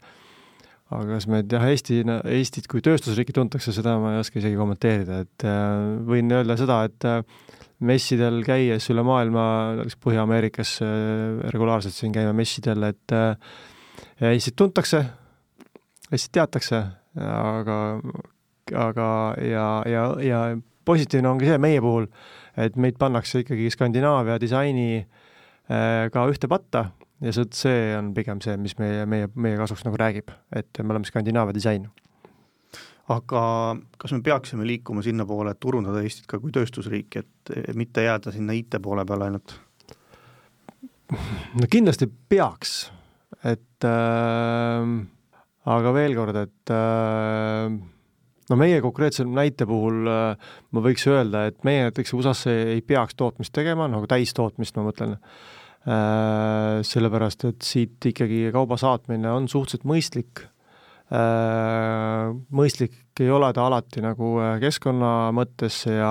Aga 0.91 1.15
kas 1.15 1.29
me 1.31 1.45
jah, 1.47 1.63
Eesti, 1.71 2.01
Eestit 2.35 2.67
kui 2.71 2.83
tööstusriiki 2.83 3.35
tuntakse, 3.35 3.71
seda 3.75 3.95
ma 4.03 4.17
ei 4.17 4.25
oska 4.25 4.41
isegi 4.41 4.59
kommenteerida, 4.59 5.21
et 5.23 5.45
äh, 5.47 5.85
võin 6.09 6.33
öelda 6.35 6.57
seda, 6.59 6.81
et 6.89 7.07
äh, 7.07 7.21
messidel 7.87 8.41
käies 8.43 8.91
üle 8.91 9.05
maailma, 9.07 9.45
näiteks 9.79 10.01
Põhja-Ameerikas 10.03 10.75
äh, 10.83 10.91
regulaarselt 11.55 11.95
siin 11.95 12.15
käime 12.17 12.35
messidel, 12.35 12.89
et 12.91 13.15
Eestit 14.33 14.59
tuntakse, 14.59 15.05
Eestit 16.11 16.35
teatakse, 16.41 16.83
aga, 17.23 17.79
aga 18.75 19.09
ja, 19.47 19.69
ja, 19.87 20.05
ja 20.27 20.41
positiivne 20.91 21.31
ongi 21.31 21.47
see 21.47 21.63
meie 21.63 21.79
puhul, 21.85 22.11
et 22.59 22.75
meid 22.75 22.99
pannakse 22.99 23.45
ikkagi 23.45 23.71
Skandinaavia 23.71 24.41
disaini 24.43 25.05
ka 25.71 26.25
ühte 26.27 26.51
patta 26.51 26.89
ja 27.21 27.33
see, 27.37 27.49
see 27.55 27.89
on 27.97 28.15
pigem 28.17 28.41
see, 28.45 28.57
mis 28.61 28.77
meie, 28.81 29.07
meie, 29.07 29.31
meie 29.35 29.59
kasuks 29.61 29.85
nagu 29.87 29.99
räägib, 30.01 30.33
et 30.57 30.83
me 30.83 30.95
oleme 30.95 31.09
Skandinaavia 31.09 31.57
disain 31.57 31.89
aga 33.11 33.43
kas 33.99 34.15
me 34.15 34.23
peaksime 34.25 34.67
liikuma 34.67 35.03
sinnapoole, 35.05 35.55
et 35.55 35.61
turundada 35.63 36.03
Eestit 36.05 36.29
ka 36.31 36.39
kui 36.43 36.53
tööstusriiki, 36.55 37.23
et 37.23 37.77
mitte 37.79 38.05
jääda 38.05 38.33
sinna 38.35 38.55
IT 38.57 38.79
poole 38.83 39.05
peale 39.09 39.31
ainult? 39.31 39.57
no 41.59 41.67
kindlasti 41.71 42.07
peaks, 42.31 42.75
et 43.43 43.87
äh, 43.89 44.91
aga 45.75 45.95
veel 45.97 46.15
kord, 46.19 46.39
et 46.39 46.75
äh, 46.75 47.73
no 48.51 48.59
meie 48.61 48.83
konkreetse 48.85 49.27
näite 49.27 49.67
puhul 49.67 50.07
äh, 50.07 50.53
ma 50.71 50.85
võiks 50.85 51.09
öelda, 51.11 51.49
et 51.51 51.65
meie 51.67 51.89
näiteks 51.89 52.15
USA-sse 52.15 52.55
ei 52.77 52.85
peaks 52.87 53.19
tootmist 53.19 53.55
tegema, 53.57 53.91
nagu 53.91 54.07
täistootmist 54.11 54.79
ma 54.79 54.87
mõtlen 54.87 55.19
äh,, 55.19 55.35
sellepärast 55.81 57.47
et 57.49 57.65
siit 57.65 58.05
ikkagi 58.11 58.51
kauba 58.53 58.77
saatmine 58.77 59.31
on 59.33 59.47
suhteliselt 59.49 59.87
mõistlik 59.89 60.43
Äh, 61.11 62.29
mõistlik 62.55 62.93
ei 63.19 63.33
ole 63.35 63.49
ta 63.51 63.65
alati 63.67 63.99
nagu 64.01 64.29
äh, 64.39 64.53
keskkonna 64.63 65.33
mõttes 65.35 65.81
ja 65.89 66.11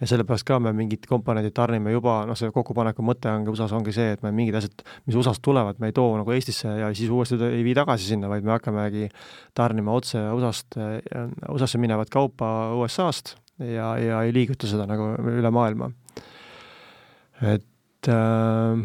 ja 0.00 0.06
sellepärast 0.10 0.42
ka 0.48 0.56
me 0.58 0.72
mingid 0.74 1.04
komponendid 1.06 1.54
tarnime 1.54 1.92
juba, 1.94 2.16
noh, 2.26 2.34
see 2.34 2.50
kokkupaneku 2.50 3.04
mõte 3.06 3.30
ongi 3.30 3.52
USA-s 3.52 3.76
ongi 3.78 3.94
see, 3.94 4.16
et 4.16 4.24
me 4.26 4.32
mingid 4.34 4.58
asjad, 4.58 4.82
mis 5.06 5.14
USA-st 5.14 5.44
tulevad, 5.46 5.78
me 5.78 5.92
ei 5.92 5.94
too 5.94 6.16
nagu 6.18 6.34
Eestisse 6.34 6.74
ja 6.80 6.88
siis 6.90 7.12
uuesti 7.14 7.38
ei 7.52 7.62
vii 7.62 7.76
tagasi 7.78 8.08
sinna, 8.10 8.26
vaid 8.32 8.42
me 8.42 8.50
hakkamegi 8.56 9.12
tarnima 9.54 9.94
otse 9.94 10.24
USA-st, 10.34 10.80
äh, 10.82 11.28
USA-sse 11.46 11.78
minevat 11.78 12.10
kaupa 12.10 12.50
USA-st 12.80 13.36
ja, 13.62 13.92
ja 14.02 14.24
ei 14.26 14.34
liiguta 14.34 14.66
seda 14.66 14.88
nagu 14.90 15.12
üle 15.36 15.54
maailma. 15.54 15.92
et 17.54 18.10
äh, 18.10 18.82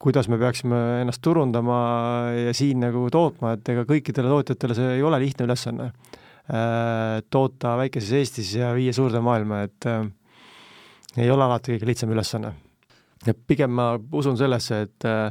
kuidas 0.00 0.30
me 0.32 0.38
peaksime 0.40 0.78
ennast 1.02 1.20
turundama 1.24 1.80
ja 2.32 2.54
siin 2.56 2.80
nagu 2.80 3.04
tootma, 3.12 3.54
et 3.56 3.68
ega 3.68 3.84
kõikidele 3.88 4.32
tootjatele 4.32 4.76
see 4.78 4.94
ei 4.96 5.04
ole 5.04 5.20
lihtne 5.20 5.48
ülesanne. 5.48 5.90
Äh, 6.50 7.20
toota 7.30 7.76
väikeses 7.78 8.14
Eestis 8.18 8.54
ja 8.56 8.72
viia 8.74 8.94
suurde 8.96 9.20
maailma, 9.22 9.60
et 9.68 9.86
äh, 9.86 10.06
ei 11.20 11.30
ole 11.30 11.44
alati 11.44 11.76
kõige 11.76 11.90
lihtsam 11.92 12.14
ülesanne. 12.16 12.54
ja 13.26 13.34
pigem 13.34 13.70
ma 13.76 13.92
usun 14.16 14.38
sellesse, 14.40 14.80
et 14.86 15.04
äh, 15.04 15.28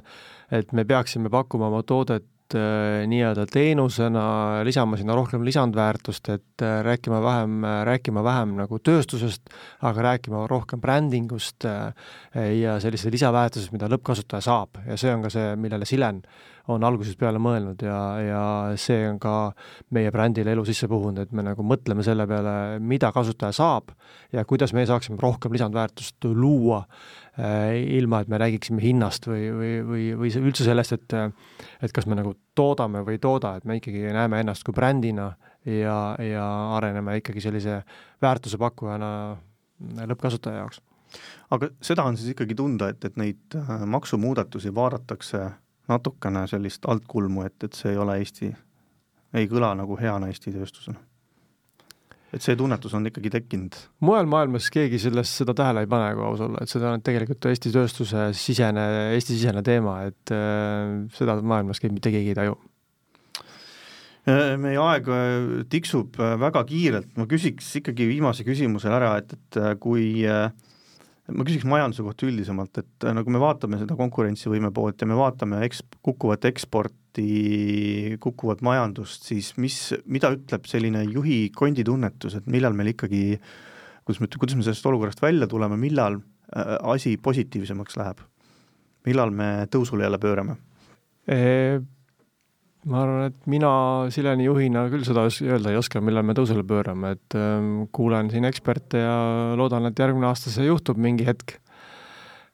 et 0.51 0.71
me 0.73 0.85
peaksime 0.85 1.29
pakkuma 1.29 1.67
oma 1.67 1.81
toodet 1.83 2.25
nii-öelda 2.55 3.45
teenusena, 3.49 4.23
lisama 4.65 4.97
sinna 4.97 5.15
rohkem 5.17 5.43
lisandväärtust, 5.45 6.29
et 6.33 6.63
äh, 6.65 6.79
rääkima 6.85 7.21
vähem, 7.23 7.63
rääkima 7.85 8.23
vähem 8.23 8.55
nagu 8.57 8.79
tööstusest, 8.79 9.51
aga 9.85 10.05
rääkima 10.09 10.45
rohkem 10.49 10.81
brändingust 10.81 11.65
äh, 11.69 11.91
ja 12.59 12.79
sellisest 12.79 13.13
lisaväärtusest, 13.13 13.73
mida 13.75 13.89
lõppkasutaja 13.91 14.41
saab. 14.45 14.81
Ja 14.87 14.97
see 14.97 15.13
on 15.13 15.25
ka 15.25 15.33
see, 15.33 15.55
millele 15.59 15.87
Silen 15.89 16.23
on 16.69 16.85
algusest 16.85 17.19
peale 17.19 17.41
mõelnud 17.41 17.81
ja, 17.85 17.99
ja 18.23 18.41
see 18.79 19.03
on 19.09 19.19
ka 19.21 19.51
meie 19.95 20.11
brändile 20.13 20.53
elu 20.53 20.65
sisse 20.67 20.89
puhunud, 20.91 21.23
et 21.23 21.33
me 21.35 21.45
nagu 21.45 21.65
mõtleme 21.65 22.05
selle 22.05 22.27
peale, 22.29 22.53
mida 22.79 23.11
kasutaja 23.15 23.55
saab 23.55 23.93
ja 24.35 24.45
kuidas 24.47 24.73
me 24.77 24.85
saaksime 24.89 25.19
rohkem 25.21 25.55
lisandväärtust 25.55 26.29
luua 26.33 26.83
äh, 26.83 27.75
ilma, 27.99 28.21
et 28.21 28.31
me 28.31 28.39
räägiksime 28.41 28.83
hinnast 28.83 29.27
või, 29.29 29.47
või, 29.55 29.73
või, 29.87 30.07
või 30.23 30.33
üldse 30.51 30.67
sellest, 30.67 30.97
et 30.97 31.17
et 31.83 31.93
kas 31.95 32.05
me 32.09 32.17
nagu 32.19 32.35
toodame 32.55 33.01
või 33.07 33.17
ei 33.17 33.23
tooda, 33.23 33.55
et 33.57 33.65
me 33.65 33.79
ikkagi 33.79 34.09
näeme 34.13 34.41
ennast 34.43 34.65
kui 34.67 34.75
brändina 34.75 35.31
ja, 35.65 36.15
ja 36.21 36.45
areneme 36.77 37.17
ikkagi 37.19 37.43
sellise 37.43 37.81
väärtuse 38.21 38.59
pakkujana 38.61 39.09
lõppkasutaja 40.09 40.63
jaoks. 40.63 40.81
Aga 41.55 41.71
seda 41.81 42.05
on 42.05 42.17
siis 42.19 42.35
ikkagi 42.35 42.55
tunda, 42.57 42.91
et, 42.93 43.01
et 43.05 43.17
neid 43.17 43.57
äh, 43.57 43.71
maksumuudatusi 43.89 44.73
vaadatakse 44.75 45.47
natukene 45.89 46.45
sellist 46.47 46.85
altkulmu, 46.89 47.45
et, 47.47 47.57
et 47.65 47.77
see 47.77 47.93
ei 47.93 48.01
ole 48.01 48.19
Eesti, 48.21 48.49
ei 49.33 49.49
kõla 49.51 49.73
nagu 49.79 49.97
heana 49.99 50.31
Eesti 50.31 50.53
tööstusena. 50.55 50.99
et 52.33 52.45
see 52.45 52.53
tunnetus 52.55 52.93
on 52.93 53.09
ikkagi 53.09 53.29
tekkinud? 53.33 53.75
mujal 54.05 54.29
maailmas 54.29 54.69
keegi 54.73 54.99
sellest, 55.01 55.41
seda 55.41 55.53
tähele 55.57 55.85
ei 55.85 55.89
pane, 55.89 56.13
kui 56.15 56.25
aus 56.25 56.43
olla, 56.45 56.61
et 56.61 56.69
seda 56.69 56.93
on 56.93 57.05
tegelikult 57.05 57.49
Eesti 57.51 57.73
tööstuse 57.73 58.29
sisene, 58.37 58.89
Eesti-sisene 59.15 59.65
teema, 59.65 60.01
et 60.09 60.35
äh, 60.35 61.07
seda 61.17 61.39
maailmas 61.41 61.81
mitte 61.89 62.13
keegi 62.13 62.35
ei 62.35 62.41
taju. 62.43 62.59
Äh, 64.29 64.55
meie 64.59 64.79
aeg 64.83 65.07
äh, 65.09 65.63
tiksub 65.71 66.17
äh, 66.19 66.35
väga 66.41 66.63
kiirelt, 66.67 67.13
ma 67.17 67.25
küsiks 67.29 67.69
ikkagi 67.79 68.07
viimase 68.09 68.43
küsimuse 68.47 68.91
ära, 68.91 69.13
et, 69.21 69.31
et 69.37 69.59
kui 69.81 70.11
ma 71.35 71.45
küsiks 71.47 71.65
majanduse 71.69 72.03
kohta 72.05 72.27
üldisemalt, 72.27 72.81
et 72.81 73.07
nagu 73.15 73.33
me 73.33 73.41
vaatame 73.41 73.79
seda 73.81 73.97
konkurentsivõime 73.99 74.71
poolt 74.75 75.01
ja 75.01 75.09
me 75.09 75.17
vaatame 75.19 75.61
eks-, 75.67 75.83
kukkuvat 76.05 76.47
eksporti, 76.49 77.27
kukkuvat 78.23 78.63
majandust, 78.65 79.27
siis 79.29 79.51
mis, 79.61 79.79
mida 80.05 80.33
ütleb 80.35 80.69
selline 80.69 81.03
juhi 81.07 81.41
konditunnetus, 81.55 82.39
et 82.39 82.49
millal 82.51 82.77
meil 82.77 82.93
ikkagi, 82.93 83.23
kuidas 84.07 84.23
me, 84.23 84.31
kuidas 84.35 84.57
me 84.59 84.65
sellest 84.67 84.89
olukorrast 84.89 85.23
välja 85.23 85.49
tuleme, 85.49 85.79
millal 85.81 86.19
äh, 86.19 86.75
asi 86.95 87.17
positiivsemaks 87.17 87.99
läheb? 88.01 88.25
millal 89.07 89.31
me 89.31 89.45
tõusule 89.71 90.03
jälle 90.03 90.17
pöörame 90.19 90.57
e? 91.23 91.79
Ma 92.89 93.03
arvan, 93.03 93.29
et 93.29 93.47
mina 93.49 93.71
Sileni 94.13 94.47
juhina 94.47 94.85
küll 94.91 95.05
seda 95.07 95.27
öelda 95.29 95.71
ei 95.71 95.79
oska, 95.79 96.01
millal 96.03 96.25
me 96.25 96.35
tõusule 96.37 96.65
pöörame, 96.67 97.13
et 97.17 97.37
ähm, 97.37 97.87
kuulen 97.95 98.31
siin 98.33 98.47
eksperte 98.49 99.03
ja 99.03 99.17
loodan, 99.59 99.89
et 99.89 99.99
järgmine 99.99 100.29
aasta 100.29 100.53
see 100.53 100.67
juhtub 100.69 100.99
mingi 101.01 101.27
hetk. 101.27 101.59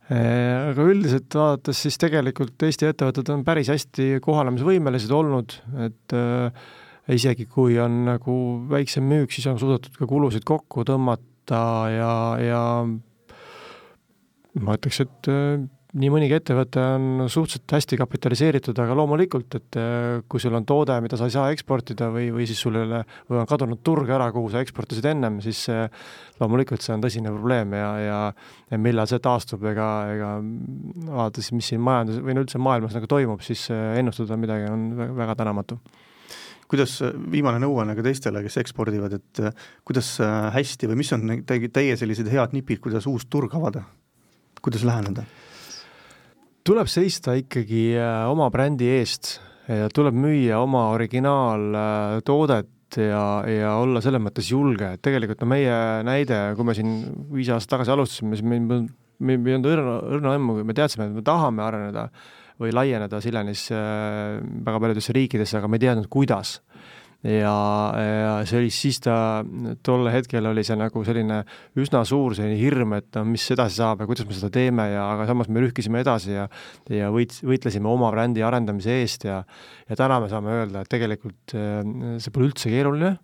Äh, 0.06 0.72
aga 0.72 0.86
üldiselt 0.86 1.34
vaadates 1.34 1.80
siis 1.82 1.98
tegelikult 2.02 2.62
Eesti 2.68 2.92
ettevõtted 2.92 3.32
on 3.34 3.46
päris 3.48 3.72
hästi 3.74 4.20
kohanemisvõimelised 4.26 5.14
olnud, 5.16 5.56
et 5.88 6.18
äh, 6.18 6.68
isegi 7.16 7.48
kui 7.50 7.80
on 7.82 8.04
nagu 8.12 8.36
väiksem 8.70 9.08
müük, 9.08 9.34
siis 9.34 9.48
on 9.50 9.58
suudetud 9.62 9.98
ka 9.98 10.10
kulusid 10.10 10.46
kokku 10.46 10.86
tõmmata 10.86 11.64
ja, 11.94 12.14
ja 12.42 12.62
ma 14.62 14.78
ütleks, 14.78 15.02
et 15.08 15.32
äh, 15.32 15.66
nii 15.96 16.10
mõnigi 16.12 16.36
ettevõte 16.36 16.82
on 16.82 17.30
suhteliselt 17.32 17.72
hästi 17.78 17.98
kapitaliseeritud, 18.02 18.80
aga 18.84 18.96
loomulikult, 19.00 19.56
et 19.60 19.78
äh, 19.80 20.24
kui 20.28 20.42
sul 20.44 20.56
on 20.58 20.66
toode, 20.68 20.98
mida 21.04 21.16
sa 21.20 21.30
ei 21.30 21.34
saa 21.34 21.52
eksportida 21.56 22.10
või, 22.12 22.28
või 22.36 22.48
siis 22.50 22.60
sul 22.66 22.76
ei 22.76 22.84
ole, 22.84 23.00
või 23.30 23.40
on 23.40 23.48
kadunud 23.48 23.80
turg 23.86 24.12
ära, 24.12 24.28
kuhu 24.36 24.52
sa 24.52 24.64
eksportisid 24.64 25.08
ennem, 25.14 25.40
siis 25.46 25.62
äh, 25.72 25.86
loomulikult 26.42 26.84
see 26.84 26.96
on 26.98 27.06
tõsine 27.06 27.32
probleem 27.32 27.78
ja, 27.80 27.92
ja 28.04 28.18
ja 28.72 28.80
millal 28.82 29.08
see 29.08 29.22
taastub, 29.24 29.64
ega, 29.70 29.88
ega 30.12 30.32
vaadates, 30.42 31.52
mis 31.56 31.72
siin 31.72 31.84
majandus 31.86 32.20
või 32.26 32.36
no 32.36 32.44
üldse 32.44 32.60
maailmas 32.60 32.98
nagu 32.98 33.08
toimub, 33.08 33.46
siis 33.46 33.70
äh, 33.72 33.96
ennustada 34.02 34.36
midagi 34.42 34.68
on 34.72 34.90
väga 35.16 35.38
tänamatu 35.40 35.80
kuidas, 36.66 36.98
viimane 37.32 37.62
nõuanne 37.62 37.94
ka 37.96 38.04
teistele, 38.04 38.42
kes 38.44 38.58
ekspordivad, 38.58 39.16
et 39.16 39.42
kuidas 39.86 40.16
hästi 40.56 40.90
või 40.90 41.00
mis 41.06 41.14
on 41.16 41.38
teie 41.46 41.96
sellised 41.96 42.28
head 42.34 42.58
nipid, 42.58 42.82
kuidas 42.84 43.06
uus 43.08 43.30
turg 43.30 43.54
avada, 43.56 43.86
kuidas 44.66 44.84
läheneda? 44.84 45.24
Tuleb 46.66 46.90
seista 46.92 47.36
ikkagi 47.38 47.92
äh, 47.98 48.24
oma 48.32 48.50
brändi 48.54 48.90
eest 48.98 49.38
tuleb 49.66 50.14
müüa 50.14 50.60
oma 50.62 50.90
originaaltoodet 50.94 52.98
ja, 53.02 53.24
ja 53.50 53.74
olla 53.82 54.02
selles 54.04 54.22
mõttes 54.22 54.50
julge, 54.52 54.92
et 54.96 55.04
tegelikult 55.04 55.42
no 55.42 55.50
meie 55.50 55.78
näide, 56.06 56.40
kui 56.58 56.68
me 56.68 56.76
siin 56.78 56.98
viis 57.34 57.50
aastat 57.54 57.76
tagasi 57.76 57.94
alustasime, 57.96 58.38
siis 58.38 58.46
meil, 58.46 58.86
meil 59.20 59.50
ei 59.50 59.58
olnud 59.58 59.72
õrna, 59.72 59.96
õrna 60.18 60.36
aimu, 60.36 60.58
me 60.68 60.76
teadsime, 60.78 61.10
et 61.10 61.18
me 61.18 61.26
tahame 61.26 61.66
areneda 61.66 62.08
või 62.62 62.74
laieneda 62.76 63.20
Silenis 63.24 63.68
äh, 63.74 64.38
väga 64.68 64.82
paljudesse 64.84 65.16
riikidesse, 65.16 65.58
aga 65.60 65.72
me 65.72 65.80
ei 65.80 65.88
teadnud, 65.88 66.10
kuidas 66.12 66.60
ja, 67.26 67.56
ja 67.98 68.34
see 68.46 68.60
oli 68.60 68.72
siis 68.74 69.00
ta, 69.04 69.18
tol 69.86 70.10
hetkel 70.14 70.46
oli 70.50 70.64
see 70.66 70.78
nagu 70.78 71.04
selline 71.08 71.42
üsna 71.82 72.04
suur 72.08 72.36
selline 72.38 72.58
hirm, 72.60 72.96
et 73.00 73.10
no 73.18 73.26
mis 73.30 73.46
edasi 73.56 73.80
saab 73.82 74.04
ja 74.04 74.10
kuidas 74.10 74.28
me 74.30 74.38
seda 74.38 74.52
teeme 74.54 74.88
ja 74.92 75.08
aga 75.16 75.28
samas 75.30 75.50
me 75.50 75.64
rühkisime 75.64 76.04
edasi 76.06 76.36
ja 76.36 76.48
ja 76.94 77.10
võit-, 77.14 77.40
võitlesime 77.46 77.90
oma 77.90 78.12
brändi 78.14 78.46
arendamise 78.46 79.00
eest 79.02 79.26
ja 79.28 79.42
ja 79.90 79.98
täna 79.98 80.20
me 80.22 80.30
saame 80.32 80.54
öelda, 80.60 80.84
et 80.84 80.92
tegelikult 80.92 81.56
äh, 81.58 81.82
see 82.22 82.36
pole 82.36 82.52
üldse 82.52 82.74
keeruline, 82.74 83.16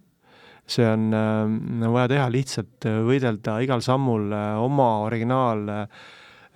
see 0.70 0.88
on 0.88 1.12
äh, 1.14 1.91
vaja 1.93 2.10
teha 2.16 2.32
lihtsalt, 2.34 2.89
võidelda 3.08 3.60
igal 3.66 3.86
sammul 3.86 4.32
äh, 4.34 4.56
oma 4.62 4.89
originaal 5.06 5.70
äh, 5.70 6.10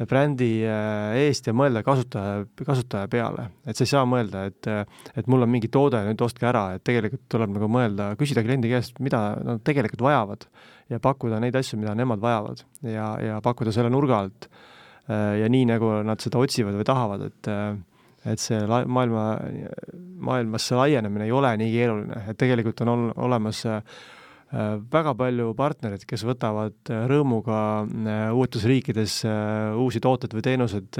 brändi 0.03 0.49
äh, 0.67 1.15
eest 1.23 1.47
ja 1.47 1.53
mõelda 1.55 1.81
kasutaja, 1.85 2.43
kasutaja 2.59 3.07
peale. 3.11 3.47
et 3.65 3.77
sa 3.77 3.85
ei 3.85 3.91
saa 3.93 4.03
mõelda, 4.09 4.45
et, 4.49 4.69
et 5.15 5.27
mul 5.31 5.45
on 5.45 5.51
mingi 5.51 5.69
toode, 5.71 6.01
nüüd 6.07 6.21
ostke 6.25 6.47
ära, 6.49 6.65
et 6.75 6.83
tegelikult 6.83 7.23
tuleb 7.31 7.55
nagu 7.55 7.69
mõelda, 7.71 8.11
küsida 8.19 8.43
kliendi 8.43 8.71
käest, 8.71 8.99
mida 8.99 9.23
nad 9.39 9.63
tegelikult 9.65 10.03
vajavad 10.03 10.47
ja 10.91 10.99
pakkuda 11.01 11.39
neid 11.43 11.55
asju, 11.55 11.79
mida 11.79 11.95
nemad 11.95 12.23
vajavad 12.23 12.65
ja, 12.83 13.09
ja 13.23 13.41
pakkuda 13.43 13.73
selle 13.75 13.91
nurga 13.93 14.19
alt. 14.25 14.49
Äh, 15.07 15.41
ja 15.43 15.51
nii, 15.51 15.69
nagu 15.71 15.99
nad 16.05 16.23
seda 16.23 16.41
otsivad 16.43 16.75
või 16.75 16.87
tahavad, 16.87 17.29
et 17.31 17.53
et 18.25 18.41
see 18.41 18.57
la-, 18.65 18.87
maailma, 18.89 19.23
maailmas 20.25 20.63
see 20.65 20.77
laienemine 20.79 21.27
ei 21.27 21.33
ole 21.35 21.51
nii 21.61 21.73
keeruline, 21.75 22.23
et 22.31 22.37
tegelikult 22.41 22.81
on 22.81 22.89
ol-, 22.89 23.11
olemas 23.27 23.59
äh, 23.69 23.83
Äh, 23.85 24.14
väga 24.91 25.13
palju 25.17 25.53
partnereid, 25.57 26.05
kes 26.07 26.25
võtavad 26.27 26.91
äh, 26.93 27.05
rõõmuga 27.11 27.59
äh, 27.85 28.25
uutes 28.35 28.65
riikides 28.69 29.21
uusi 29.81 30.01
tooteid 30.03 30.35
või 30.37 30.45
teenuseid 30.45 30.99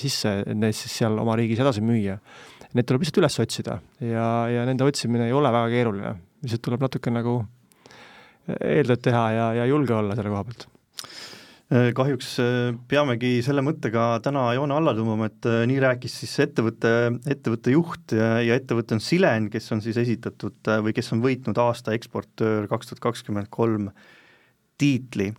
sisse, 0.00 0.36
et 0.44 0.58
neid 0.58 0.76
siis 0.76 1.00
seal 1.02 1.18
oma 1.20 1.36
riigis 1.40 1.62
edasi 1.62 1.84
müüa. 1.84 2.18
Need 2.74 2.88
tuleb 2.88 3.04
lihtsalt 3.04 3.20
üles 3.22 3.38
otsida 3.38 3.78
ja, 4.02 4.28
ja 4.50 4.64
nende 4.66 4.86
otsimine 4.86 5.28
ei 5.28 5.36
ole 5.36 5.52
väga 5.54 5.70
keeruline, 5.70 6.14
lihtsalt 6.42 6.64
tuleb 6.66 6.86
natuke 6.88 7.12
nagu 7.14 7.38
eeltööd 8.58 9.04
teha 9.04 9.26
ja, 9.32 9.50
ja 9.60 9.68
julge 9.70 9.94
olla 9.94 10.16
selle 10.18 10.32
koha 10.32 10.46
pealt 10.48 10.66
Äh, 11.04 11.33
kahjuks 11.74 12.28
äh, 12.42 12.76
peamegi 12.90 13.38
selle 13.42 13.62
mõttega 13.64 14.20
täna 14.22 14.44
joone 14.54 14.76
alla 14.76 14.92
tõmbama, 14.94 15.26
et 15.30 15.48
äh, 15.50 15.64
nii 15.70 15.80
rääkis 15.82 16.20
siis 16.22 16.34
ettevõtte, 16.44 16.92
ettevõtte 17.30 17.74
juht 17.74 18.14
ja, 18.14 18.28
ja 18.44 18.58
ettevõte 18.60 18.94
on 18.94 19.02
Silen, 19.02 19.48
kes 19.50 19.66
on 19.74 19.82
siis 19.82 19.98
esitatud 20.00 20.70
või 20.86 20.94
kes 20.94 21.10
on 21.16 21.24
võitnud 21.24 21.58
aasta 21.58 21.96
eksportöör 21.96 22.68
kaks 22.70 22.92
tuhat 22.92 23.02
kakskümmend 23.08 23.50
kolm 23.54 23.90
tiitli. 24.78 25.32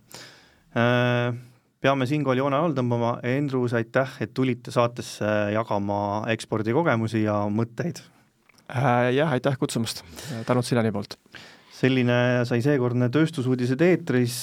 peame 1.80 2.06
siinkohal 2.08 2.40
joone 2.40 2.56
alla 2.56 2.76
tõmbama, 2.76 3.16
Endrus, 3.24 3.74
aitäh, 3.76 4.16
et 4.20 4.32
tulite 4.34 4.72
saatesse 4.72 5.28
jagama 5.52 6.24
ekspordikogemusi 6.32 7.22
ja 7.26 7.42
mõtteid. 7.52 8.00
Jah, 9.14 9.30
aitäh 9.30 9.56
kutsumast, 9.60 10.02
tänud 10.48 10.66
Sileni 10.66 10.92
poolt 10.92 11.20
selline 11.76 12.44
sai 12.48 12.62
seekordne 12.64 13.10
Tööstusuudised 13.12 13.82
eetris, 13.84 14.36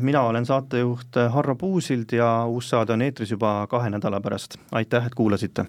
mina 0.00 0.22
olen 0.30 0.46
saatejuht 0.48 1.18
Harro 1.34 1.56
Puusild 1.60 2.16
ja 2.16 2.30
uus 2.48 2.70
saade 2.72 2.96
on 2.96 3.04
eetris 3.04 3.34
juba 3.36 3.58
kahe 3.70 3.92
nädala 3.92 4.22
pärast, 4.24 4.56
aitäh, 4.72 5.10
et 5.10 5.18
kuulasite! 5.18 5.66